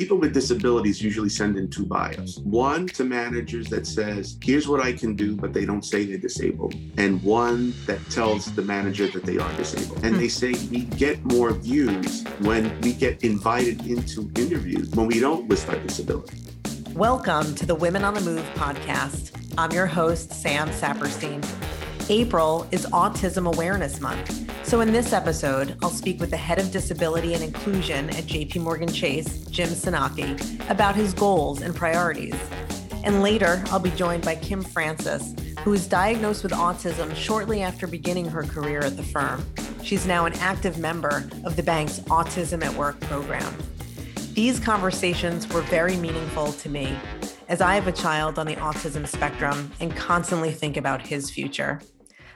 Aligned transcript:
people 0.00 0.16
with 0.16 0.32
disabilities 0.32 1.02
usually 1.02 1.28
send 1.28 1.58
in 1.58 1.68
two 1.68 1.84
bios. 1.84 2.38
One 2.38 2.86
to 2.86 3.04
managers 3.04 3.68
that 3.68 3.86
says, 3.86 4.38
here's 4.42 4.66
what 4.66 4.80
I 4.80 4.94
can 4.94 5.14
do, 5.14 5.36
but 5.36 5.52
they 5.52 5.66
don't 5.66 5.84
say 5.84 6.06
they're 6.06 6.16
disabled. 6.16 6.74
And 6.96 7.22
one 7.22 7.74
that 7.84 8.00
tells 8.08 8.46
the 8.54 8.62
manager 8.62 9.08
that 9.08 9.26
they 9.26 9.36
are 9.36 9.52
disabled. 9.58 10.02
And 10.02 10.14
hmm. 10.14 10.20
they 10.22 10.28
say 10.28 10.54
we 10.70 10.84
get 10.84 11.22
more 11.26 11.52
views 11.52 12.24
when 12.38 12.80
we 12.80 12.94
get 12.94 13.22
invited 13.22 13.86
into 13.86 14.30
interviews 14.36 14.88
when 14.92 15.06
we 15.06 15.20
don't 15.20 15.50
list 15.50 15.68
our 15.68 15.76
disability. 15.76 16.38
Welcome 16.94 17.54
to 17.56 17.66
the 17.66 17.74
Women 17.74 18.02
on 18.02 18.14
the 18.14 18.22
Move 18.22 18.44
podcast. 18.54 19.32
I'm 19.58 19.70
your 19.70 19.86
host, 19.86 20.32
Sam 20.32 20.70
Saperstein. 20.70 21.44
April 22.08 22.66
is 22.70 22.86
Autism 22.86 23.46
Awareness 23.46 24.00
Month. 24.00 24.49
So, 24.70 24.82
in 24.82 24.92
this 24.92 25.12
episode, 25.12 25.76
I'll 25.82 25.90
speak 25.90 26.20
with 26.20 26.30
the 26.30 26.36
head 26.36 26.60
of 26.60 26.70
disability 26.70 27.34
and 27.34 27.42
inclusion 27.42 28.08
at 28.10 28.22
JP 28.22 28.58
Morgan 28.58 28.86
Chase, 28.86 29.44
Jim 29.46 29.68
Sinocchi, 29.70 30.70
about 30.70 30.94
his 30.94 31.12
goals 31.12 31.60
and 31.60 31.74
priorities. 31.74 32.36
And 33.02 33.20
later, 33.20 33.64
I'll 33.66 33.80
be 33.80 33.90
joined 33.90 34.24
by 34.24 34.36
Kim 34.36 34.62
Francis, 34.62 35.34
who 35.64 35.72
was 35.72 35.88
diagnosed 35.88 36.44
with 36.44 36.52
autism 36.52 37.12
shortly 37.16 37.62
after 37.62 37.88
beginning 37.88 38.26
her 38.26 38.44
career 38.44 38.78
at 38.78 38.96
the 38.96 39.02
firm. 39.02 39.44
She's 39.82 40.06
now 40.06 40.24
an 40.26 40.34
active 40.34 40.78
member 40.78 41.28
of 41.42 41.56
the 41.56 41.64
bank's 41.64 41.98
Autism 42.02 42.64
at 42.64 42.72
Work 42.74 43.00
program. 43.00 43.52
These 44.34 44.60
conversations 44.60 45.48
were 45.48 45.62
very 45.62 45.96
meaningful 45.96 46.52
to 46.52 46.68
me, 46.68 46.96
as 47.48 47.60
I 47.60 47.74
have 47.74 47.88
a 47.88 47.92
child 47.92 48.38
on 48.38 48.46
the 48.46 48.54
autism 48.54 49.04
spectrum 49.08 49.72
and 49.80 49.96
constantly 49.96 50.52
think 50.52 50.76
about 50.76 51.08
his 51.08 51.28
future. 51.28 51.80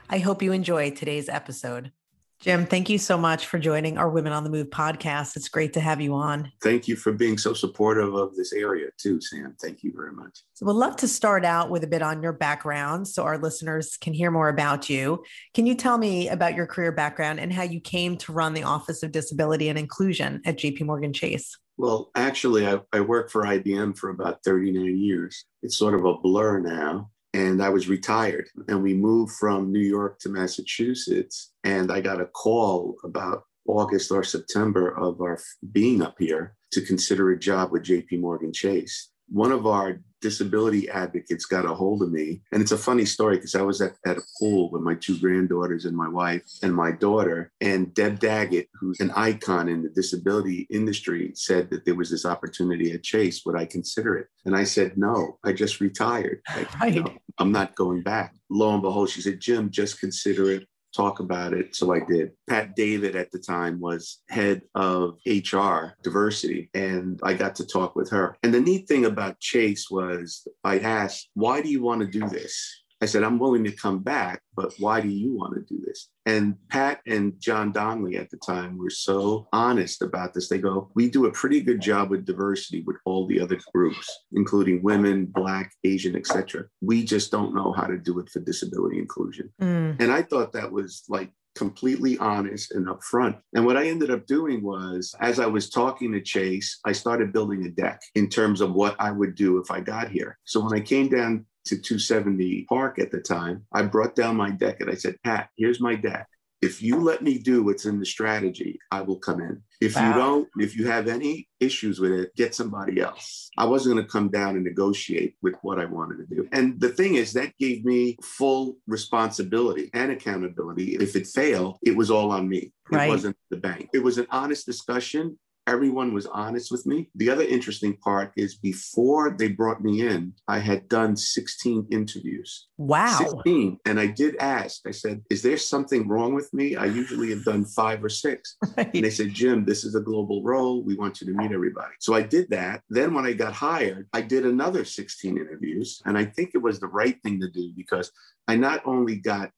I 0.09 0.17
hope 0.17 0.41
you 0.41 0.51
enjoy 0.51 0.91
today's 0.91 1.29
episode. 1.29 1.93
Jim, 2.41 2.65
thank 2.65 2.89
you 2.89 2.97
so 2.97 3.17
much 3.17 3.47
for 3.47 3.57
joining 3.57 3.97
our 3.97 4.09
Women 4.09 4.33
on 4.33 4.43
the 4.43 4.49
Move 4.49 4.69
podcast. 4.69 5.35
It's 5.35 5.49
great 5.49 5.73
to 5.73 5.79
have 5.79 6.01
you 6.01 6.13
on. 6.13 6.51
Thank 6.61 6.87
you 6.87 6.95
for 6.95 7.11
being 7.11 7.37
so 7.37 7.53
supportive 7.53 8.13
of 8.13 8.35
this 8.35 8.53
area, 8.53 8.89
too, 8.97 9.19
Sam. 9.21 9.55
Thank 9.61 9.83
you 9.83 9.93
very 9.95 10.11
much. 10.11 10.39
So, 10.53 10.65
we'd 10.65 10.73
love 10.73 10.95
to 10.97 11.07
start 11.07 11.45
out 11.45 11.69
with 11.69 11.83
a 11.83 11.87
bit 11.87 12.01
on 12.01 12.21
your 12.21 12.33
background 12.33 13.07
so 13.07 13.23
our 13.23 13.37
listeners 13.37 13.97
can 13.97 14.13
hear 14.13 14.31
more 14.31 14.49
about 14.49 14.89
you. 14.89 15.23
Can 15.53 15.65
you 15.65 15.75
tell 15.75 15.97
me 15.97 16.29
about 16.29 16.55
your 16.55 16.67
career 16.67 16.91
background 16.91 17.39
and 17.39 17.51
how 17.51 17.63
you 17.63 17.79
came 17.79 18.17
to 18.17 18.33
run 18.33 18.53
the 18.53 18.63
Office 18.63 19.01
of 19.01 19.11
Disability 19.11 19.69
and 19.69 19.79
Inclusion 19.79 20.41
at 20.45 20.57
JP 20.57 20.81
Morgan 20.81 21.13
Chase? 21.13 21.57
Well, 21.77 22.11
actually, 22.15 22.67
I, 22.67 22.79
I 22.93 23.01
worked 23.01 23.31
for 23.31 23.43
IBM 23.43 23.97
for 23.97 24.09
about 24.09 24.43
39 24.43 24.97
years. 24.97 25.45
It's 25.63 25.77
sort 25.77 25.93
of 25.93 26.05
a 26.05 26.17
blur 26.17 26.59
now 26.59 27.09
and 27.35 27.61
I 27.61 27.67
was 27.67 27.89
retired. 27.89 28.47
And 28.69 28.81
we 28.81 28.93
moved 28.93 29.33
from 29.33 29.71
New 29.71 29.81
York 29.81 30.19
to 30.19 30.29
Massachusetts. 30.29 31.51
And 31.65 31.91
I 31.91 31.99
got 31.99 32.21
a 32.21 32.27
call 32.27 32.95
about 33.03 33.43
August 33.67 34.09
or 34.09 34.23
September 34.23 34.97
of 34.97 35.19
our 35.19 35.37
being 35.73 36.01
up 36.01 36.15
here 36.17 36.55
to 36.71 36.81
consider 36.81 37.31
a 37.31 37.39
job 37.39 37.71
with 37.71 37.83
JP 37.83 38.21
Morgan 38.21 38.53
Chase 38.53 39.09
one 39.27 39.51
of 39.51 39.65
our 39.65 39.99
disability 40.21 40.89
advocates 40.89 41.45
got 41.45 41.65
a 41.65 41.73
hold 41.73 42.01
of 42.01 42.11
me. 42.11 42.41
And 42.51 42.59
it's 42.59 42.71
a 42.71 42.77
funny 42.79 43.05
story 43.05 43.35
because 43.35 43.53
I 43.53 43.61
was 43.61 43.79
at, 43.79 43.93
at 44.07 44.17
a 44.17 44.23
pool 44.39 44.71
with 44.71 44.81
my 44.81 44.95
two 44.95 45.19
granddaughters 45.19 45.85
and 45.85 45.95
my 45.95 46.07
wife 46.07 46.41
and 46.63 46.73
my 46.73 46.91
daughter. 46.91 47.51
And 47.61 47.93
Deb 47.93 48.19
Dagit, 48.19 48.67
who's 48.73 48.99
an 49.01 49.11
icon 49.11 49.69
in 49.69 49.83
the 49.83 49.89
disability 49.89 50.65
industry, 50.71 51.31
said 51.35 51.69
that 51.69 51.85
there 51.85 51.93
was 51.93 52.09
this 52.09 52.25
opportunity 52.25 52.91
at 52.91 53.03
Chase. 53.03 53.43
Would 53.45 53.55
I 53.55 53.65
consider 53.65 54.17
it? 54.17 54.27
And 54.45 54.55
I 54.55 54.63
said, 54.63 54.97
no, 54.97 55.37
I 55.43 55.53
just 55.53 55.79
retired. 55.79 56.41
right. 56.81 56.95
No, 56.95 57.13
I'm 57.37 57.51
not 57.51 57.75
going 57.75 58.01
back. 58.01 58.33
Lo 58.49 58.73
and 58.73 58.81
behold, 58.81 59.09
she 59.09 59.21
said, 59.21 59.39
Jim, 59.39 59.69
just 59.69 59.99
consider 59.99 60.49
it 60.49 60.67
talk 60.95 61.19
about 61.19 61.53
it. 61.53 61.75
So 61.75 61.93
I 61.93 61.99
did. 61.99 62.31
Pat 62.49 62.75
David 62.75 63.15
at 63.15 63.31
the 63.31 63.39
time 63.39 63.79
was 63.79 64.21
head 64.29 64.61
of 64.75 65.17
HR 65.25 65.95
diversity, 66.03 66.69
and 66.73 67.19
I 67.23 67.33
got 67.33 67.55
to 67.55 67.65
talk 67.65 67.95
with 67.95 68.09
her. 68.11 68.37
And 68.43 68.53
the 68.53 68.61
neat 68.61 68.87
thing 68.87 69.05
about 69.05 69.39
Chase 69.39 69.89
was 69.89 70.47
I 70.63 70.79
asked, 70.79 71.29
why 71.33 71.61
do 71.61 71.69
you 71.69 71.81
want 71.81 72.01
to 72.01 72.07
do 72.07 72.27
this? 72.29 72.83
I 73.05 73.07
said, 73.07 73.21
I'm 73.21 73.37
willing 73.37 73.63
to 73.65 73.71
come 73.71 73.99
back, 73.99 74.41
but 74.55 74.73
why 74.79 74.99
do 74.99 75.09
you 75.09 75.37
want 75.37 75.53
to 75.53 75.61
do 75.61 75.79
this? 75.85 76.09
And 76.25 76.55
Pat 76.69 77.01
and 77.05 77.39
John 77.39 77.71
Donnelly 77.71 78.17
at 78.17 78.31
the 78.31 78.37
time 78.37 78.79
were 78.79 78.89
so 78.89 79.47
honest 79.53 80.01
about 80.01 80.33
this. 80.33 80.49
They 80.49 80.57
go, 80.57 80.89
We 80.95 81.07
do 81.07 81.27
a 81.27 81.31
pretty 81.31 81.61
good 81.61 81.81
job 81.81 82.09
with 82.09 82.25
diversity 82.25 82.81
with 82.81 82.95
all 83.05 83.27
the 83.27 83.39
other 83.39 83.59
groups, 83.75 84.11
including 84.31 84.81
women, 84.81 85.27
Black, 85.27 85.71
Asian, 85.83 86.15
etc. 86.15 86.63
We 86.81 87.03
just 87.05 87.31
don't 87.31 87.53
know 87.53 87.73
how 87.73 87.85
to 87.85 87.99
do 87.99 88.17
it 88.17 88.31
for 88.31 88.39
disability 88.39 88.97
inclusion. 88.97 89.53
Mm. 89.61 90.01
And 90.01 90.11
I 90.11 90.23
thought 90.23 90.53
that 90.53 90.71
was 90.71 91.03
like 91.07 91.29
completely 91.53 92.17
honest 92.17 92.71
and 92.71 92.87
upfront. 92.87 93.37
And 93.53 93.67
what 93.67 93.77
I 93.77 93.87
ended 93.87 94.09
up 94.09 94.25
doing 94.25 94.63
was, 94.63 95.13
as 95.21 95.39
I 95.39 95.45
was 95.45 95.69
talking 95.69 96.11
to 96.11 96.21
Chase, 96.21 96.79
I 96.85 96.91
started 96.91 97.31
building 97.31 97.67
a 97.67 97.69
deck 97.69 98.01
in 98.15 98.29
terms 98.29 98.61
of 98.61 98.73
what 98.73 98.95
I 98.97 99.11
would 99.11 99.35
do 99.35 99.59
if 99.59 99.69
I 99.69 99.79
got 99.79 100.09
here. 100.09 100.39
So 100.43 100.59
when 100.59 100.73
I 100.73 100.83
came 100.83 101.07
down 101.07 101.45
to 101.65 101.75
270 101.77 102.65
Park 102.69 102.99
at 102.99 103.11
the 103.11 103.19
time, 103.19 103.65
I 103.73 103.83
brought 103.83 104.15
down 104.15 104.35
my 104.35 104.51
deck 104.51 104.81
and 104.81 104.89
I 104.89 104.95
said, 104.95 105.15
Pat, 105.23 105.49
here's 105.57 105.81
my 105.81 105.95
deck. 105.95 106.27
If 106.61 106.81
you 106.81 106.99
let 106.99 107.21
me 107.21 107.37
do 107.37 107.63
what's 107.63 107.85
in 107.85 107.99
the 107.99 108.05
strategy, 108.05 108.79
I 108.89 109.01
will 109.01 109.17
come 109.17 109.39
in. 109.39 109.61
If 109.81 109.95
wow. 109.95 110.07
you 110.07 110.13
don't, 110.15 110.47
if 110.57 110.75
you 110.75 110.87
have 110.87 111.07
any 111.07 111.47
issues 111.59 111.99
with 111.99 112.11
it, 112.11 112.35
get 112.35 112.55
somebody 112.55 113.01
else. 113.01 113.49
I 113.57 113.65
wasn't 113.65 113.95
going 113.95 114.05
to 114.05 114.11
come 114.11 114.29
down 114.29 114.55
and 114.55 114.63
negotiate 114.63 115.35
with 115.41 115.55
what 115.61 115.79
I 115.79 115.85
wanted 115.85 116.17
to 116.17 116.35
do. 116.35 116.47
And 116.53 116.79
the 116.79 116.89
thing 116.89 117.15
is, 117.15 117.33
that 117.33 117.53
gave 117.59 117.85
me 117.85 118.17
full 118.23 118.77
responsibility 118.87 119.89
and 119.93 120.11
accountability. 120.11 120.95
If 120.95 121.15
it 121.15 121.27
failed, 121.27 121.77
it 121.85 121.95
was 121.95 122.09
all 122.09 122.31
on 122.31 122.47
me. 122.47 122.73
It 122.91 122.95
right. 122.95 123.09
wasn't 123.09 123.37
the 123.51 123.57
bank. 123.57 123.89
It 123.93 124.03
was 124.03 124.17
an 124.17 124.27
honest 124.31 124.65
discussion 124.65 125.37
everyone 125.67 126.13
was 126.13 126.25
honest 126.27 126.71
with 126.71 126.85
me. 126.85 127.09
The 127.15 127.29
other 127.29 127.43
interesting 127.43 127.97
part 127.97 128.31
is 128.35 128.55
before 128.55 129.35
they 129.37 129.49
brought 129.49 129.83
me 129.83 130.07
in, 130.07 130.33
I 130.47 130.59
had 130.59 130.87
done 130.89 131.15
16 131.15 131.87
interviews. 131.91 132.67
Wow. 132.77 133.17
16. 133.17 133.79
And 133.85 133.99
I 133.99 134.07
did 134.07 134.35
ask, 134.37 134.81
I 134.87 134.91
said, 134.91 135.23
Is 135.29 135.41
there 135.41 135.57
something 135.57 136.07
wrong 136.07 136.33
with 136.33 136.53
me? 136.53 136.75
I 136.75 136.85
usually 136.85 137.29
have 137.31 137.43
done 137.43 137.65
five 137.65 138.03
or 138.03 138.09
six. 138.09 138.57
Right. 138.77 138.93
And 138.93 139.05
they 139.05 139.09
said, 139.09 139.33
Jim, 139.33 139.65
this 139.65 139.83
is 139.83 139.95
a 139.95 140.01
global 140.01 140.43
role. 140.43 140.83
We 140.83 140.95
want 140.95 141.21
you 141.21 141.27
to 141.27 141.33
meet 141.33 141.51
everybody. 141.51 141.93
So 141.99 142.13
I 142.13 142.21
did 142.21 142.49
that. 142.49 142.81
Then 142.89 143.13
when 143.13 143.25
I 143.25 143.33
got 143.33 143.53
hired, 143.53 144.07
I 144.13 144.21
did 144.21 144.45
another 144.45 144.83
16 144.83 145.37
interviews. 145.37 146.01
And 146.05 146.17
I 146.17 146.25
think 146.25 146.51
it 146.53 146.61
was 146.61 146.79
the 146.79 146.87
right 146.87 147.15
thing 147.23 147.39
to 147.39 147.49
do 147.49 147.71
because 147.75 148.11
I 148.47 148.55
not 148.55 148.81
only 148.85 149.15
got 149.15 149.51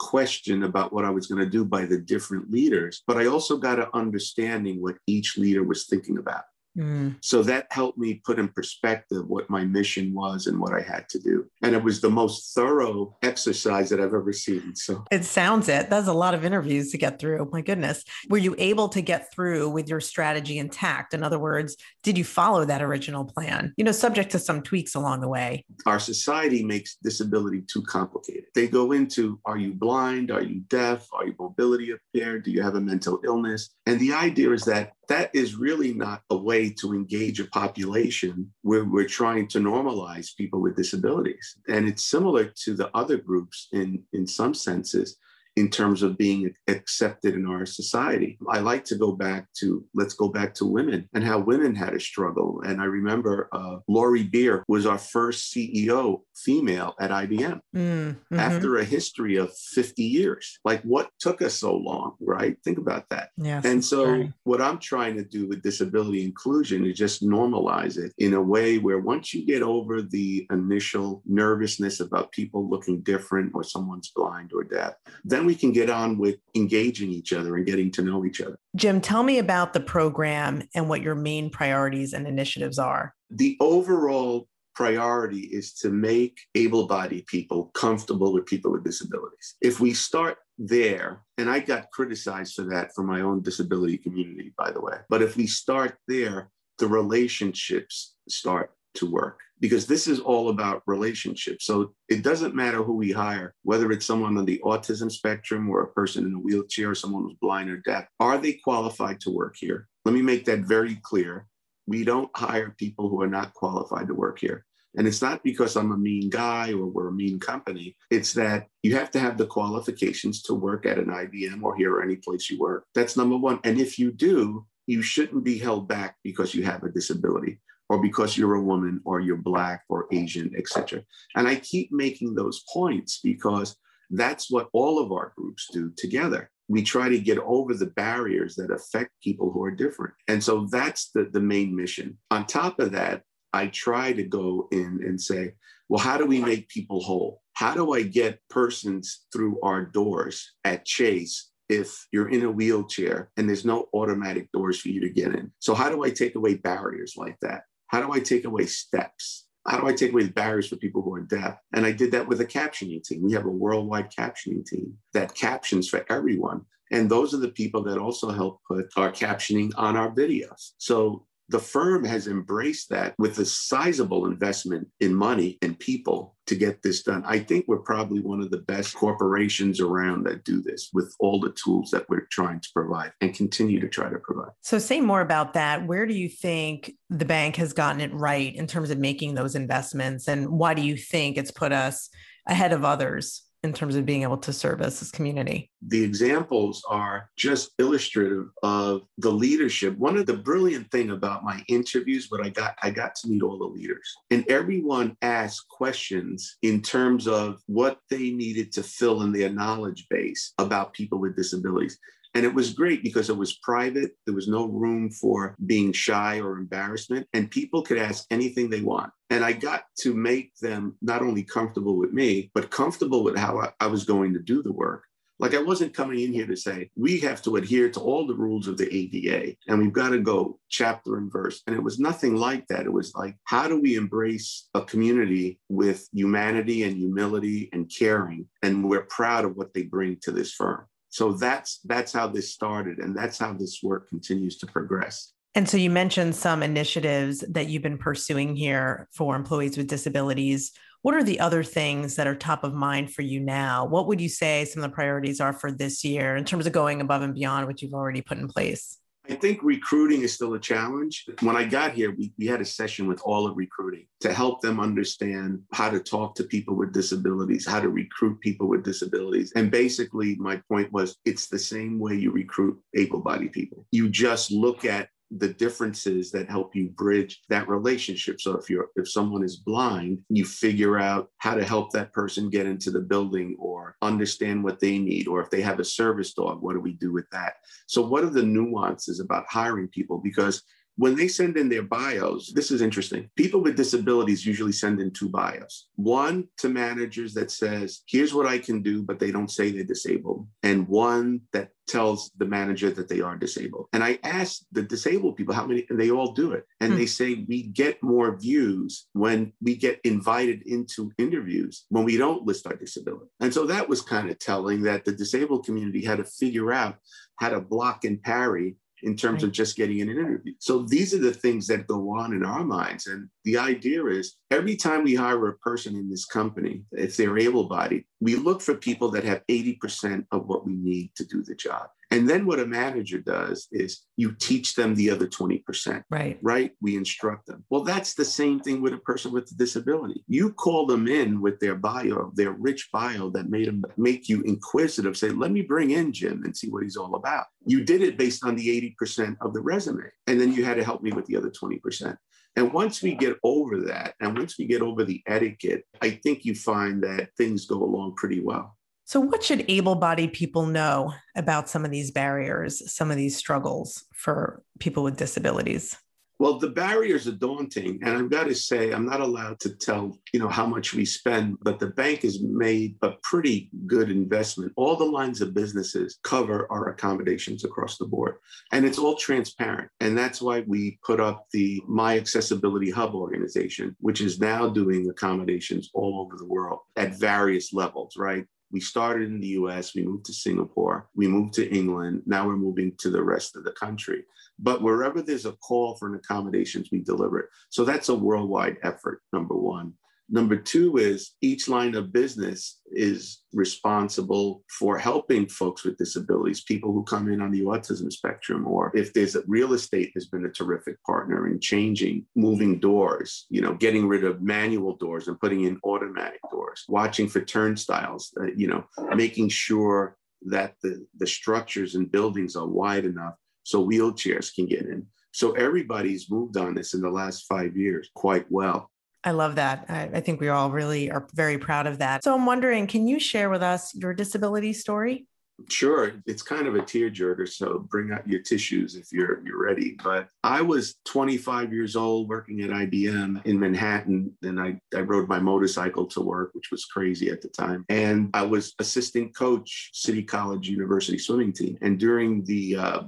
question 0.00 0.64
about 0.64 0.92
what 0.92 1.04
I 1.04 1.10
was 1.10 1.26
going 1.26 1.44
to 1.44 1.50
do 1.50 1.62
by 1.64 1.84
the 1.84 1.98
different 1.98 2.50
leaders, 2.50 3.02
but 3.06 3.18
I 3.18 3.26
also 3.26 3.58
got 3.58 3.78
an 3.78 3.86
understanding 3.92 4.80
what 4.80 4.96
each 5.06 5.36
leader 5.36 5.62
was 5.62 5.84
thinking 5.84 6.16
about. 6.16 6.44
Mm. 6.76 7.16
So 7.22 7.42
that 7.42 7.66
helped 7.70 7.98
me 7.98 8.20
put 8.24 8.38
in 8.38 8.48
perspective 8.48 9.26
what 9.26 9.50
my 9.50 9.64
mission 9.64 10.14
was 10.14 10.46
and 10.46 10.58
what 10.60 10.72
I 10.72 10.80
had 10.80 11.08
to 11.10 11.18
do. 11.18 11.46
And 11.62 11.74
it 11.74 11.82
was 11.82 12.00
the 12.00 12.10
most 12.10 12.54
thorough 12.54 13.16
exercise 13.22 13.90
that 13.90 14.00
I've 14.00 14.14
ever 14.14 14.32
seen. 14.32 14.74
So 14.76 15.04
it 15.10 15.24
sounds 15.24 15.68
it. 15.68 15.90
That's 15.90 16.08
a 16.08 16.12
lot 16.12 16.34
of 16.34 16.44
interviews 16.44 16.90
to 16.92 16.98
get 16.98 17.18
through. 17.18 17.48
My 17.52 17.60
goodness. 17.60 18.04
Were 18.28 18.38
you 18.38 18.54
able 18.58 18.88
to 18.90 19.00
get 19.00 19.32
through 19.32 19.70
with 19.70 19.88
your 19.88 20.00
strategy 20.00 20.58
intact? 20.58 21.14
In 21.14 21.22
other 21.22 21.38
words, 21.38 21.76
did 22.02 22.16
you 22.16 22.24
follow 22.24 22.64
that 22.64 22.82
original 22.82 23.24
plan? 23.24 23.74
You 23.76 23.84
know, 23.84 23.92
subject 23.92 24.30
to 24.32 24.38
some 24.38 24.62
tweaks 24.62 24.94
along 24.94 25.20
the 25.20 25.28
way. 25.28 25.64
Our 25.86 25.98
society 25.98 26.64
makes 26.64 26.96
disability 27.02 27.62
too 27.62 27.82
complicated. 27.82 28.44
They 28.54 28.68
go 28.68 28.92
into 28.92 29.40
are 29.44 29.58
you 29.58 29.74
blind? 29.74 30.30
Are 30.30 30.42
you 30.42 30.60
deaf? 30.68 31.08
Are 31.12 31.26
you 31.26 31.34
mobility 31.38 31.90
impaired? 31.90 32.44
Do 32.44 32.50
you 32.50 32.62
have 32.62 32.74
a 32.74 32.80
mental 32.80 33.20
illness? 33.24 33.70
And 33.86 33.98
the 33.98 34.12
idea 34.12 34.52
is 34.52 34.64
that 34.64 34.92
that 35.10 35.28
is 35.34 35.56
really 35.56 35.92
not 35.92 36.22
a 36.30 36.36
way 36.36 36.70
to 36.70 36.94
engage 36.94 37.40
a 37.40 37.46
population 37.46 38.48
where 38.62 38.84
we're 38.84 39.08
trying 39.08 39.48
to 39.48 39.58
normalize 39.58 40.36
people 40.36 40.62
with 40.62 40.76
disabilities. 40.76 41.56
And 41.68 41.88
it's 41.88 42.08
similar 42.08 42.44
to 42.62 42.74
the 42.74 42.96
other 42.96 43.16
groups 43.16 43.66
in, 43.72 44.04
in 44.12 44.24
some 44.24 44.54
senses 44.54 45.16
in 45.56 45.68
terms 45.68 46.04
of 46.04 46.16
being 46.16 46.54
accepted 46.68 47.34
in 47.34 47.44
our 47.44 47.66
society. 47.66 48.38
I 48.48 48.60
like 48.60 48.84
to 48.84 48.94
go 48.94 49.10
back 49.10 49.48
to, 49.58 49.84
let's 49.94 50.14
go 50.14 50.28
back 50.28 50.54
to 50.54 50.64
women 50.64 51.08
and 51.12 51.24
how 51.24 51.40
women 51.40 51.74
had 51.74 51.92
a 51.92 52.00
struggle. 52.00 52.62
And 52.64 52.80
I 52.80 52.84
remember 52.84 53.48
uh, 53.52 53.78
Lori 53.88 54.22
Beer 54.22 54.62
was 54.68 54.86
our 54.86 54.96
first 54.96 55.52
CEO 55.52 56.20
female 56.44 56.94
at 57.00 57.10
IBM 57.10 57.60
mm, 57.74 57.80
mm-hmm. 57.80 58.38
after 58.38 58.78
a 58.78 58.84
history 58.84 59.36
of 59.36 59.56
50 59.56 60.02
years. 60.02 60.58
Like 60.64 60.82
what 60.82 61.10
took 61.18 61.42
us 61.42 61.54
so 61.54 61.76
long, 61.76 62.14
right? 62.20 62.56
Think 62.64 62.78
about 62.78 63.08
that. 63.10 63.30
And 63.42 63.84
so 63.84 64.10
right. 64.10 64.32
what 64.44 64.60
I'm 64.60 64.78
trying 64.78 65.16
to 65.16 65.24
do 65.24 65.48
with 65.48 65.62
disability 65.62 66.24
inclusion 66.24 66.84
is 66.86 66.96
just 66.96 67.22
normalize 67.22 67.98
it 67.98 68.12
in 68.18 68.34
a 68.34 68.42
way 68.42 68.78
where 68.78 68.98
once 68.98 69.34
you 69.34 69.44
get 69.46 69.62
over 69.62 70.02
the 70.02 70.46
initial 70.50 71.22
nervousness 71.26 72.00
about 72.00 72.32
people 72.32 72.68
looking 72.68 73.00
different 73.02 73.52
or 73.54 73.62
someone's 73.62 74.10
blind 74.14 74.52
or 74.54 74.64
deaf, 74.64 74.94
then 75.24 75.46
we 75.46 75.54
can 75.54 75.72
get 75.72 75.90
on 75.90 76.18
with 76.18 76.36
engaging 76.54 77.10
each 77.10 77.32
other 77.32 77.56
and 77.56 77.66
getting 77.66 77.90
to 77.92 78.02
know 78.02 78.24
each 78.24 78.40
other. 78.40 78.58
Jim, 78.76 79.00
tell 79.00 79.22
me 79.22 79.38
about 79.38 79.72
the 79.72 79.80
program 79.80 80.62
and 80.74 80.88
what 80.88 81.02
your 81.02 81.14
main 81.14 81.50
priorities 81.50 82.12
and 82.12 82.26
initiatives 82.26 82.78
are. 82.78 83.14
The 83.30 83.56
overall 83.60 84.48
priority 84.74 85.40
is 85.40 85.74
to 85.74 85.90
make 85.90 86.40
able 86.54 86.86
bodied 86.86 87.26
people 87.26 87.70
comfortable 87.74 88.32
with 88.32 88.46
people 88.46 88.72
with 88.72 88.84
disabilities. 88.84 89.56
If 89.60 89.80
we 89.80 89.92
start 89.94 90.38
there, 90.58 91.22
and 91.38 91.50
I 91.50 91.60
got 91.60 91.90
criticized 91.90 92.54
for 92.54 92.62
that 92.64 92.94
from 92.94 93.06
my 93.06 93.20
own 93.22 93.42
disability 93.42 93.98
community, 93.98 94.52
by 94.56 94.70
the 94.70 94.80
way, 94.80 94.98
but 95.08 95.22
if 95.22 95.36
we 95.36 95.46
start 95.46 95.96
there, 96.08 96.50
the 96.78 96.86
relationships 96.86 98.14
start 98.28 98.72
to 98.94 99.10
work 99.10 99.38
because 99.60 99.86
this 99.86 100.06
is 100.06 100.18
all 100.20 100.48
about 100.48 100.82
relationships. 100.86 101.66
So 101.66 101.94
it 102.08 102.22
doesn't 102.22 102.54
matter 102.54 102.82
who 102.82 102.94
we 102.94 103.12
hire, 103.12 103.54
whether 103.62 103.92
it's 103.92 104.06
someone 104.06 104.38
on 104.38 104.46
the 104.46 104.60
autism 104.64 105.12
spectrum 105.12 105.68
or 105.68 105.82
a 105.82 105.92
person 105.92 106.24
in 106.24 106.34
a 106.34 106.38
wheelchair 106.38 106.90
or 106.90 106.94
someone 106.94 107.24
who's 107.24 107.36
blind 107.40 107.70
or 107.70 107.76
deaf. 107.78 108.06
Are 108.18 108.38
they 108.38 108.54
qualified 108.54 109.20
to 109.20 109.30
work 109.30 109.56
here? 109.58 109.86
Let 110.04 110.14
me 110.14 110.22
make 110.22 110.46
that 110.46 110.60
very 110.60 110.98
clear. 111.02 111.46
We 111.86 112.04
don't 112.04 112.30
hire 112.36 112.74
people 112.76 113.08
who 113.08 113.20
are 113.22 113.28
not 113.28 113.54
qualified 113.54 114.08
to 114.08 114.14
work 114.14 114.38
here. 114.38 114.64
And 114.96 115.06
it's 115.06 115.22
not 115.22 115.44
because 115.44 115.76
I'm 115.76 115.92
a 115.92 115.96
mean 115.96 116.30
guy 116.30 116.72
or 116.72 116.86
we're 116.86 117.08
a 117.08 117.12
mean 117.12 117.38
company. 117.38 117.96
It's 118.10 118.32
that 118.34 118.66
you 118.82 118.96
have 118.96 119.10
to 119.12 119.20
have 119.20 119.38
the 119.38 119.46
qualifications 119.46 120.42
to 120.42 120.54
work 120.54 120.84
at 120.84 120.98
an 120.98 121.06
IBM 121.06 121.62
or 121.62 121.76
here 121.76 121.94
or 121.94 122.02
any 122.02 122.16
place 122.16 122.50
you 122.50 122.58
work. 122.58 122.86
That's 122.94 123.16
number 123.16 123.36
one. 123.36 123.60
And 123.62 123.80
if 123.80 123.98
you 123.98 124.10
do, 124.10 124.66
you 124.86 125.02
shouldn't 125.02 125.44
be 125.44 125.58
held 125.58 125.86
back 125.86 126.16
because 126.24 126.54
you 126.54 126.64
have 126.64 126.82
a 126.82 126.90
disability 126.90 127.60
or 127.90 128.00
because 128.00 128.38
you're 128.38 128.54
a 128.54 128.62
woman 128.62 129.00
or 129.04 129.20
you're 129.20 129.36
black 129.36 129.82
or 129.88 130.06
asian 130.12 130.50
etc 130.56 131.02
and 131.34 131.46
i 131.46 131.56
keep 131.56 131.92
making 131.92 132.34
those 132.34 132.64
points 132.72 133.20
because 133.22 133.76
that's 134.10 134.50
what 134.50 134.68
all 134.72 134.98
of 134.98 135.12
our 135.12 135.32
groups 135.36 135.68
do 135.72 135.92
together 135.96 136.50
we 136.70 136.82
try 136.82 137.08
to 137.08 137.18
get 137.18 137.38
over 137.38 137.74
the 137.74 137.86
barriers 137.86 138.54
that 138.54 138.70
affect 138.70 139.10
people 139.22 139.50
who 139.50 139.62
are 139.62 139.70
different 139.70 140.14
and 140.28 140.42
so 140.42 140.66
that's 140.70 141.10
the, 141.14 141.28
the 141.32 141.40
main 141.40 141.74
mission 141.74 142.16
on 142.30 142.46
top 142.46 142.78
of 142.78 142.92
that 142.92 143.22
i 143.52 143.66
try 143.66 144.12
to 144.12 144.22
go 144.22 144.68
in 144.70 145.00
and 145.04 145.20
say 145.20 145.52
well 145.88 146.02
how 146.02 146.16
do 146.16 146.24
we 146.24 146.40
make 146.40 146.68
people 146.68 147.00
whole 147.00 147.42
how 147.54 147.74
do 147.74 147.92
i 147.92 148.02
get 148.02 148.40
persons 148.48 149.26
through 149.32 149.60
our 149.62 149.84
doors 149.84 150.52
at 150.64 150.84
chase 150.84 151.50
if 151.70 152.08
you're 152.10 152.28
in 152.28 152.42
a 152.42 152.50
wheelchair 152.50 153.30
and 153.36 153.48
there's 153.48 153.64
no 153.64 153.88
automatic 153.94 154.50
doors 154.50 154.80
for 154.80 154.88
you 154.88 155.00
to 155.00 155.08
get 155.08 155.32
in. 155.32 155.52
So, 155.60 155.72
how 155.72 155.88
do 155.88 156.04
I 156.04 156.10
take 156.10 156.34
away 156.34 156.56
barriers 156.56 157.14
like 157.16 157.38
that? 157.42 157.62
How 157.86 158.04
do 158.04 158.12
I 158.12 158.18
take 158.18 158.44
away 158.44 158.66
steps? 158.66 159.46
How 159.70 159.78
do 159.78 159.86
I 159.86 159.92
take 159.92 160.10
away 160.10 160.24
the 160.24 160.32
barriers 160.32 160.68
for 160.68 160.74
people 160.74 161.00
who 161.00 161.14
are 161.14 161.20
deaf? 161.20 161.56
And 161.72 161.86
I 161.86 161.92
did 161.92 162.10
that 162.10 162.26
with 162.26 162.40
a 162.40 162.44
captioning 162.44 163.04
team. 163.04 163.22
We 163.22 163.30
have 163.34 163.44
a 163.44 163.50
worldwide 163.50 164.10
captioning 164.10 164.66
team 164.66 164.98
that 165.12 165.36
captions 165.36 165.88
for 165.88 166.04
everyone. 166.10 166.62
And 166.90 167.08
those 167.08 167.32
are 167.34 167.36
the 167.36 167.52
people 167.52 167.84
that 167.84 167.96
also 167.96 168.30
help 168.30 168.62
put 168.66 168.86
our 168.96 169.12
captioning 169.12 169.70
on 169.76 169.96
our 169.96 170.10
videos. 170.10 170.72
So 170.78 171.24
the 171.50 171.58
firm 171.58 172.04
has 172.04 172.28
embraced 172.28 172.90
that 172.90 173.14
with 173.18 173.38
a 173.40 173.44
sizable 173.44 174.26
investment 174.26 174.86
in 175.00 175.12
money 175.12 175.58
and 175.62 175.78
people 175.78 176.36
to 176.46 176.54
get 176.54 176.82
this 176.82 177.02
done. 177.02 177.24
I 177.26 177.40
think 177.40 177.64
we're 177.66 177.78
probably 177.78 178.20
one 178.20 178.40
of 178.40 178.52
the 178.52 178.58
best 178.58 178.94
corporations 178.94 179.80
around 179.80 180.24
that 180.26 180.44
do 180.44 180.62
this 180.62 180.90
with 180.92 181.14
all 181.18 181.40
the 181.40 181.50
tools 181.52 181.90
that 181.90 182.08
we're 182.08 182.28
trying 182.30 182.60
to 182.60 182.68
provide 182.72 183.12
and 183.20 183.34
continue 183.34 183.80
to 183.80 183.88
try 183.88 184.08
to 184.08 184.18
provide. 184.18 184.52
So, 184.60 184.78
say 184.78 185.00
more 185.00 185.20
about 185.20 185.54
that. 185.54 185.86
Where 185.86 186.06
do 186.06 186.14
you 186.14 186.28
think 186.28 186.92
the 187.08 187.24
bank 187.24 187.56
has 187.56 187.72
gotten 187.72 188.00
it 188.00 188.14
right 188.14 188.54
in 188.54 188.68
terms 188.68 188.90
of 188.90 188.98
making 188.98 189.34
those 189.34 189.56
investments? 189.56 190.28
And 190.28 190.50
why 190.50 190.74
do 190.74 190.82
you 190.82 190.96
think 190.96 191.36
it's 191.36 191.50
put 191.50 191.72
us 191.72 192.10
ahead 192.46 192.72
of 192.72 192.84
others? 192.84 193.42
In 193.62 193.72
terms 193.72 193.94
of 193.96 194.06
being 194.06 194.22
able 194.22 194.38
to 194.38 194.52
service 194.52 195.00
this 195.00 195.10
community? 195.10 195.70
The 195.86 196.02
examples 196.02 196.82
are 196.88 197.28
just 197.36 197.72
illustrative 197.78 198.46
of 198.62 199.02
the 199.18 199.30
leadership. 199.30 199.96
One 199.98 200.16
of 200.16 200.26
the 200.26 200.36
brilliant 200.36 200.90
thing 200.90 201.10
about 201.10 201.44
my 201.44 201.62
interviews, 201.68 202.28
but 202.30 202.44
I 202.44 202.48
got 202.48 202.74
I 202.82 202.90
got 202.90 203.14
to 203.16 203.28
meet 203.28 203.42
all 203.42 203.58
the 203.58 203.64
leaders, 203.64 204.08
and 204.30 204.44
everyone 204.48 205.16
asked 205.22 205.68
questions 205.68 206.56
in 206.62 206.80
terms 206.80 207.26
of 207.26 207.60
what 207.66 207.98
they 208.08 208.30
needed 208.30 208.72
to 208.72 208.82
fill 208.82 209.22
in 209.22 209.32
their 209.32 209.50
knowledge 209.50 210.06
base 210.08 210.52
about 210.58 210.94
people 210.94 211.18
with 211.18 211.36
disabilities. 211.36 211.98
And 212.34 212.44
it 212.44 212.54
was 212.54 212.72
great 212.72 213.02
because 213.02 213.28
it 213.28 213.36
was 213.36 213.58
private. 213.58 214.12
There 214.24 214.34
was 214.34 214.48
no 214.48 214.66
room 214.66 215.10
for 215.10 215.56
being 215.66 215.92
shy 215.92 216.40
or 216.40 216.58
embarrassment, 216.58 217.26
and 217.32 217.50
people 217.50 217.82
could 217.82 217.98
ask 217.98 218.24
anything 218.30 218.70
they 218.70 218.82
want. 218.82 219.12
And 219.30 219.44
I 219.44 219.52
got 219.52 219.84
to 220.00 220.14
make 220.14 220.56
them 220.60 220.96
not 221.02 221.22
only 221.22 221.42
comfortable 221.42 221.96
with 221.96 222.12
me, 222.12 222.50
but 222.54 222.70
comfortable 222.70 223.24
with 223.24 223.36
how 223.36 223.58
I, 223.60 223.70
I 223.80 223.86
was 223.88 224.04
going 224.04 224.32
to 224.34 224.40
do 224.40 224.62
the 224.62 224.72
work. 224.72 225.04
Like 225.40 225.54
I 225.54 225.62
wasn't 225.62 225.94
coming 225.94 226.20
in 226.20 226.34
here 226.34 226.46
to 226.46 226.54
say, 226.54 226.90
we 226.96 227.18
have 227.20 227.40
to 227.42 227.56
adhere 227.56 227.88
to 227.92 228.00
all 228.00 228.26
the 228.26 228.34
rules 228.34 228.68
of 228.68 228.76
the 228.76 228.94
ADA 228.94 229.56
and 229.66 229.80
we've 229.80 229.92
got 229.92 230.10
to 230.10 230.18
go 230.18 230.58
chapter 230.68 231.16
and 231.16 231.32
verse. 231.32 231.62
And 231.66 231.74
it 231.74 231.82
was 231.82 231.98
nothing 231.98 232.36
like 232.36 232.66
that. 232.68 232.84
It 232.84 232.92
was 232.92 233.14
like, 233.14 233.36
how 233.44 233.66
do 233.66 233.80
we 233.80 233.94
embrace 233.96 234.68
a 234.74 234.82
community 234.82 235.58
with 235.70 236.06
humanity 236.12 236.82
and 236.82 236.94
humility 236.94 237.70
and 237.72 237.90
caring? 237.90 238.48
And 238.62 238.86
we're 238.86 239.06
proud 239.06 239.46
of 239.46 239.56
what 239.56 239.72
they 239.72 239.84
bring 239.84 240.18
to 240.22 240.30
this 240.30 240.52
firm. 240.52 240.84
So 241.10 241.32
that's 241.32 241.80
that's 241.84 242.12
how 242.12 242.28
this 242.28 242.52
started, 242.52 242.98
and 242.98 243.16
that's 243.16 243.38
how 243.38 243.52
this 243.52 243.80
work 243.82 244.08
continues 244.08 244.58
to 244.58 244.66
progress. 244.66 245.32
And 245.56 245.68
so 245.68 245.76
you 245.76 245.90
mentioned 245.90 246.36
some 246.36 246.62
initiatives 246.62 247.44
that 247.48 247.66
you've 247.66 247.82
been 247.82 247.98
pursuing 247.98 248.54
here 248.54 249.08
for 249.12 249.34
employees 249.34 249.76
with 249.76 249.88
disabilities. 249.88 250.70
What 251.02 251.14
are 251.14 251.24
the 251.24 251.40
other 251.40 251.64
things 251.64 252.14
that 252.14 252.28
are 252.28 252.36
top 252.36 252.62
of 252.62 252.72
mind 252.72 253.12
for 253.12 253.22
you 253.22 253.40
now? 253.40 253.84
What 253.86 254.06
would 254.06 254.20
you 254.20 254.28
say 254.28 254.64
some 254.64 254.84
of 254.84 254.88
the 254.88 254.94
priorities 254.94 255.40
are 255.40 255.52
for 255.52 255.72
this 255.72 256.04
year 256.04 256.36
in 256.36 256.44
terms 256.44 256.66
of 256.66 256.72
going 256.72 257.00
above 257.00 257.22
and 257.22 257.34
beyond 257.34 257.66
what 257.66 257.82
you've 257.82 257.94
already 257.94 258.20
put 258.20 258.38
in 258.38 258.46
place? 258.46 258.99
I 259.30 259.36
think 259.36 259.60
recruiting 259.62 260.22
is 260.22 260.34
still 260.34 260.54
a 260.54 260.58
challenge. 260.58 261.24
When 261.40 261.54
I 261.54 261.64
got 261.64 261.92
here, 261.92 262.10
we, 262.10 262.32
we 262.36 262.46
had 262.46 262.60
a 262.60 262.64
session 262.64 263.06
with 263.06 263.20
all 263.22 263.46
of 263.46 263.56
recruiting 263.56 264.06
to 264.20 264.32
help 264.32 264.60
them 264.60 264.80
understand 264.80 265.62
how 265.72 265.88
to 265.88 266.00
talk 266.00 266.34
to 266.34 266.44
people 266.44 266.74
with 266.74 266.92
disabilities, 266.92 267.64
how 267.64 267.78
to 267.78 267.90
recruit 267.90 268.40
people 268.40 268.66
with 268.66 268.82
disabilities. 268.82 269.52
And 269.54 269.70
basically, 269.70 270.34
my 270.36 270.56
point 270.68 270.92
was 270.92 271.16
it's 271.24 271.46
the 271.46 271.60
same 271.60 272.00
way 272.00 272.16
you 272.16 272.32
recruit 272.32 272.80
able 272.96 273.20
bodied 273.20 273.52
people. 273.52 273.86
You 273.92 274.08
just 274.08 274.50
look 274.50 274.84
at 274.84 275.08
the 275.30 275.48
differences 275.54 276.30
that 276.32 276.50
help 276.50 276.74
you 276.74 276.88
bridge 276.88 277.42
that 277.48 277.68
relationship. 277.68 278.40
So 278.40 278.56
if 278.56 278.68
you're 278.68 278.88
if 278.96 279.08
someone 279.08 279.44
is 279.44 279.56
blind, 279.56 280.18
you 280.28 280.44
figure 280.44 280.98
out 280.98 281.30
how 281.38 281.54
to 281.54 281.64
help 281.64 281.92
that 281.92 282.12
person 282.12 282.50
get 282.50 282.66
into 282.66 282.90
the 282.90 283.00
building 283.00 283.56
or 283.58 283.96
understand 284.02 284.64
what 284.64 284.80
they 284.80 284.98
need. 284.98 285.28
Or 285.28 285.40
if 285.40 285.50
they 285.50 285.60
have 285.60 285.78
a 285.78 285.84
service 285.84 286.34
dog, 286.34 286.62
what 286.62 286.72
do 286.72 286.80
we 286.80 286.94
do 286.94 287.12
with 287.12 287.30
that? 287.30 287.54
So 287.86 288.02
what 288.02 288.24
are 288.24 288.30
the 288.30 288.42
nuances 288.42 289.20
about 289.20 289.46
hiring 289.48 289.88
people? 289.88 290.18
Because 290.18 290.62
when 291.00 291.16
they 291.16 291.28
send 291.28 291.56
in 291.56 291.70
their 291.70 291.82
bios, 291.82 292.52
this 292.52 292.70
is 292.70 292.82
interesting. 292.82 293.30
People 293.34 293.62
with 293.62 293.74
disabilities 293.74 294.44
usually 294.44 294.72
send 294.72 295.00
in 295.00 295.10
two 295.10 295.30
bios. 295.30 295.88
One 295.96 296.46
to 296.58 296.68
managers 296.68 297.32
that 297.32 297.50
says, 297.50 298.02
here's 298.06 298.34
what 298.34 298.46
I 298.46 298.58
can 298.58 298.82
do, 298.82 299.02
but 299.02 299.18
they 299.18 299.30
don't 299.30 299.50
say 299.50 299.70
they're 299.70 299.82
disabled. 299.82 300.46
And 300.62 300.86
one 300.86 301.40
that 301.54 301.70
tells 301.88 302.30
the 302.36 302.44
manager 302.44 302.90
that 302.90 303.08
they 303.08 303.22
are 303.22 303.34
disabled. 303.34 303.88
And 303.94 304.04
I 304.04 304.18
asked 304.24 304.66
the 304.72 304.82
disabled 304.82 305.38
people 305.38 305.54
how 305.54 305.64
many, 305.66 305.86
and 305.88 305.98
they 305.98 306.10
all 306.10 306.32
do 306.32 306.52
it. 306.52 306.66
And 306.80 306.92
hmm. 306.92 306.98
they 306.98 307.06
say 307.06 307.46
we 307.48 307.62
get 307.62 308.02
more 308.02 308.38
views 308.38 309.06
when 309.14 309.54
we 309.62 309.76
get 309.76 310.00
invited 310.04 310.62
into 310.66 311.12
interviews 311.16 311.86
when 311.88 312.04
we 312.04 312.18
don't 312.18 312.46
list 312.46 312.66
our 312.66 312.76
disability. 312.76 313.30
And 313.40 313.54
so 313.54 313.64
that 313.66 313.88
was 313.88 314.02
kind 314.02 314.28
of 314.30 314.38
telling 314.38 314.82
that 314.82 315.06
the 315.06 315.12
disabled 315.12 315.64
community 315.64 316.04
had 316.04 316.18
to 316.18 316.24
figure 316.24 316.74
out 316.74 316.96
how 317.36 317.48
to 317.48 317.60
block 317.60 318.04
and 318.04 318.22
parry 318.22 318.76
in 319.02 319.16
terms 319.16 319.42
right. 319.42 319.48
of 319.48 319.52
just 319.52 319.76
getting 319.76 320.00
in 320.00 320.10
an 320.10 320.18
interview. 320.18 320.52
So 320.58 320.82
these 320.82 321.14
are 321.14 321.18
the 321.18 321.32
things 321.32 321.66
that 321.68 321.86
go 321.86 322.18
on 322.18 322.32
in 322.32 322.44
our 322.44 322.64
minds. 322.64 323.06
And 323.06 323.28
the 323.44 323.58
idea 323.58 324.04
is 324.06 324.36
every 324.50 324.76
time 324.76 325.04
we 325.04 325.14
hire 325.14 325.48
a 325.48 325.58
person 325.58 325.94
in 325.94 326.10
this 326.10 326.24
company, 326.24 326.84
if 326.92 327.16
they're 327.16 327.38
able 327.38 327.68
bodied, 327.68 328.04
we 328.20 328.36
look 328.36 328.60
for 328.60 328.74
people 328.74 329.10
that 329.10 329.24
have 329.24 329.42
80% 329.48 330.26
of 330.30 330.46
what 330.46 330.66
we 330.66 330.74
need 330.74 331.12
to 331.16 331.24
do 331.24 331.42
the 331.42 331.54
job. 331.54 331.88
And 332.12 332.28
then 332.28 332.44
what 332.44 332.58
a 332.58 332.66
manager 332.66 333.18
does 333.18 333.68
is 333.70 334.04
you 334.16 334.32
teach 334.32 334.74
them 334.74 334.94
the 334.94 335.10
other 335.10 335.28
20%. 335.28 336.02
Right. 336.10 336.38
Right? 336.42 336.72
We 336.80 336.96
instruct 336.96 337.46
them. 337.46 337.64
Well, 337.70 337.84
that's 337.84 338.14
the 338.14 338.24
same 338.24 338.58
thing 338.58 338.82
with 338.82 338.94
a 338.94 338.98
person 338.98 339.32
with 339.32 339.50
a 339.52 339.54
disability. 339.54 340.24
You 340.26 340.52
call 340.52 340.86
them 340.86 341.06
in 341.06 341.40
with 341.40 341.60
their 341.60 341.76
bio, 341.76 342.32
their 342.34 342.50
rich 342.50 342.88
bio 342.92 343.30
that 343.30 343.48
made 343.48 343.68
them 343.68 343.84
make 343.96 344.28
you 344.28 344.42
inquisitive, 344.42 345.16
say, 345.16 345.30
let 345.30 345.52
me 345.52 345.62
bring 345.62 345.92
in 345.92 346.12
Jim 346.12 346.42
and 346.44 346.56
see 346.56 346.68
what 346.68 346.82
he's 346.82 346.96
all 346.96 347.14
about. 347.14 347.46
You 347.64 347.84
did 347.84 348.02
it 348.02 348.18
based 348.18 348.44
on 348.44 348.56
the 348.56 348.94
80% 349.00 349.36
of 349.40 349.54
the 349.54 349.60
resume. 349.60 350.10
And 350.26 350.40
then 350.40 350.52
you 350.52 350.64
had 350.64 350.78
to 350.78 350.84
help 350.84 351.02
me 351.02 351.12
with 351.12 351.26
the 351.26 351.36
other 351.36 351.50
20%. 351.50 352.16
And 352.60 352.74
once 352.74 353.00
we 353.00 353.14
get 353.14 353.38
over 353.42 353.80
that, 353.84 354.12
and 354.20 354.36
once 354.36 354.58
we 354.58 354.66
get 354.66 354.82
over 354.82 355.02
the 355.02 355.22
etiquette, 355.26 355.82
I 356.02 356.10
think 356.10 356.44
you 356.44 356.54
find 356.54 357.02
that 357.02 357.30
things 357.34 357.64
go 357.64 357.82
along 357.82 358.16
pretty 358.16 358.42
well. 358.42 358.76
So, 359.06 359.18
what 359.18 359.42
should 359.42 359.64
able 359.66 359.94
bodied 359.94 360.34
people 360.34 360.66
know 360.66 361.14
about 361.34 361.70
some 361.70 361.86
of 361.86 361.90
these 361.90 362.10
barriers, 362.10 362.92
some 362.92 363.10
of 363.10 363.16
these 363.16 363.34
struggles 363.34 364.04
for 364.12 364.62
people 364.78 365.02
with 365.02 365.16
disabilities? 365.16 365.96
Well, 366.40 366.58
the 366.58 366.70
barriers 366.70 367.28
are 367.28 367.32
daunting. 367.32 368.00
And 368.02 368.16
I've 368.16 368.30
got 368.30 368.44
to 368.44 368.54
say, 368.54 368.92
I'm 368.92 369.04
not 369.04 369.20
allowed 369.20 369.60
to 369.60 369.76
tell, 369.76 370.18
you 370.32 370.40
know, 370.40 370.48
how 370.48 370.64
much 370.64 370.94
we 370.94 371.04
spend, 371.04 371.58
but 371.60 371.78
the 371.78 371.88
bank 371.88 372.22
has 372.22 372.42
made 372.42 372.96
a 373.02 373.10
pretty 373.22 373.68
good 373.86 374.10
investment. 374.10 374.72
All 374.76 374.96
the 374.96 375.04
lines 375.04 375.42
of 375.42 375.52
businesses 375.52 376.18
cover 376.24 376.66
our 376.72 376.88
accommodations 376.88 377.66
across 377.66 377.98
the 377.98 378.06
board. 378.06 378.36
And 378.72 378.86
it's 378.86 378.98
all 378.98 379.16
transparent. 379.16 379.90
And 380.00 380.16
that's 380.16 380.40
why 380.40 380.64
we 380.66 380.98
put 381.04 381.20
up 381.20 381.44
the 381.52 381.82
My 381.86 382.16
Accessibility 382.16 382.90
Hub 382.90 383.14
organization, 383.14 383.94
which 384.00 384.22
is 384.22 384.40
now 384.40 384.66
doing 384.66 385.10
accommodations 385.10 385.90
all 385.92 386.22
over 386.24 386.38
the 386.38 386.48
world 386.48 386.78
at 386.96 387.18
various 387.18 387.74
levels, 387.74 388.14
right? 388.16 388.46
We 388.72 388.80
started 388.80 389.28
in 389.28 389.40
the 389.40 389.48
US, 389.48 389.94
we 389.94 390.04
moved 390.04 390.26
to 390.26 390.32
Singapore, 390.32 391.08
we 391.14 391.26
moved 391.26 391.54
to 391.54 391.68
England. 391.68 392.22
Now 392.24 392.46
we're 392.46 392.56
moving 392.56 392.92
to 392.98 393.10
the 393.10 393.22
rest 393.22 393.56
of 393.56 393.64
the 393.64 393.72
country. 393.72 394.24
But 394.62 394.82
wherever 394.82 395.22
there's 395.22 395.46
a 395.46 395.52
call 395.52 395.96
for 395.96 396.08
an 396.08 396.14
accommodations, 396.14 396.88
we 396.92 397.00
deliver 397.00 397.40
it. 397.40 397.48
So 397.70 397.84
that's 397.84 398.08
a 398.08 398.14
worldwide 398.14 398.76
effort, 398.82 399.22
number 399.32 399.54
one. 399.54 399.94
Number 400.32 400.54
two 400.54 400.96
is 400.96 401.32
each 401.40 401.68
line 401.68 401.96
of 401.96 402.12
business 402.12 402.80
is 402.92 403.42
responsible 403.52 404.62
for 404.78 404.96
helping 404.96 405.48
folks 405.48 405.84
with 405.84 405.98
disabilities, 405.98 406.62
people 406.62 406.92
who 406.92 407.02
come 407.02 407.28
in 407.32 407.40
on 407.40 407.50
the 407.50 407.62
autism 407.62 408.12
spectrum, 408.12 408.64
or 408.64 408.92
if 408.94 409.12
there's 409.12 409.34
a 409.34 409.42
real 409.48 409.72
estate 409.72 410.12
has 410.14 410.26
been 410.26 410.44
a 410.44 410.50
terrific 410.50 411.02
partner 411.02 411.48
in 411.48 411.58
changing, 411.58 412.26
moving 412.36 412.78
doors, 412.78 413.46
you 413.50 413.60
know, 413.60 413.74
getting 413.74 414.06
rid 414.06 414.22
of 414.22 414.40
manual 414.40 414.96
doors 414.98 415.26
and 415.26 415.40
putting 415.40 415.64
in 415.64 415.80
automatic 415.82 416.40
doors, 416.48 416.84
watching 416.88 417.28
for 417.28 417.40
turnstiles, 417.40 418.32
uh, 418.40 418.52
you 418.56 418.68
know, 418.68 418.84
making 419.16 419.48
sure 419.48 420.16
that 420.42 420.74
the, 420.80 421.04
the 421.18 421.26
structures 421.26 421.96
and 421.96 422.12
buildings 422.12 422.54
are 422.54 422.68
wide 422.68 423.04
enough 423.04 423.34
so 423.70 423.86
wheelchairs 423.86 424.52
can 424.52 424.66
get 424.66 424.80
in. 424.80 425.06
So 425.32 425.52
everybody's 425.52 426.28
moved 426.28 426.56
on 426.56 426.74
this 426.74 426.92
in 426.92 427.00
the 427.00 427.10
last 427.10 427.46
five 427.46 427.76
years 427.76 428.10
quite 428.14 428.44
well. 428.50 428.90
I 429.22 429.30
love 429.30 429.54
that. 429.56 429.84
I, 429.88 430.10
I, 430.14 430.20
think 430.20 430.40
we 430.40 430.48
all 430.48 430.70
really 430.70 431.10
are 431.10 431.28
very 431.34 431.58
proud 431.58 431.86
of 431.86 431.98
that. 431.98 432.24
So 432.24 432.34
I'm 432.34 432.46
wondering, 432.46 432.86
can 432.86 433.06
you 433.06 433.20
share 433.20 433.50
with 433.50 433.62
us 433.62 433.94
your 433.94 434.14
disability 434.14 434.72
story? 434.72 435.26
Sure, 435.68 436.12
it's 436.26 436.42
kind 436.42 436.66
of 436.66 436.74
a 436.74 436.80
tearjerker, 436.80 437.48
so 437.48 437.86
bring 437.90 438.12
out 438.12 438.26
your 438.26 438.40
tissues 438.40 438.94
if 438.94 439.12
you're 439.12 439.42
you're 439.44 439.62
ready. 439.62 439.96
But 440.02 440.28
I 440.42 440.62
was 440.62 440.96
25 441.06 441.72
years 441.72 441.96
old 441.96 442.28
working 442.28 442.60
at 442.60 442.70
IBM 442.70 443.44
in 443.44 443.60
Manhattan, 443.60 444.32
and 444.42 444.60
I, 444.60 444.80
I 444.94 445.00
rode 445.00 445.28
my 445.28 445.38
motorcycle 445.38 446.06
to 446.06 446.20
work, 446.20 446.50
which 446.54 446.70
was 446.70 446.84
crazy 446.84 447.30
at 447.30 447.42
the 447.42 447.48
time. 447.48 447.84
And 447.88 448.30
I 448.34 448.42
was 448.42 448.74
assistant 448.78 449.36
coach, 449.36 449.90
City 449.92 450.22
College 450.22 450.68
University 450.68 451.18
swimming 451.18 451.52
team. 451.52 451.76
And 451.82 451.98
during 451.98 452.44
the 452.44 452.76
uh, 452.76 453.00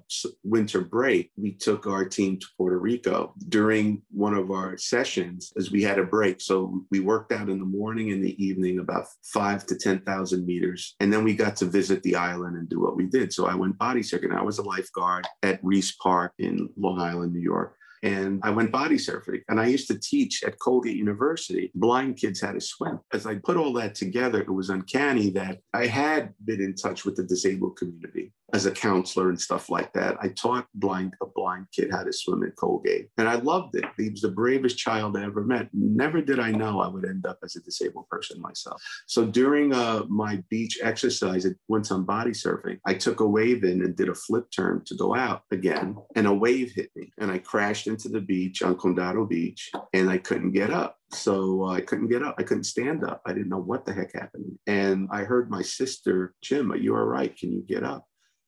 winter 0.43 0.81
break, 0.81 1.31
we 1.37 1.53
took 1.53 1.87
our 1.87 2.05
team 2.05 2.39
to 2.39 2.47
Puerto 2.57 2.79
Rico 2.79 3.35
during 3.49 4.03
one 4.11 4.35
of 4.35 4.51
our 4.51 4.77
sessions, 4.77 5.53
as 5.57 5.71
we 5.71 5.83
had 5.83 5.99
a 5.99 6.05
break. 6.05 6.41
So 6.41 6.85
we 6.91 7.01
worked 7.01 7.33
out 7.33 7.49
in 7.49 7.59
the 7.59 7.65
morning 7.65 8.13
and 8.13 8.23
the 8.23 8.43
evening, 8.43 8.79
about 8.79 9.07
five 9.25 9.67
to 9.67 9.77
10,000 9.77 10.47
meters, 10.47 10.95
and 11.01 11.13
then 11.13 11.25
we 11.25 11.35
got 11.35 11.57
to 11.57 11.65
visit 11.65 12.03
the 12.03 12.17
island 12.17 12.42
island 12.43 12.57
and 12.57 12.69
do 12.69 12.81
what 12.81 12.97
we 12.97 13.07
did. 13.07 13.33
So 13.33 13.47
I 13.47 13.55
went 13.55 13.79
body 13.79 14.01
surfing. 14.01 14.37
I 14.37 14.43
was 14.43 14.59
a 14.59 14.63
lifeguard 14.63 15.27
at 15.43 15.63
Riis 15.63 15.97
Park 15.99 16.33
in 16.39 16.69
Long 16.77 17.01
Island, 17.01 17.33
New 17.33 17.41
York. 17.41 17.77
And 18.03 18.41
I 18.43 18.51
went 18.51 18.73
body 18.73 18.97
surfing. 18.97 19.43
And 19.49 19.61
I 19.61 19.67
used 19.67 19.89
to 19.89 19.99
teach 19.99 20.43
at 20.45 20.59
Colgate 20.59 20.97
University, 20.97 21.71
blind 21.75 22.17
kids 22.17 22.41
how 22.41 22.53
to 22.53 22.61
swim. 22.61 23.01
As 23.13 23.27
I 23.27 23.37
put 23.37 23.57
all 23.57 23.73
that 23.75 23.95
together, 23.95 24.41
it 24.41 24.51
was 24.51 24.71
uncanny 24.71 25.31
that 25.31 25.59
I 25.73 25.87
had 25.87 26.35
been 26.45 26.61
in 26.61 26.75
touch 26.75 27.05
with 27.05 27.17
the 27.17 27.25
disabled 27.25 27.77
community 27.77 28.33
as 28.53 28.67
a 28.67 28.71
counselor 28.71 29.31
and 29.31 29.41
stuff 29.41 29.71
like 29.71 29.93
that. 29.95 30.17
I 30.21 30.29
taught 30.29 30.67
blind 30.75 31.15
a 31.23 31.27
blind 31.27 31.67
kid 31.75 31.91
how 31.91 32.05
to 32.05 32.13
swim 32.13 32.43
at 32.43 32.57
Colgate, 32.57 33.09
and 33.17 33.29
I 33.29 33.37
loved 33.37 33.77
it. 33.77 33.85
He 33.97 34.11
was 34.11 34.21
the 34.21 34.31
bravest 34.31 34.79
child 34.79 35.17
I 35.17 35.25
ever 35.25 35.43
met. 35.43 35.69
Never 35.73 36.21
did 36.21 36.39
I 36.39 36.51
know 36.51 36.81
I 36.81 36.89
would 36.89 37.07
end 37.07 37.27
up 37.27 37.39
as 37.43 37.57
a 37.57 37.63
disabled 37.63 38.09
person 38.09 38.41
myself. 38.41 38.83
So 39.07 39.25
during 39.25 39.73
uh, 39.73 40.05
my 40.09 40.43
beach 40.51 40.79
exercise, 40.83 41.47
once 41.69 41.91
I'm 41.91 42.05
body 42.05 42.33
surfing, 42.33 42.79
I 42.85 42.95
took 42.95 43.21
a 43.21 43.27
wave 43.27 43.65
in 43.65 43.83
and 43.83 43.97
did 43.97 44.09
a 44.09 44.15
flip 44.15 44.47
turn 44.55 44.83
to 44.87 44.95
go 44.95 45.15
out 45.15 45.43
again, 45.51 45.97
and 46.15 46.27
a 46.27 46.35
wave 46.35 46.73
hit 46.73 46.91
me, 46.95 47.13
and 47.19 47.31
I 47.31 47.39
crashed 47.39 47.87
into 47.93 48.09
the 48.09 48.21
beach 48.21 48.63
on 48.63 48.77
Condado 48.77 49.29
Beach, 49.29 49.71
and 49.93 50.11
I 50.11 50.19
couldn't 50.19 50.53
get 50.53 50.71
up. 50.71 50.97
So 51.13 51.65
uh, 51.65 51.73
I 51.73 51.81
couldn't 51.81 52.09
get 52.09 52.23
up. 52.23 52.35
I 52.39 52.43
couldn't 52.43 52.65
stand 52.65 53.05
up. 53.05 53.23
I 53.27 53.33
didn't 53.33 53.51
know 53.51 53.61
what 53.61 53.87
the 53.87 53.93
heck 53.93 54.15
happened. 54.15 54.59
And 54.67 55.09
I 55.13 55.25
heard 55.25 55.51
my 55.51 55.63
sister, 55.63 56.35
Jim, 56.43 56.73
are 56.73 56.77
you 56.77 56.97
all 56.97 57.05
right? 57.05 57.37
Can 57.37 57.53
you 57.53 57.63
get 57.63 57.85
up? 57.85 58.07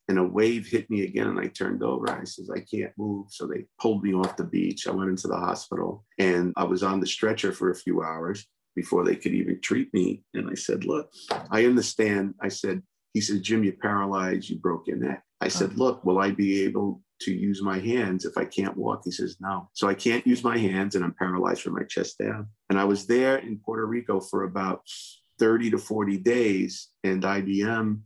and 0.09 0.19
a 0.19 0.25
wave 0.25 0.67
hit 0.67 0.91
me 0.91 1.05
again 1.05 1.29
and 1.29 1.41
I 1.41 1.47
turned 1.47 1.83
over. 1.83 2.11
I 2.11 2.25
says, 2.25 2.51
I 2.55 2.61
can't 2.61 2.93
move. 2.99 3.27
So 3.31 3.47
they 3.47 3.65
pulled 3.81 4.03
me 4.03 4.13
off 4.15 4.37
the 4.37 4.45
beach. 4.45 4.87
I 4.87 4.91
went 4.91 5.11
into 5.11 5.29
the 5.29 5.37
hospital 5.37 6.05
and 6.19 6.53
I 6.57 6.65
was 6.65 6.83
on 6.83 7.01
the 7.01 7.07
stretcher 7.07 7.53
for 7.53 7.71
a 7.71 7.75
few 7.75 8.03
hours 8.03 8.47
before 8.77 9.05
they 9.05 9.17
could 9.17 9.33
even 9.33 9.61
treat 9.61 9.93
me. 9.95 10.23
And 10.35 10.51
I 10.51 10.55
said, 10.55 10.85
look, 10.85 11.11
I 11.51 11.65
understand. 11.65 12.35
I 12.43 12.49
said, 12.49 12.83
he 13.15 13.21
said, 13.21 13.43
Jim, 13.43 13.65
you're 13.65 13.75
paralyzed. 13.75 14.51
You 14.51 14.59
broke 14.59 14.87
your 14.87 14.97
neck. 14.97 15.23
I 15.41 15.49
said, 15.49 15.71
uh-huh. 15.71 15.79
look, 15.79 16.05
will 16.05 16.19
I 16.19 16.33
be 16.33 16.65
able 16.65 17.01
to 17.21 17.33
use 17.33 17.63
my 17.63 17.79
hands 17.79 18.25
if 18.25 18.37
I 18.37 18.45
can't 18.45 18.77
walk? 18.77 19.03
He 19.05 19.11
says, 19.11 19.37
no. 19.41 19.69
So 19.73 19.89
I 19.89 19.95
can't 19.95 20.27
use 20.27 20.45
my 20.45 20.59
hands 20.59 20.95
and 20.95 21.05
I'm 21.05 21.15
paralyzed 21.15 21.63
from 21.63 21.75
my 21.75 21.85
chest 21.85 22.19
down. 22.19 22.49
And 22.71 22.79
I 22.79 22.85
was 22.85 23.07
there 23.07 23.37
in 23.37 23.59
Puerto 23.59 23.87
Rico 23.87 24.21
for 24.21 24.45
about 24.45 24.83
30 25.39 25.71
to 25.71 25.79
40 25.79 26.19
days. 26.19 26.89
And 27.03 27.23
IBM 27.23 28.01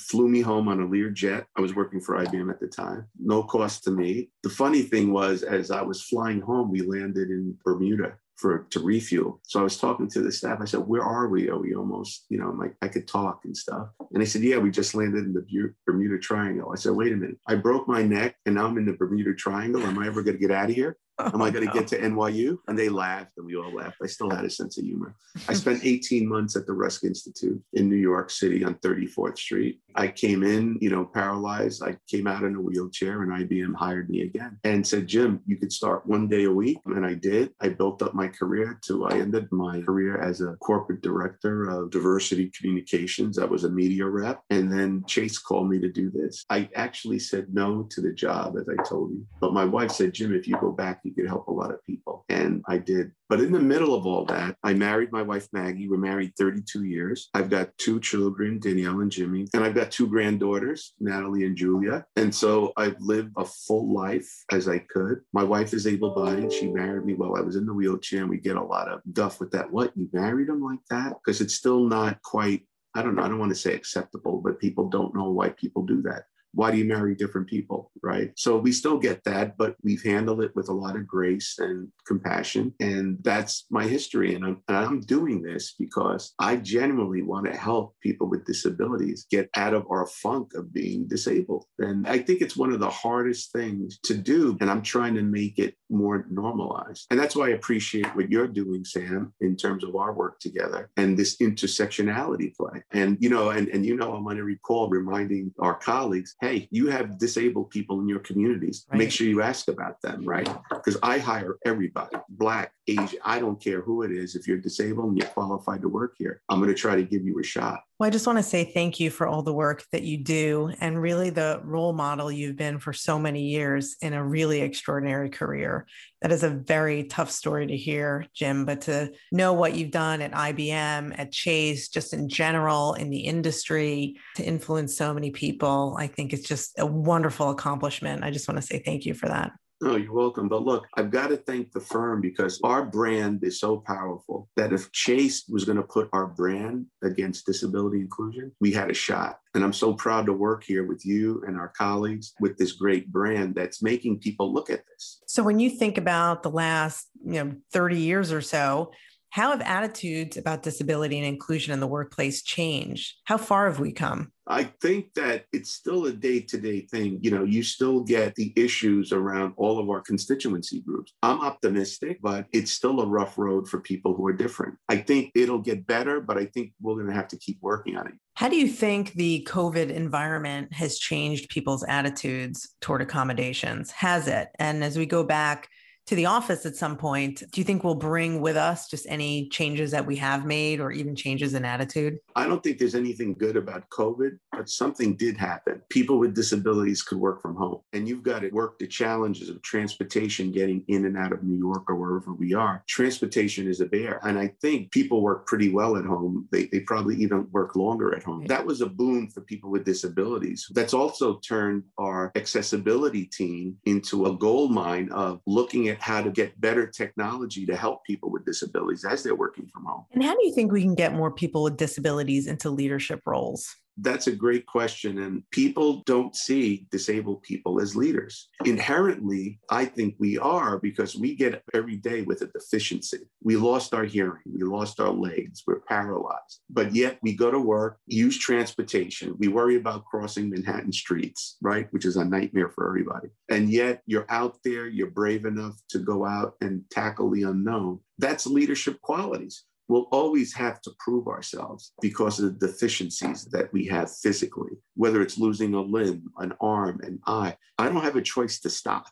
flew 0.00 0.28
me 0.28 0.40
home 0.40 0.68
on 0.68 0.80
a 0.80 0.86
Learjet. 0.86 1.44
I 1.56 1.60
was 1.60 1.74
working 1.74 2.00
for 2.00 2.16
IBM 2.16 2.50
at 2.50 2.60
the 2.60 2.68
time, 2.68 3.06
no 3.18 3.42
cost 3.42 3.84
to 3.84 3.90
me. 3.90 4.30
The 4.42 4.50
funny 4.50 4.82
thing 4.82 5.12
was, 5.12 5.42
as 5.42 5.70
I 5.70 5.82
was 5.82 6.02
flying 6.02 6.40
home, 6.40 6.70
we 6.70 6.82
landed 6.82 7.30
in 7.30 7.56
Bermuda 7.64 8.16
for 8.42 8.66
to 8.70 8.80
refuel. 8.80 9.40
So 9.44 9.60
I 9.60 9.62
was 9.62 9.78
talking 9.78 10.10
to 10.10 10.20
the 10.20 10.32
staff. 10.32 10.58
I 10.60 10.66
said, 10.66 10.80
"Where 10.80 11.02
are 11.02 11.28
we? 11.28 11.48
Are 11.48 11.58
we 11.58 11.74
almost? 11.74 12.26
You 12.28 12.38
know, 12.38 12.48
I'm 12.48 12.58
like 12.58 12.74
I 12.82 12.88
could 12.88 13.08
talk 13.08 13.40
and 13.44 13.56
stuff." 13.56 13.88
And 14.10 14.20
they 14.20 14.26
said, 14.26 14.42
"Yeah, 14.42 14.58
we 14.58 14.70
just 14.70 14.94
landed 14.94 15.24
in 15.24 15.32
the 15.32 15.74
Bermuda 15.86 16.18
Triangle." 16.18 16.72
I 16.72 16.76
said, 16.76 16.92
"Wait 16.92 17.12
a 17.12 17.16
minute! 17.16 17.38
I 17.46 17.54
broke 17.54 17.88
my 17.88 18.02
neck, 18.02 18.36
and 18.44 18.56
now 18.56 18.66
I'm 18.66 18.76
in 18.76 18.84
the 18.84 18.92
Bermuda 18.92 19.34
Triangle. 19.34 19.82
Am 19.82 19.98
I 19.98 20.08
ever 20.08 20.22
going 20.22 20.36
to 20.36 20.40
get 20.46 20.50
out 20.50 20.68
of 20.68 20.76
here?" 20.76 20.98
Am 21.32 21.42
I 21.42 21.50
going 21.50 21.66
to 21.68 21.72
get 21.72 21.86
to 21.88 22.00
NYU? 22.00 22.58
And 22.68 22.78
they 22.78 22.88
laughed 22.88 23.32
and 23.36 23.46
we 23.46 23.56
all 23.56 23.72
laughed. 23.72 23.98
I 24.02 24.06
still 24.06 24.30
had 24.30 24.44
a 24.44 24.50
sense 24.50 24.78
of 24.78 24.84
humor. 24.84 25.14
I 25.48 25.54
spent 25.54 25.84
18 25.84 26.28
months 26.28 26.56
at 26.56 26.66
the 26.66 26.72
Rusk 26.72 27.04
Institute 27.04 27.60
in 27.74 27.88
New 27.88 27.96
York 27.96 28.30
City 28.30 28.64
on 28.64 28.74
34th 28.76 29.38
Street. 29.38 29.80
I 29.94 30.08
came 30.08 30.42
in, 30.42 30.78
you 30.80 30.90
know, 30.90 31.04
paralyzed. 31.04 31.82
I 31.82 31.96
came 32.08 32.26
out 32.26 32.42
in 32.44 32.56
a 32.56 32.60
wheelchair 32.60 33.22
and 33.22 33.32
IBM 33.32 33.74
hired 33.74 34.08
me 34.10 34.22
again 34.22 34.58
and 34.64 34.86
said, 34.86 35.06
Jim, 35.06 35.40
you 35.46 35.56
could 35.56 35.72
start 35.72 36.06
one 36.06 36.28
day 36.28 36.44
a 36.44 36.52
week. 36.52 36.78
And 36.86 37.04
I 37.04 37.14
did. 37.14 37.52
I 37.60 37.68
built 37.68 38.02
up 38.02 38.14
my 38.14 38.28
career 38.28 38.78
to, 38.86 39.06
I 39.06 39.18
ended 39.18 39.48
my 39.50 39.80
career 39.82 40.18
as 40.18 40.40
a 40.40 40.56
corporate 40.60 41.02
director 41.02 41.68
of 41.68 41.90
diversity 41.90 42.50
communications. 42.56 43.38
I 43.38 43.44
was 43.44 43.64
a 43.64 43.70
media 43.70 44.06
rep. 44.06 44.42
And 44.50 44.72
then 44.72 45.04
Chase 45.06 45.38
called 45.38 45.68
me 45.68 45.78
to 45.80 45.90
do 45.90 46.10
this. 46.10 46.44
I 46.50 46.68
actually 46.74 47.18
said 47.18 47.52
no 47.52 47.86
to 47.90 48.00
the 48.00 48.12
job, 48.12 48.56
as 48.58 48.68
I 48.68 48.82
told 48.82 49.10
you. 49.10 49.26
But 49.40 49.52
my 49.52 49.64
wife 49.64 49.90
said, 49.90 50.14
Jim, 50.14 50.34
if 50.34 50.46
you 50.46 50.56
go 50.58 50.70
back, 50.72 51.00
you 51.04 51.11
could 51.12 51.26
help 51.26 51.48
a 51.48 51.52
lot 51.52 51.72
of 51.72 51.84
people. 51.84 52.24
And 52.28 52.62
I 52.68 52.78
did. 52.78 53.12
But 53.28 53.40
in 53.40 53.52
the 53.52 53.60
middle 53.60 53.94
of 53.94 54.06
all 54.06 54.24
that, 54.26 54.56
I 54.62 54.74
married 54.74 55.10
my 55.12 55.22
wife, 55.22 55.48
Maggie. 55.52 55.88
We're 55.88 55.96
married 55.96 56.34
32 56.38 56.84
years. 56.84 57.28
I've 57.34 57.48
got 57.48 57.70
two 57.78 58.00
children, 58.00 58.58
Danielle 58.58 59.00
and 59.00 59.10
Jimmy, 59.10 59.46
and 59.54 59.64
I've 59.64 59.74
got 59.74 59.90
two 59.90 60.06
granddaughters, 60.06 60.94
Natalie 61.00 61.46
and 61.46 61.56
Julia. 61.56 62.04
And 62.16 62.34
so 62.34 62.72
I've 62.76 63.00
lived 63.00 63.32
a 63.36 63.44
full 63.44 63.92
life 63.92 64.30
as 64.50 64.68
I 64.68 64.78
could. 64.78 65.20
My 65.32 65.44
wife 65.44 65.72
is 65.72 65.86
able 65.86 66.14
bodied. 66.14 66.52
She 66.52 66.68
married 66.68 67.06
me 67.06 67.14
while 67.14 67.36
I 67.36 67.40
was 67.40 67.56
in 67.56 67.66
the 67.66 67.74
wheelchair. 67.74 68.20
And 68.20 68.30
we 68.30 68.38
get 68.38 68.56
a 68.56 68.62
lot 68.62 68.88
of 68.88 69.00
duff 69.12 69.40
with 69.40 69.50
that. 69.52 69.70
What? 69.70 69.92
You 69.96 70.08
married 70.12 70.48
him 70.48 70.62
like 70.62 70.80
that? 70.90 71.14
Because 71.24 71.40
it's 71.40 71.54
still 71.54 71.80
not 71.80 72.20
quite 72.22 72.66
I 72.94 73.00
don't 73.00 73.14
know, 73.14 73.22
I 73.22 73.28
don't 73.28 73.38
want 73.38 73.50
to 73.50 73.56
say 73.56 73.72
acceptable, 73.72 74.42
but 74.44 74.60
people 74.60 74.90
don't 74.90 75.14
know 75.14 75.30
why 75.30 75.48
people 75.48 75.82
do 75.82 76.02
that 76.02 76.24
why 76.54 76.70
do 76.70 76.76
you 76.76 76.84
marry 76.84 77.14
different 77.14 77.48
people 77.48 77.90
right? 78.02 78.32
So 78.36 78.58
we 78.58 78.72
still 78.72 78.98
get 78.98 79.22
that 79.24 79.56
but 79.56 79.76
we've 79.82 80.02
handled 80.02 80.42
it 80.42 80.52
with 80.54 80.68
a 80.68 80.72
lot 80.72 80.96
of 80.96 81.06
grace 81.06 81.56
and 81.58 81.88
compassion. 82.06 82.74
And 82.80 83.18
that's 83.22 83.66
my 83.70 83.84
history. 83.84 84.34
And 84.34 84.44
i'm, 84.44 84.62
and 84.68 84.76
I'm 84.76 85.00
doing 85.00 85.42
this 85.42 85.74
because 85.78 86.34
i 86.38 86.56
genuinely 86.56 87.22
want 87.22 87.46
to 87.46 87.56
help 87.56 87.94
people 88.02 88.28
with 88.28 88.44
disabilities 88.44 89.26
get 89.30 89.48
out 89.56 89.74
of 89.74 89.86
our 89.90 90.06
funk 90.06 90.52
of 90.54 90.72
being 90.72 91.06
disabled. 91.06 91.66
And 91.78 92.06
i 92.06 92.18
think 92.18 92.40
it's 92.40 92.56
one 92.56 92.72
of 92.72 92.80
the 92.80 92.90
hardest 92.90 93.52
things 93.52 93.98
to 94.04 94.14
do. 94.14 94.56
And 94.60 94.70
i'm 94.70 94.82
trying 94.82 95.14
to 95.14 95.22
make 95.22 95.58
it 95.58 95.74
more 95.90 96.26
normalized. 96.30 97.06
And 97.10 97.18
that's 97.18 97.36
why 97.36 97.48
i 97.48 97.50
appreciate 97.50 98.14
what 98.16 98.30
you're 98.30 98.48
doing 98.48 98.84
sam 98.84 99.32
in 99.40 99.56
terms 99.56 99.84
of 99.84 99.94
our 99.96 100.12
work 100.12 100.40
together 100.40 100.90
and 100.96 101.16
this 101.16 101.36
intersectionality 101.38 102.54
play. 102.54 102.82
And 102.92 103.16
you 103.20 103.28
know 103.28 103.50
and, 103.50 103.68
and 103.68 103.84
you 103.84 103.96
know 103.96 104.14
i'm 104.14 104.24
going 104.24 104.36
to 104.36 104.44
recall 104.44 104.88
reminding 104.88 105.52
our 105.58 105.74
colleagues 105.74 106.34
hey, 106.42 106.66
you 106.72 106.88
have 106.88 107.18
disabled 107.18 107.70
people 107.70 108.00
in 108.00 108.08
your 108.08 108.18
communities. 108.18 108.84
Right. 108.90 108.98
Make 108.98 109.12
sure 109.12 109.28
you 109.28 109.42
ask 109.42 109.68
about 109.68 110.02
them, 110.02 110.24
right? 110.24 110.48
Because 110.68 110.98
I 111.00 111.18
hire 111.18 111.56
everybody, 111.64 112.16
black, 112.28 112.72
Asian, 112.88 113.20
I 113.24 113.38
don't 113.38 113.60
care 113.60 113.80
who 113.80 114.02
it 114.02 114.10
is. 114.10 114.34
If 114.34 114.48
you're 114.48 114.58
disabled 114.58 115.10
and 115.10 115.18
you're 115.18 115.28
qualified 115.28 115.82
to 115.82 115.88
work 115.88 116.16
here, 116.18 116.42
I'm 116.48 116.58
going 116.58 116.68
to 116.68 116.74
try 116.74 116.96
to 116.96 117.04
give 117.04 117.24
you 117.24 117.38
a 117.38 117.44
shot. 117.44 117.82
Well, 118.02 118.08
I 118.08 118.10
just 118.10 118.26
want 118.26 118.40
to 118.40 118.42
say 118.42 118.64
thank 118.64 118.98
you 118.98 119.10
for 119.10 119.28
all 119.28 119.44
the 119.44 119.52
work 119.52 119.84
that 119.92 120.02
you 120.02 120.18
do 120.18 120.72
and 120.80 121.00
really 121.00 121.30
the 121.30 121.60
role 121.62 121.92
model 121.92 122.32
you've 122.32 122.56
been 122.56 122.80
for 122.80 122.92
so 122.92 123.16
many 123.16 123.42
years 123.42 123.94
in 124.02 124.12
a 124.12 124.24
really 124.24 124.60
extraordinary 124.60 125.30
career. 125.30 125.86
That 126.20 126.32
is 126.32 126.42
a 126.42 126.50
very 126.50 127.04
tough 127.04 127.30
story 127.30 127.68
to 127.68 127.76
hear, 127.76 128.26
Jim, 128.34 128.64
but 128.64 128.80
to 128.80 129.12
know 129.30 129.52
what 129.52 129.76
you've 129.76 129.92
done 129.92 130.20
at 130.20 130.32
IBM, 130.32 131.16
at 131.16 131.30
Chase, 131.30 131.90
just 131.90 132.12
in 132.12 132.28
general 132.28 132.94
in 132.94 133.08
the 133.08 133.20
industry, 133.20 134.16
to 134.34 134.42
influence 134.42 134.96
so 134.96 135.14
many 135.14 135.30
people, 135.30 135.94
I 135.96 136.08
think 136.08 136.32
it's 136.32 136.48
just 136.48 136.80
a 136.80 136.86
wonderful 136.86 137.50
accomplishment. 137.50 138.24
I 138.24 138.32
just 138.32 138.48
want 138.48 138.60
to 138.60 138.66
say 138.66 138.82
thank 138.84 139.06
you 139.06 139.14
for 139.14 139.28
that. 139.28 139.52
Oh, 139.84 139.96
you're 139.96 140.12
welcome. 140.12 140.48
But 140.48 140.64
look, 140.64 140.86
I've 140.94 141.10
got 141.10 141.28
to 141.28 141.36
thank 141.36 141.72
the 141.72 141.80
firm 141.80 142.20
because 142.20 142.60
our 142.62 142.84
brand 142.84 143.42
is 143.42 143.58
so 143.58 143.78
powerful 143.78 144.48
that 144.54 144.72
if 144.72 144.92
Chase 144.92 145.44
was 145.48 145.64
going 145.64 145.76
to 145.76 145.82
put 145.82 146.08
our 146.12 146.28
brand 146.28 146.86
against 147.02 147.46
disability 147.46 148.00
inclusion, 148.00 148.52
we 148.60 148.70
had 148.72 148.90
a 148.90 148.94
shot. 148.94 149.40
And 149.54 149.64
I'm 149.64 149.72
so 149.72 149.92
proud 149.92 150.26
to 150.26 150.32
work 150.32 150.62
here 150.62 150.86
with 150.86 151.04
you 151.04 151.42
and 151.48 151.56
our 151.58 151.72
colleagues 151.76 152.32
with 152.38 152.56
this 152.58 152.72
great 152.72 153.10
brand 153.10 153.56
that's 153.56 153.82
making 153.82 154.20
people 154.20 154.52
look 154.52 154.70
at 154.70 154.84
this. 154.86 155.20
So 155.26 155.42
when 155.42 155.58
you 155.58 155.68
think 155.68 155.98
about 155.98 156.44
the 156.44 156.50
last, 156.50 157.08
you 157.24 157.44
know, 157.44 157.52
30 157.72 157.98
years 157.98 158.30
or 158.30 158.40
so, 158.40 158.92
how 159.32 159.50
have 159.50 159.62
attitudes 159.62 160.36
about 160.36 160.62
disability 160.62 161.16
and 161.16 161.26
inclusion 161.26 161.72
in 161.72 161.80
the 161.80 161.86
workplace 161.86 162.42
changed? 162.42 163.14
How 163.24 163.38
far 163.38 163.66
have 163.66 163.80
we 163.80 163.90
come? 163.90 164.30
I 164.46 164.64
think 164.82 165.14
that 165.14 165.46
it's 165.54 165.72
still 165.72 166.04
a 166.04 166.12
day 166.12 166.40
to 166.40 166.58
day 166.58 166.82
thing. 166.82 167.18
You 167.22 167.30
know, 167.30 167.42
you 167.42 167.62
still 167.62 168.00
get 168.00 168.34
the 168.34 168.52
issues 168.56 169.10
around 169.10 169.54
all 169.56 169.78
of 169.78 169.88
our 169.88 170.02
constituency 170.02 170.82
groups. 170.82 171.14
I'm 171.22 171.40
optimistic, 171.40 172.18
but 172.20 172.44
it's 172.52 172.72
still 172.72 173.00
a 173.00 173.06
rough 173.06 173.38
road 173.38 173.66
for 173.70 173.80
people 173.80 174.14
who 174.14 174.26
are 174.26 174.34
different. 174.34 174.74
I 174.90 174.98
think 174.98 175.32
it'll 175.34 175.60
get 175.60 175.86
better, 175.86 176.20
but 176.20 176.36
I 176.36 176.44
think 176.44 176.74
we're 176.82 176.96
going 176.96 177.06
to 177.06 177.14
have 177.14 177.28
to 177.28 177.38
keep 177.38 177.56
working 177.62 177.96
on 177.96 178.08
it. 178.08 178.14
How 178.34 178.50
do 178.50 178.56
you 178.56 178.68
think 178.68 179.14
the 179.14 179.46
COVID 179.48 179.88
environment 179.88 180.74
has 180.74 180.98
changed 180.98 181.48
people's 181.48 181.84
attitudes 181.84 182.68
toward 182.82 183.00
accommodations? 183.00 183.92
Has 183.92 184.28
it? 184.28 184.48
And 184.58 184.84
as 184.84 184.98
we 184.98 185.06
go 185.06 185.24
back, 185.24 185.70
to 186.12 186.16
the 186.16 186.26
office 186.26 186.66
at 186.66 186.76
some 186.76 186.94
point, 186.94 187.42
do 187.52 187.58
you 187.58 187.64
think 187.64 187.82
we'll 187.82 187.94
bring 187.94 188.42
with 188.42 188.54
us 188.54 188.86
just 188.86 189.06
any 189.08 189.48
changes 189.48 189.92
that 189.92 190.04
we 190.04 190.14
have 190.14 190.44
made 190.44 190.78
or 190.78 190.92
even 190.92 191.16
changes 191.16 191.54
in 191.54 191.64
attitude? 191.64 192.18
I 192.36 192.46
don't 192.46 192.62
think 192.62 192.76
there's 192.78 192.94
anything 192.94 193.32
good 193.32 193.56
about 193.56 193.88
COVID, 193.88 194.32
but 194.52 194.68
something 194.68 195.16
did 195.16 195.38
happen. 195.38 195.80
People 195.88 196.18
with 196.18 196.34
disabilities 196.34 197.00
could 197.00 197.16
work 197.16 197.40
from 197.40 197.56
home, 197.56 197.80
and 197.94 198.06
you've 198.06 198.22
got 198.22 198.40
to 198.40 198.50
work 198.50 198.78
the 198.78 198.86
challenges 198.86 199.48
of 199.48 199.62
transportation 199.62 200.52
getting 200.52 200.84
in 200.88 201.06
and 201.06 201.16
out 201.16 201.32
of 201.32 201.42
New 201.44 201.56
York 201.56 201.84
or 201.88 201.94
wherever 201.94 202.34
we 202.34 202.52
are. 202.52 202.84
Transportation 202.86 203.66
is 203.66 203.80
a 203.80 203.86
bear. 203.86 204.20
And 204.22 204.38
I 204.38 204.48
think 204.60 204.90
people 204.90 205.22
work 205.22 205.46
pretty 205.46 205.70
well 205.70 205.96
at 205.96 206.04
home. 206.04 206.46
They, 206.52 206.66
they 206.66 206.80
probably 206.80 207.16
even 207.16 207.48
work 207.52 207.74
longer 207.74 208.14
at 208.14 208.22
home. 208.22 208.44
That 208.48 208.66
was 208.66 208.82
a 208.82 208.86
boon 208.86 209.30
for 209.30 209.40
people 209.40 209.70
with 209.70 209.86
disabilities. 209.86 210.66
That's 210.74 210.92
also 210.92 211.38
turned 211.38 211.84
our 211.96 212.32
accessibility 212.36 213.24
team 213.24 213.78
into 213.86 214.26
a 214.26 214.36
gold 214.36 214.72
mine 214.72 215.08
of 215.10 215.40
looking 215.46 215.88
at 215.88 216.01
how 216.02 216.20
to 216.20 216.30
get 216.30 216.60
better 216.60 216.86
technology 216.86 217.64
to 217.64 217.76
help 217.76 218.04
people 218.04 218.30
with 218.30 218.44
disabilities 218.44 219.04
as 219.04 219.22
they're 219.22 219.36
working 219.36 219.66
from 219.68 219.84
home. 219.84 220.04
And 220.12 220.22
how 220.22 220.34
do 220.34 220.44
you 220.44 220.52
think 220.52 220.72
we 220.72 220.82
can 220.82 220.96
get 220.96 221.14
more 221.14 221.30
people 221.30 221.62
with 221.62 221.76
disabilities 221.76 222.48
into 222.48 222.70
leadership 222.70 223.20
roles? 223.24 223.76
That's 223.98 224.26
a 224.26 224.34
great 224.34 224.66
question. 224.66 225.18
And 225.18 225.42
people 225.50 226.02
don't 226.06 226.34
see 226.34 226.86
disabled 226.90 227.42
people 227.42 227.80
as 227.80 227.94
leaders. 227.96 228.48
Inherently, 228.64 229.60
I 229.70 229.84
think 229.84 230.14
we 230.18 230.38
are 230.38 230.78
because 230.78 231.16
we 231.16 231.34
get 231.34 231.62
every 231.74 231.96
day 231.96 232.22
with 232.22 232.42
a 232.42 232.46
deficiency. 232.46 233.18
We 233.42 233.56
lost 233.56 233.94
our 233.94 234.04
hearing, 234.04 234.42
we 234.46 234.62
lost 234.62 235.00
our 235.00 235.10
legs, 235.10 235.62
we're 235.66 235.80
paralyzed. 235.80 236.60
But 236.70 236.94
yet 236.94 237.18
we 237.22 237.34
go 237.34 237.50
to 237.50 237.60
work, 237.60 237.98
use 238.06 238.38
transportation. 238.38 239.34
We 239.38 239.48
worry 239.48 239.76
about 239.76 240.04
crossing 240.04 240.50
Manhattan 240.50 240.92
streets, 240.92 241.56
right? 241.60 241.88
Which 241.90 242.04
is 242.04 242.16
a 242.16 242.24
nightmare 242.24 242.70
for 242.70 242.88
everybody. 242.88 243.28
And 243.50 243.70
yet 243.70 244.02
you're 244.06 244.30
out 244.30 244.58
there, 244.64 244.86
you're 244.86 245.10
brave 245.10 245.44
enough 245.44 245.80
to 245.90 245.98
go 245.98 246.24
out 246.24 246.54
and 246.60 246.82
tackle 246.90 247.30
the 247.30 247.42
unknown. 247.42 248.00
That's 248.18 248.46
leadership 248.46 249.00
qualities 249.00 249.64
we'll 249.92 250.08
always 250.10 250.54
have 250.54 250.80
to 250.80 250.90
prove 250.98 251.28
ourselves 251.28 251.92
because 252.00 252.40
of 252.40 252.58
the 252.58 252.66
deficiencies 252.66 253.44
that 253.44 253.70
we 253.74 253.84
have 253.84 254.10
physically, 254.10 254.70
whether 254.96 255.20
it's 255.20 255.36
losing 255.36 255.74
a 255.74 255.80
limb, 255.82 256.32
an 256.38 256.54
arm, 256.62 256.98
an 257.02 257.20
eye. 257.26 257.54
I 257.78 257.90
don't 257.90 258.02
have 258.02 258.16
a 258.16 258.22
choice 258.22 258.58
to 258.60 258.70
stop. 258.70 259.04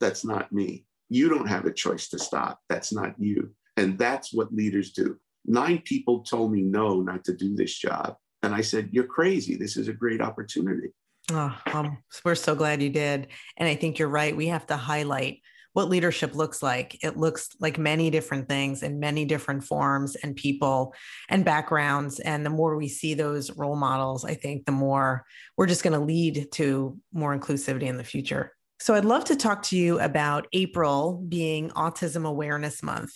That's 0.00 0.24
not 0.24 0.50
me. 0.50 0.84
You 1.10 1.28
don't 1.28 1.46
have 1.46 1.64
a 1.64 1.72
choice 1.72 2.08
to 2.08 2.18
stop. 2.18 2.58
That's 2.68 2.92
not 2.92 3.14
you. 3.20 3.54
And 3.76 3.96
that's 3.96 4.32
what 4.32 4.52
leaders 4.52 4.90
do. 4.90 5.16
Nine 5.46 5.80
people 5.84 6.24
told 6.24 6.50
me 6.50 6.62
no, 6.62 7.02
not 7.02 7.22
to 7.26 7.32
do 7.32 7.54
this 7.54 7.78
job. 7.78 8.16
And 8.42 8.52
I 8.52 8.62
said, 8.62 8.88
You're 8.90 9.04
crazy. 9.04 9.56
This 9.56 9.76
is 9.76 9.86
a 9.86 9.92
great 9.92 10.20
opportunity. 10.20 10.88
Oh, 11.30 11.56
um, 11.72 11.98
we're 12.24 12.34
so 12.34 12.56
glad 12.56 12.82
you 12.82 12.90
did. 12.90 13.28
And 13.56 13.68
I 13.68 13.76
think 13.76 14.00
you're 14.00 14.08
right. 14.08 14.36
We 14.36 14.48
have 14.48 14.66
to 14.66 14.76
highlight 14.76 15.40
what 15.72 15.88
leadership 15.88 16.34
looks 16.34 16.62
like. 16.62 16.98
It 17.02 17.16
looks 17.16 17.48
like 17.60 17.78
many 17.78 18.10
different 18.10 18.48
things 18.48 18.82
in 18.82 19.00
many 19.00 19.24
different 19.24 19.64
forms 19.64 20.16
and 20.16 20.34
people 20.34 20.94
and 21.28 21.44
backgrounds. 21.44 22.20
And 22.20 22.44
the 22.44 22.50
more 22.50 22.76
we 22.76 22.88
see 22.88 23.14
those 23.14 23.56
role 23.56 23.76
models, 23.76 24.24
I 24.24 24.34
think 24.34 24.66
the 24.66 24.72
more 24.72 25.24
we're 25.56 25.66
just 25.66 25.82
going 25.82 25.98
to 25.98 26.04
lead 26.04 26.48
to 26.52 26.98
more 27.12 27.36
inclusivity 27.38 27.84
in 27.84 27.96
the 27.96 28.04
future. 28.04 28.52
So 28.80 28.94
I'd 28.94 29.04
love 29.04 29.24
to 29.24 29.36
talk 29.36 29.62
to 29.64 29.76
you 29.76 30.00
about 30.00 30.46
April 30.52 31.22
being 31.28 31.70
Autism 31.70 32.26
Awareness 32.26 32.82
Month. 32.82 33.12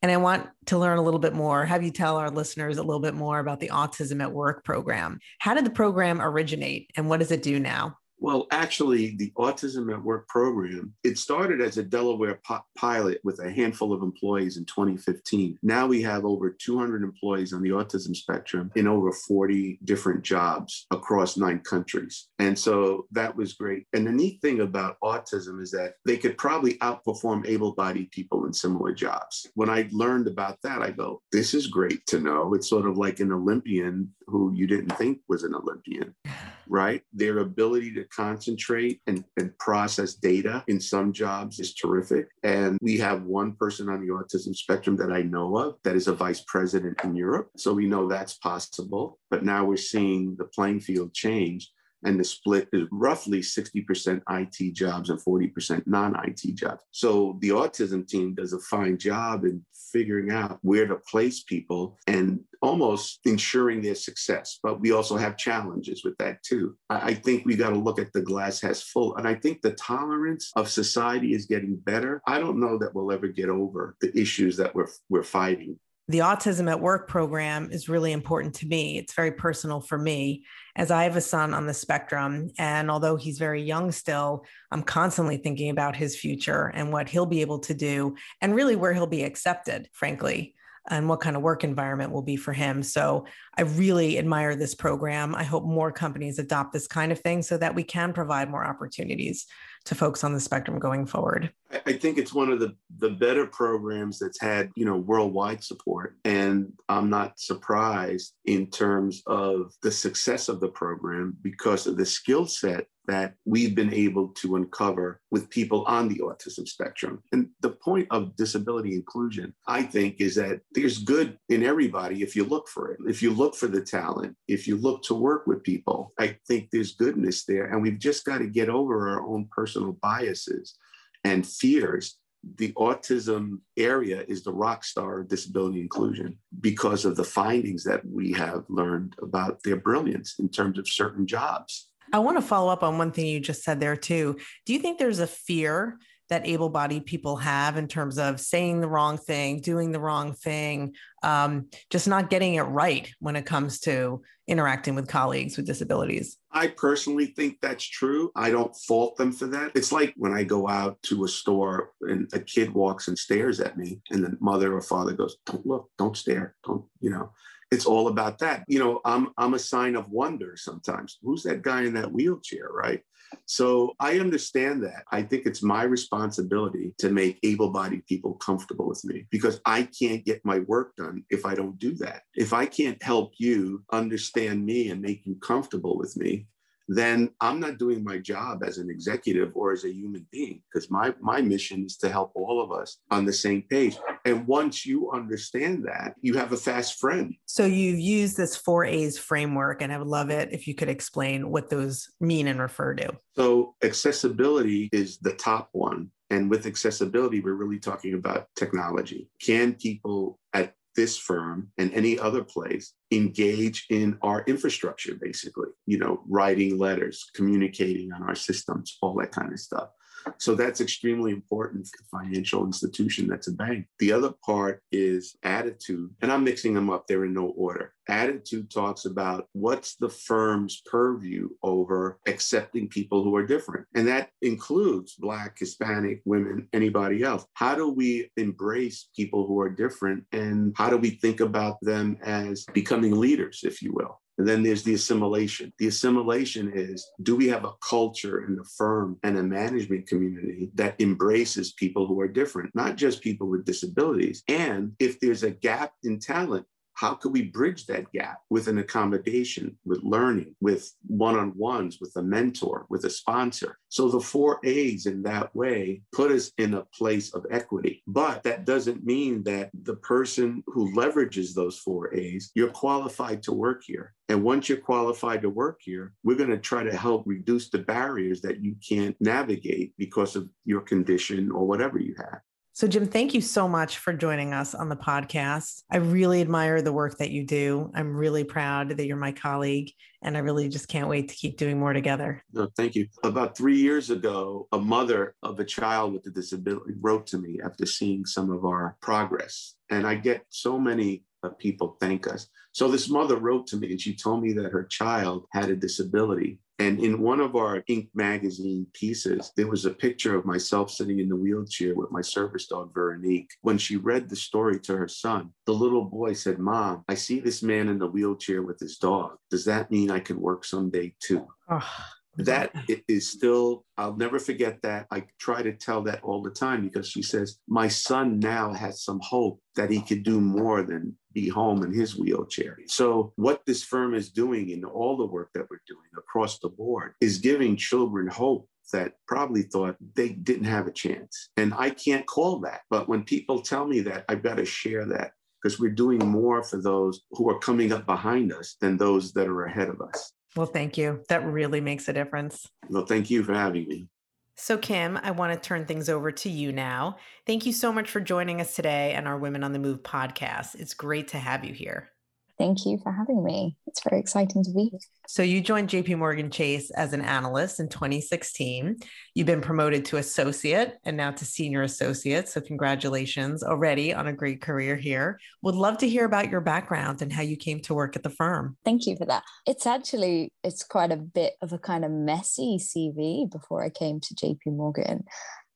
And 0.00 0.12
I 0.12 0.16
want 0.16 0.46
to 0.66 0.78
learn 0.78 0.98
a 0.98 1.02
little 1.02 1.18
bit 1.18 1.34
more, 1.34 1.64
have 1.64 1.82
you 1.82 1.90
tell 1.90 2.18
our 2.18 2.30
listeners 2.30 2.78
a 2.78 2.84
little 2.84 3.00
bit 3.00 3.14
more 3.14 3.40
about 3.40 3.58
the 3.58 3.70
Autism 3.70 4.22
at 4.22 4.32
Work 4.32 4.64
program. 4.64 5.18
How 5.40 5.54
did 5.54 5.66
the 5.66 5.70
program 5.70 6.20
originate 6.20 6.92
and 6.96 7.08
what 7.08 7.18
does 7.18 7.32
it 7.32 7.42
do 7.42 7.58
now? 7.58 7.96
Well, 8.20 8.48
actually, 8.50 9.14
the 9.16 9.32
Autism 9.38 9.92
at 9.92 10.02
Work 10.02 10.28
program, 10.28 10.92
it 11.04 11.18
started 11.18 11.60
as 11.60 11.78
a 11.78 11.84
Delaware 11.84 12.40
pilot 12.76 13.20
with 13.22 13.38
a 13.38 13.50
handful 13.50 13.92
of 13.92 14.02
employees 14.02 14.56
in 14.56 14.64
2015. 14.64 15.58
Now 15.62 15.86
we 15.86 16.02
have 16.02 16.24
over 16.24 16.50
200 16.50 17.02
employees 17.02 17.52
on 17.52 17.62
the 17.62 17.70
autism 17.70 18.16
spectrum 18.16 18.72
in 18.74 18.88
over 18.88 19.12
40 19.12 19.78
different 19.84 20.22
jobs 20.22 20.86
across 20.90 21.36
nine 21.36 21.60
countries. 21.60 22.28
And 22.40 22.58
so 22.58 23.06
that 23.12 23.34
was 23.36 23.54
great. 23.54 23.86
And 23.92 24.06
the 24.06 24.12
neat 24.12 24.40
thing 24.42 24.60
about 24.60 24.96
autism 25.02 25.62
is 25.62 25.70
that 25.70 25.94
they 26.04 26.16
could 26.16 26.36
probably 26.36 26.74
outperform 26.74 27.46
able 27.46 27.74
bodied 27.74 28.10
people 28.10 28.46
in 28.46 28.52
similar 28.52 28.92
jobs. 28.92 29.46
When 29.54 29.70
I 29.70 29.88
learned 29.92 30.26
about 30.26 30.58
that, 30.64 30.82
I 30.82 30.90
go, 30.90 31.22
this 31.30 31.54
is 31.54 31.68
great 31.68 32.04
to 32.06 32.20
know. 32.20 32.54
It's 32.54 32.68
sort 32.68 32.86
of 32.86 32.98
like 32.98 33.20
an 33.20 33.32
Olympian 33.32 34.12
who 34.28 34.52
you 34.54 34.66
didn't 34.66 34.96
think 34.96 35.20
was 35.28 35.42
an 35.42 35.54
Olympian, 35.54 36.14
right? 36.68 37.02
Their 37.12 37.38
ability 37.38 37.94
to 37.94 38.04
concentrate 38.04 39.00
and, 39.06 39.24
and 39.36 39.56
process 39.58 40.14
data 40.14 40.64
in 40.68 40.80
some 40.80 41.12
jobs 41.12 41.58
is 41.60 41.74
terrific. 41.74 42.28
And 42.42 42.78
we 42.82 42.98
have 42.98 43.24
one 43.24 43.52
person 43.52 43.88
on 43.88 44.00
the 44.00 44.12
autism 44.12 44.54
spectrum 44.54 44.96
that 44.96 45.12
I 45.12 45.22
know 45.22 45.56
of 45.56 45.76
that 45.84 45.96
is 45.96 46.08
a 46.08 46.14
vice 46.14 46.44
president 46.46 47.00
in 47.04 47.16
Europe. 47.16 47.50
So 47.56 47.72
we 47.72 47.86
know 47.86 48.06
that's 48.06 48.34
possible. 48.34 49.18
But 49.30 49.44
now 49.44 49.64
we're 49.64 49.76
seeing 49.76 50.36
the 50.36 50.44
playing 50.44 50.80
field 50.80 51.14
change 51.14 51.70
and 52.04 52.18
the 52.18 52.24
split 52.24 52.68
is 52.72 52.86
roughly 52.90 53.40
60% 53.40 54.22
IT 54.30 54.74
jobs 54.74 55.10
and 55.10 55.20
40% 55.20 55.86
non 55.86 56.16
IT 56.24 56.54
jobs. 56.54 56.82
So 56.90 57.38
the 57.40 57.50
autism 57.50 58.06
team 58.06 58.34
does 58.34 58.52
a 58.52 58.60
fine 58.60 58.98
job 58.98 59.44
in 59.44 59.64
figuring 59.92 60.30
out 60.30 60.58
where 60.62 60.86
to 60.86 60.96
place 60.96 61.42
people 61.42 61.98
and 62.06 62.40
almost 62.60 63.20
ensuring 63.24 63.80
their 63.80 63.94
success. 63.94 64.58
But 64.62 64.80
we 64.80 64.92
also 64.92 65.16
have 65.16 65.36
challenges 65.36 66.04
with 66.04 66.16
that 66.18 66.42
too. 66.42 66.76
I 66.90 67.14
think 67.14 67.46
we 67.46 67.56
got 67.56 67.70
to 67.70 67.76
look 67.76 67.98
at 67.98 68.12
the 68.12 68.20
glass 68.20 68.60
has 68.60 68.82
full. 68.82 69.16
And 69.16 69.26
I 69.26 69.34
think 69.34 69.62
the 69.62 69.72
tolerance 69.72 70.52
of 70.56 70.68
society 70.68 71.34
is 71.34 71.46
getting 71.46 71.76
better. 71.76 72.22
I 72.26 72.38
don't 72.38 72.60
know 72.60 72.78
that 72.78 72.94
we'll 72.94 73.12
ever 73.12 73.28
get 73.28 73.48
over 73.48 73.96
the 74.00 74.16
issues 74.18 74.56
that 74.58 74.74
we're, 74.74 74.88
we're 75.08 75.22
fighting 75.22 75.78
the 76.08 76.20
Autism 76.20 76.70
at 76.70 76.80
Work 76.80 77.06
program 77.06 77.70
is 77.70 77.88
really 77.88 78.12
important 78.12 78.54
to 78.56 78.66
me. 78.66 78.96
It's 78.96 79.12
very 79.12 79.32
personal 79.32 79.80
for 79.80 79.98
me 79.98 80.44
as 80.74 80.90
I 80.90 81.04
have 81.04 81.16
a 81.16 81.20
son 81.20 81.52
on 81.52 81.66
the 81.66 81.74
spectrum. 81.74 82.50
And 82.56 82.90
although 82.90 83.16
he's 83.16 83.38
very 83.38 83.62
young 83.62 83.92
still, 83.92 84.46
I'm 84.70 84.82
constantly 84.82 85.36
thinking 85.36 85.68
about 85.68 85.96
his 85.96 86.16
future 86.16 86.72
and 86.74 86.92
what 86.92 87.10
he'll 87.10 87.26
be 87.26 87.42
able 87.42 87.58
to 87.60 87.74
do 87.74 88.16
and 88.40 88.54
really 88.54 88.74
where 88.74 88.94
he'll 88.94 89.06
be 89.06 89.22
accepted, 89.22 89.88
frankly, 89.92 90.54
and 90.88 91.10
what 91.10 91.20
kind 91.20 91.36
of 91.36 91.42
work 91.42 91.62
environment 91.62 92.12
will 92.12 92.22
be 92.22 92.36
for 92.36 92.54
him. 92.54 92.82
So 92.82 93.26
I 93.58 93.62
really 93.62 94.18
admire 94.18 94.56
this 94.56 94.74
program. 94.74 95.34
I 95.34 95.44
hope 95.44 95.64
more 95.64 95.92
companies 95.92 96.38
adopt 96.38 96.72
this 96.72 96.86
kind 96.86 97.12
of 97.12 97.20
thing 97.20 97.42
so 97.42 97.58
that 97.58 97.74
we 97.74 97.82
can 97.82 98.14
provide 98.14 98.50
more 98.50 98.64
opportunities 98.64 99.46
to 99.88 99.94
folks 99.94 100.22
on 100.22 100.34
the 100.34 100.40
spectrum 100.40 100.78
going 100.78 101.06
forward? 101.06 101.52
I 101.86 101.94
think 101.94 102.18
it's 102.18 102.32
one 102.32 102.50
of 102.50 102.60
the, 102.60 102.76
the 102.98 103.10
better 103.10 103.46
programs 103.46 104.18
that's 104.18 104.40
had, 104.40 104.70
you 104.76 104.84
know, 104.84 104.96
worldwide 104.96 105.64
support. 105.64 106.16
And 106.24 106.72
I'm 106.88 107.10
not 107.10 107.40
surprised 107.40 108.34
in 108.44 108.70
terms 108.70 109.22
of 109.26 109.72
the 109.82 109.90
success 109.90 110.48
of 110.48 110.60
the 110.60 110.68
program 110.68 111.36
because 111.42 111.86
of 111.86 111.96
the 111.96 112.06
skill 112.06 112.46
set 112.46 112.86
that 113.08 113.34
we've 113.44 113.74
been 113.74 113.92
able 113.92 114.28
to 114.28 114.56
uncover 114.56 115.20
with 115.30 115.50
people 115.50 115.84
on 115.86 116.08
the 116.08 116.18
autism 116.18 116.68
spectrum. 116.68 117.22
And 117.32 117.48
the 117.60 117.70
point 117.70 118.06
of 118.10 118.36
disability 118.36 118.94
inclusion, 118.94 119.54
I 119.66 119.82
think, 119.82 120.20
is 120.20 120.36
that 120.36 120.60
there's 120.72 120.98
good 120.98 121.38
in 121.48 121.64
everybody 121.64 122.22
if 122.22 122.36
you 122.36 122.44
look 122.44 122.68
for 122.68 122.92
it. 122.92 123.00
If 123.08 123.22
you 123.22 123.32
look 123.32 123.56
for 123.56 123.66
the 123.66 123.80
talent, 123.80 124.36
if 124.46 124.68
you 124.68 124.76
look 124.76 125.02
to 125.04 125.14
work 125.14 125.46
with 125.46 125.64
people, 125.64 126.12
I 126.18 126.36
think 126.46 126.68
there's 126.70 126.94
goodness 126.94 127.44
there. 127.44 127.64
And 127.66 127.82
we've 127.82 127.98
just 127.98 128.24
got 128.24 128.38
to 128.38 128.46
get 128.46 128.68
over 128.68 129.08
our 129.08 129.26
own 129.26 129.48
personal 129.50 129.92
biases 130.00 130.76
and 131.24 131.46
fears 131.46 132.18
the 132.56 132.72
autism 132.74 133.58
area 133.76 134.24
is 134.28 134.44
the 134.44 134.52
rock 134.52 134.84
star 134.84 135.20
of 135.20 135.28
disability 135.28 135.80
inclusion 135.80 136.38
because 136.60 137.04
of 137.04 137.16
the 137.16 137.24
findings 137.24 137.84
that 137.84 138.06
we 138.06 138.32
have 138.32 138.64
learned 138.68 139.14
about 139.20 139.62
their 139.64 139.76
brilliance 139.76 140.36
in 140.38 140.48
terms 140.48 140.78
of 140.78 140.88
certain 140.88 141.26
jobs. 141.26 141.87
I 142.12 142.18
want 142.20 142.36
to 142.36 142.42
follow 142.42 142.72
up 142.72 142.82
on 142.82 142.98
one 142.98 143.12
thing 143.12 143.26
you 143.26 143.40
just 143.40 143.62
said 143.62 143.80
there, 143.80 143.96
too. 143.96 144.38
Do 144.66 144.72
you 144.72 144.78
think 144.78 144.98
there's 144.98 145.20
a 145.20 145.26
fear 145.26 145.98
that 146.28 146.46
able 146.46 146.68
bodied 146.68 147.06
people 147.06 147.36
have 147.36 147.76
in 147.76 147.88
terms 147.88 148.18
of 148.18 148.38
saying 148.38 148.80
the 148.80 148.88
wrong 148.88 149.16
thing, 149.16 149.60
doing 149.60 149.92
the 149.92 150.00
wrong 150.00 150.34
thing, 150.34 150.94
um, 151.22 151.68
just 151.90 152.06
not 152.06 152.30
getting 152.30 152.54
it 152.54 152.62
right 152.62 153.10
when 153.18 153.34
it 153.34 153.46
comes 153.46 153.80
to 153.80 154.22
interacting 154.46 154.94
with 154.94 155.08
colleagues 155.08 155.56
with 155.56 155.66
disabilities? 155.66 156.36
I 156.52 156.68
personally 156.68 157.26
think 157.26 157.58
that's 157.60 157.84
true. 157.84 158.30
I 158.36 158.50
don't 158.50 158.74
fault 158.76 159.16
them 159.16 159.32
for 159.32 159.46
that. 159.46 159.72
It's 159.74 159.92
like 159.92 160.12
when 160.16 160.32
I 160.32 160.44
go 160.44 160.68
out 160.68 161.00
to 161.04 161.24
a 161.24 161.28
store 161.28 161.92
and 162.02 162.28
a 162.32 162.40
kid 162.40 162.72
walks 162.72 163.08
and 163.08 163.18
stares 163.18 163.60
at 163.60 163.78
me, 163.78 164.00
and 164.10 164.22
the 164.22 164.36
mother 164.40 164.74
or 164.74 164.82
father 164.82 165.12
goes, 165.12 165.36
Don't 165.46 165.66
look, 165.66 165.90
don't 165.98 166.16
stare, 166.16 166.54
don't, 166.64 166.84
you 167.00 167.10
know 167.10 167.30
it's 167.70 167.86
all 167.86 168.08
about 168.08 168.38
that. 168.38 168.64
You 168.68 168.78
know, 168.78 169.00
I'm 169.04 169.30
I'm 169.36 169.54
a 169.54 169.58
sign 169.58 169.96
of 169.96 170.10
wonder 170.10 170.54
sometimes. 170.56 171.18
Who's 171.22 171.42
that 171.42 171.62
guy 171.62 171.82
in 171.82 171.94
that 171.94 172.12
wheelchair, 172.12 172.68
right? 172.72 173.02
So 173.44 173.94
I 174.00 174.18
understand 174.18 174.82
that. 174.84 175.04
I 175.12 175.22
think 175.22 175.44
it's 175.44 175.62
my 175.62 175.82
responsibility 175.82 176.94
to 176.98 177.10
make 177.10 177.38
able-bodied 177.42 178.06
people 178.06 178.34
comfortable 178.34 178.88
with 178.88 179.04
me 179.04 179.26
because 179.30 179.60
I 179.66 179.82
can't 179.82 180.24
get 180.24 180.44
my 180.44 180.60
work 180.60 180.96
done 180.96 181.24
if 181.28 181.44
I 181.44 181.54
don't 181.54 181.78
do 181.78 181.94
that. 181.96 182.22
If 182.34 182.54
I 182.54 182.64
can't 182.64 183.02
help 183.02 183.34
you 183.36 183.84
understand 183.92 184.64
me 184.64 184.88
and 184.88 185.02
make 185.02 185.26
you 185.26 185.36
comfortable 185.36 185.98
with 185.98 186.16
me, 186.16 186.46
then 186.88 187.30
I'm 187.40 187.60
not 187.60 187.78
doing 187.78 188.02
my 188.02 188.18
job 188.18 188.62
as 188.64 188.78
an 188.78 188.88
executive 188.90 189.52
or 189.54 189.72
as 189.72 189.84
a 189.84 189.92
human 189.92 190.26
being 190.32 190.62
because 190.72 190.90
my, 190.90 191.14
my 191.20 191.42
mission 191.42 191.84
is 191.84 191.98
to 191.98 192.08
help 192.08 192.32
all 192.34 192.62
of 192.62 192.72
us 192.72 192.98
on 193.10 193.26
the 193.26 193.32
same 193.32 193.62
page. 193.70 193.96
And 194.24 194.46
once 194.46 194.86
you 194.86 195.10
understand 195.12 195.84
that, 195.86 196.14
you 196.22 196.34
have 196.34 196.52
a 196.52 196.56
fast 196.56 196.98
friend. 196.98 197.34
So 197.44 197.66
you've 197.66 197.98
used 197.98 198.36
this 198.36 198.56
four 198.56 198.84
A's 198.84 199.18
framework, 199.18 199.82
and 199.82 199.92
I 199.92 199.98
would 199.98 200.06
love 200.06 200.30
it 200.30 200.48
if 200.52 200.66
you 200.66 200.74
could 200.74 200.88
explain 200.88 201.50
what 201.50 201.68
those 201.68 202.08
mean 202.20 202.48
and 202.48 202.60
refer 202.60 202.94
to. 202.94 203.12
So 203.36 203.74
accessibility 203.82 204.88
is 204.92 205.18
the 205.18 205.34
top 205.34 205.68
one. 205.72 206.10
And 206.30 206.50
with 206.50 206.66
accessibility, 206.66 207.40
we're 207.40 207.54
really 207.54 207.78
talking 207.78 208.14
about 208.14 208.48
technology. 208.54 209.30
Can 209.40 209.74
people 209.74 210.38
at 210.52 210.74
this 210.98 211.16
firm 211.16 211.70
and 211.78 211.92
any 211.94 212.18
other 212.18 212.42
place 212.42 212.94
engage 213.12 213.86
in 213.88 214.18
our 214.20 214.42
infrastructure, 214.48 215.14
basically, 215.14 215.68
you 215.86 215.96
know, 215.96 216.24
writing 216.28 216.76
letters, 216.76 217.30
communicating 217.36 218.12
on 218.12 218.24
our 218.24 218.34
systems, 218.34 218.98
all 219.00 219.14
that 219.14 219.30
kind 219.30 219.52
of 219.52 219.60
stuff. 219.60 219.90
So 220.38 220.54
that's 220.54 220.80
extremely 220.80 221.32
important 221.32 221.86
for 221.86 221.98
the 221.98 222.24
financial 222.24 222.64
institution 222.64 223.26
that's 223.26 223.48
a 223.48 223.52
bank. 223.52 223.86
The 223.98 224.12
other 224.12 224.32
part 224.44 224.82
is 224.92 225.36
attitude, 225.42 226.14
and 226.22 226.30
I'm 226.30 226.44
mixing 226.44 226.74
them 226.74 226.90
up, 226.90 227.06
they're 227.06 227.24
in 227.24 227.34
no 227.34 227.48
order. 227.56 227.94
Attitude 228.08 228.70
talks 228.70 229.04
about 229.04 229.48
what's 229.52 229.96
the 229.96 230.08
firm's 230.08 230.82
purview 230.86 231.48
over 231.62 232.18
accepting 232.26 232.88
people 232.88 233.22
who 233.22 233.36
are 233.36 233.46
different. 233.46 233.86
And 233.94 234.08
that 234.08 234.30
includes 234.40 235.14
Black, 235.14 235.58
Hispanic, 235.58 236.22
women, 236.24 236.68
anybody 236.72 237.22
else. 237.22 237.44
How 237.54 237.74
do 237.74 237.90
we 237.90 238.30
embrace 238.36 239.08
people 239.14 239.46
who 239.46 239.60
are 239.60 239.68
different? 239.68 240.24
And 240.32 240.72
how 240.76 240.88
do 240.88 240.96
we 240.96 241.10
think 241.10 241.40
about 241.40 241.76
them 241.82 242.16
as 242.22 242.64
becoming 242.72 243.18
leaders, 243.18 243.60
if 243.62 243.82
you 243.82 243.92
will? 243.92 244.20
And 244.38 244.46
then 244.46 244.62
there's 244.62 244.84
the 244.84 244.94
assimilation. 244.94 245.72
The 245.78 245.88
assimilation 245.88 246.72
is 246.72 247.06
do 247.22 247.36
we 247.36 247.48
have 247.48 247.64
a 247.64 247.72
culture 247.82 248.44
in 248.46 248.54
the 248.54 248.64
firm 248.76 249.18
and 249.24 249.36
a 249.36 249.42
management 249.42 250.06
community 250.06 250.70
that 250.74 251.00
embraces 251.00 251.72
people 251.72 252.06
who 252.06 252.20
are 252.20 252.28
different, 252.28 252.74
not 252.74 252.96
just 252.96 253.20
people 253.20 253.48
with 253.48 253.64
disabilities? 253.64 254.44
And 254.48 254.92
if 255.00 255.18
there's 255.20 255.42
a 255.42 255.50
gap 255.50 255.92
in 256.04 256.20
talent, 256.20 256.66
how 256.98 257.14
could 257.14 257.32
we 257.32 257.42
bridge 257.42 257.86
that 257.86 258.10
gap 258.10 258.40
with 258.50 258.66
an 258.66 258.78
accommodation, 258.78 259.78
with 259.84 260.02
learning, 260.02 260.56
with 260.60 260.92
one 261.06 261.38
on 261.38 261.56
ones, 261.56 261.98
with 262.00 262.12
a 262.16 262.22
mentor, 262.22 262.86
with 262.88 263.04
a 263.04 263.10
sponsor? 263.10 263.78
So 263.88 264.08
the 264.08 264.20
four 264.20 264.58
A's 264.64 265.06
in 265.06 265.22
that 265.22 265.54
way 265.54 266.02
put 266.12 266.32
us 266.32 266.50
in 266.58 266.74
a 266.74 266.84
place 266.86 267.32
of 267.34 267.46
equity. 267.52 268.02
But 268.08 268.42
that 268.42 268.64
doesn't 268.64 269.06
mean 269.06 269.44
that 269.44 269.70
the 269.84 269.94
person 269.94 270.64
who 270.66 270.92
leverages 270.92 271.54
those 271.54 271.78
four 271.78 272.12
A's, 272.12 272.50
you're 272.56 272.70
qualified 272.70 273.44
to 273.44 273.52
work 273.52 273.84
here. 273.84 274.12
And 274.28 274.42
once 274.42 274.68
you're 274.68 274.78
qualified 274.78 275.42
to 275.42 275.50
work 275.50 275.78
here, 275.80 276.14
we're 276.24 276.36
going 276.36 276.50
to 276.50 276.58
try 276.58 276.82
to 276.82 276.96
help 276.96 277.22
reduce 277.26 277.70
the 277.70 277.78
barriers 277.78 278.40
that 278.40 278.60
you 278.60 278.74
can't 278.86 279.16
navigate 279.20 279.94
because 279.96 280.34
of 280.34 280.48
your 280.64 280.80
condition 280.80 281.52
or 281.52 281.64
whatever 281.64 282.00
you 282.00 282.16
have. 282.18 282.40
So, 282.78 282.86
Jim, 282.86 283.08
thank 283.08 283.34
you 283.34 283.40
so 283.40 283.66
much 283.66 283.98
for 283.98 284.12
joining 284.12 284.52
us 284.52 284.72
on 284.72 284.88
the 284.88 284.94
podcast. 284.94 285.82
I 285.90 285.96
really 285.96 286.40
admire 286.40 286.80
the 286.80 286.92
work 286.92 287.18
that 287.18 287.30
you 287.30 287.44
do. 287.44 287.90
I'm 287.92 288.14
really 288.14 288.44
proud 288.44 288.90
that 288.90 289.04
you're 289.04 289.16
my 289.16 289.32
colleague, 289.32 289.90
and 290.22 290.36
I 290.36 290.40
really 290.42 290.68
just 290.68 290.86
can't 290.86 291.08
wait 291.08 291.28
to 291.28 291.34
keep 291.34 291.58
doing 291.58 291.80
more 291.80 291.92
together. 291.92 292.40
No, 292.52 292.68
thank 292.76 292.94
you. 292.94 293.08
About 293.24 293.56
three 293.56 293.78
years 293.78 294.10
ago, 294.10 294.68
a 294.70 294.78
mother 294.78 295.34
of 295.42 295.58
a 295.58 295.64
child 295.64 296.12
with 296.12 296.24
a 296.28 296.30
disability 296.30 296.94
wrote 297.00 297.26
to 297.26 297.38
me 297.38 297.58
after 297.64 297.84
seeing 297.84 298.24
some 298.24 298.48
of 298.48 298.64
our 298.64 298.96
progress. 299.02 299.74
And 299.90 300.06
I 300.06 300.14
get 300.14 300.44
so 300.48 300.78
many 300.78 301.24
uh, 301.42 301.48
people 301.48 301.96
thank 302.00 302.28
us. 302.28 302.46
So, 302.70 302.86
this 302.86 303.08
mother 303.08 303.38
wrote 303.38 303.66
to 303.68 303.76
me 303.76 303.90
and 303.90 304.00
she 304.00 304.14
told 304.14 304.40
me 304.40 304.52
that 304.52 304.70
her 304.70 304.84
child 304.84 305.46
had 305.50 305.68
a 305.68 305.74
disability 305.74 306.60
and 306.78 307.00
in 307.00 307.20
one 307.20 307.40
of 307.40 307.56
our 307.56 307.82
Ink 307.88 308.08
magazine 308.14 308.86
pieces, 308.92 309.52
there 309.56 309.66
was 309.66 309.84
a 309.84 309.90
picture 309.90 310.36
of 310.36 310.44
myself 310.44 310.90
sitting 310.90 311.18
in 311.18 311.28
the 311.28 311.36
wheelchair 311.36 311.94
with 311.94 312.10
my 312.12 312.20
service 312.20 312.66
dog, 312.66 312.94
Veronique. 312.94 313.50
When 313.62 313.78
she 313.78 313.96
read 313.96 314.28
the 314.28 314.36
story 314.36 314.78
to 314.80 314.96
her 314.96 315.08
son, 315.08 315.50
the 315.66 315.74
little 315.74 316.04
boy 316.04 316.34
said, 316.34 316.58
Mom, 316.58 317.04
I 317.08 317.14
see 317.14 317.40
this 317.40 317.62
man 317.62 317.88
in 317.88 317.98
the 317.98 318.06
wheelchair 318.06 318.62
with 318.62 318.78
his 318.78 318.96
dog. 318.98 319.38
Does 319.50 319.64
that 319.64 319.90
mean 319.90 320.10
I 320.10 320.20
can 320.20 320.40
work 320.40 320.64
someday 320.64 321.14
too? 321.20 321.46
Oh 321.68 322.04
that 322.38 322.72
is 323.08 323.30
still 323.30 323.84
i'll 323.96 324.16
never 324.16 324.38
forget 324.38 324.80
that. 324.82 325.06
I 325.10 325.24
try 325.38 325.62
to 325.62 325.72
tell 325.72 326.02
that 326.02 326.22
all 326.22 326.42
the 326.42 326.50
time 326.50 326.82
because 326.82 327.08
she 327.08 327.22
says 327.22 327.58
my 327.68 327.88
son 327.88 328.38
now 328.38 328.72
has 328.72 329.02
some 329.02 329.20
hope 329.22 329.60
that 329.76 329.90
he 329.90 330.00
could 330.00 330.22
do 330.22 330.40
more 330.40 330.82
than 330.82 331.16
be 331.32 331.48
home 331.48 331.84
in 331.84 331.92
his 331.92 332.16
wheelchair. 332.16 332.78
So 332.86 333.32
what 333.36 333.62
this 333.66 333.84
firm 333.84 334.14
is 334.14 334.30
doing 334.30 334.70
in 334.70 334.84
all 334.84 335.16
the 335.16 335.26
work 335.26 335.50
that 335.54 335.66
we're 335.70 335.82
doing 335.86 336.10
across 336.16 336.58
the 336.58 336.68
board 336.68 337.14
is 337.20 337.38
giving 337.38 337.76
children 337.76 338.26
hope 338.28 338.68
that 338.92 339.12
probably 339.26 339.62
thought 339.62 339.96
they 340.14 340.30
didn't 340.30 340.64
have 340.64 340.86
a 340.86 340.92
chance. 340.92 341.50
And 341.56 341.74
i 341.74 341.90
can't 341.90 342.26
call 342.26 342.60
that 342.60 342.80
but 342.90 343.08
when 343.08 343.22
people 343.24 343.60
tell 343.60 343.86
me 343.86 344.00
that 344.00 344.24
i've 344.28 344.42
got 344.42 344.56
to 344.56 344.64
share 344.64 345.04
that 345.06 345.32
because 345.60 345.78
we're 345.80 345.90
doing 345.90 346.18
more 346.18 346.62
for 346.62 346.80
those 346.80 347.22
who 347.32 347.50
are 347.50 347.58
coming 347.58 347.92
up 347.92 348.06
behind 348.06 348.52
us 348.52 348.76
than 348.80 348.96
those 348.96 349.32
that 349.32 349.48
are 349.48 349.64
ahead 349.64 349.88
of 349.88 350.00
us 350.00 350.32
well, 350.56 350.66
thank 350.66 350.96
you. 350.96 351.22
That 351.28 351.44
really 351.44 351.80
makes 351.80 352.08
a 352.08 352.12
difference. 352.12 352.68
Well, 352.88 353.06
thank 353.06 353.30
you 353.30 353.42
for 353.42 353.54
having 353.54 353.86
me. 353.88 354.08
So, 354.56 354.76
Kim, 354.76 355.16
I 355.22 355.30
want 355.30 355.52
to 355.52 355.68
turn 355.68 355.86
things 355.86 356.08
over 356.08 356.32
to 356.32 356.50
you 356.50 356.72
now. 356.72 357.16
Thank 357.46 357.64
you 357.64 357.72
so 357.72 357.92
much 357.92 358.10
for 358.10 358.18
joining 358.18 358.60
us 358.60 358.74
today 358.74 359.12
and 359.12 359.28
our 359.28 359.38
Women 359.38 359.62
on 359.62 359.72
the 359.72 359.78
Move 359.78 360.02
podcast. 360.02 360.74
It's 360.74 360.94
great 360.94 361.28
to 361.28 361.38
have 361.38 361.64
you 361.64 361.72
here. 361.72 362.10
Thank 362.58 362.84
you 362.84 362.98
for 363.02 363.12
having 363.12 363.44
me. 363.44 363.76
It's 363.86 364.02
very 364.02 364.20
exciting 364.20 364.64
to 364.64 364.72
be 364.72 364.88
here. 364.90 364.98
So, 365.28 365.42
you 365.42 365.60
joined 365.60 365.88
JP 365.88 366.18
Morgan 366.18 366.50
Chase 366.50 366.90
as 366.90 367.12
an 367.12 367.20
analyst 367.20 367.78
in 367.78 367.88
2016. 367.88 368.96
You've 369.34 369.46
been 369.46 369.60
promoted 369.60 370.04
to 370.06 370.16
associate 370.16 370.94
and 371.04 371.16
now 371.16 371.30
to 371.30 371.44
senior 371.44 371.82
associate. 371.82 372.48
So, 372.48 372.60
congratulations 372.60 373.62
already 373.62 374.12
on 374.12 374.26
a 374.26 374.32
great 374.32 374.60
career 374.60 374.96
here. 374.96 375.38
Would 375.62 375.76
love 375.76 375.98
to 375.98 376.08
hear 376.08 376.24
about 376.24 376.50
your 376.50 376.60
background 376.60 377.22
and 377.22 377.32
how 377.32 377.42
you 377.42 377.56
came 377.56 377.80
to 377.82 377.94
work 377.94 378.16
at 378.16 378.24
the 378.24 378.30
firm. 378.30 378.76
Thank 378.84 379.06
you 379.06 379.16
for 379.16 379.26
that. 379.26 379.44
It's 379.64 379.86
actually 379.86 380.52
it's 380.64 380.82
quite 380.82 381.12
a 381.12 381.16
bit 381.16 381.54
of 381.62 381.72
a 381.72 381.78
kind 381.78 382.04
of 382.04 382.10
messy 382.10 382.78
CV 382.80 383.50
before 383.50 383.84
I 383.84 383.90
came 383.90 384.18
to 384.20 384.34
JP 384.34 384.76
Morgan. 384.76 385.24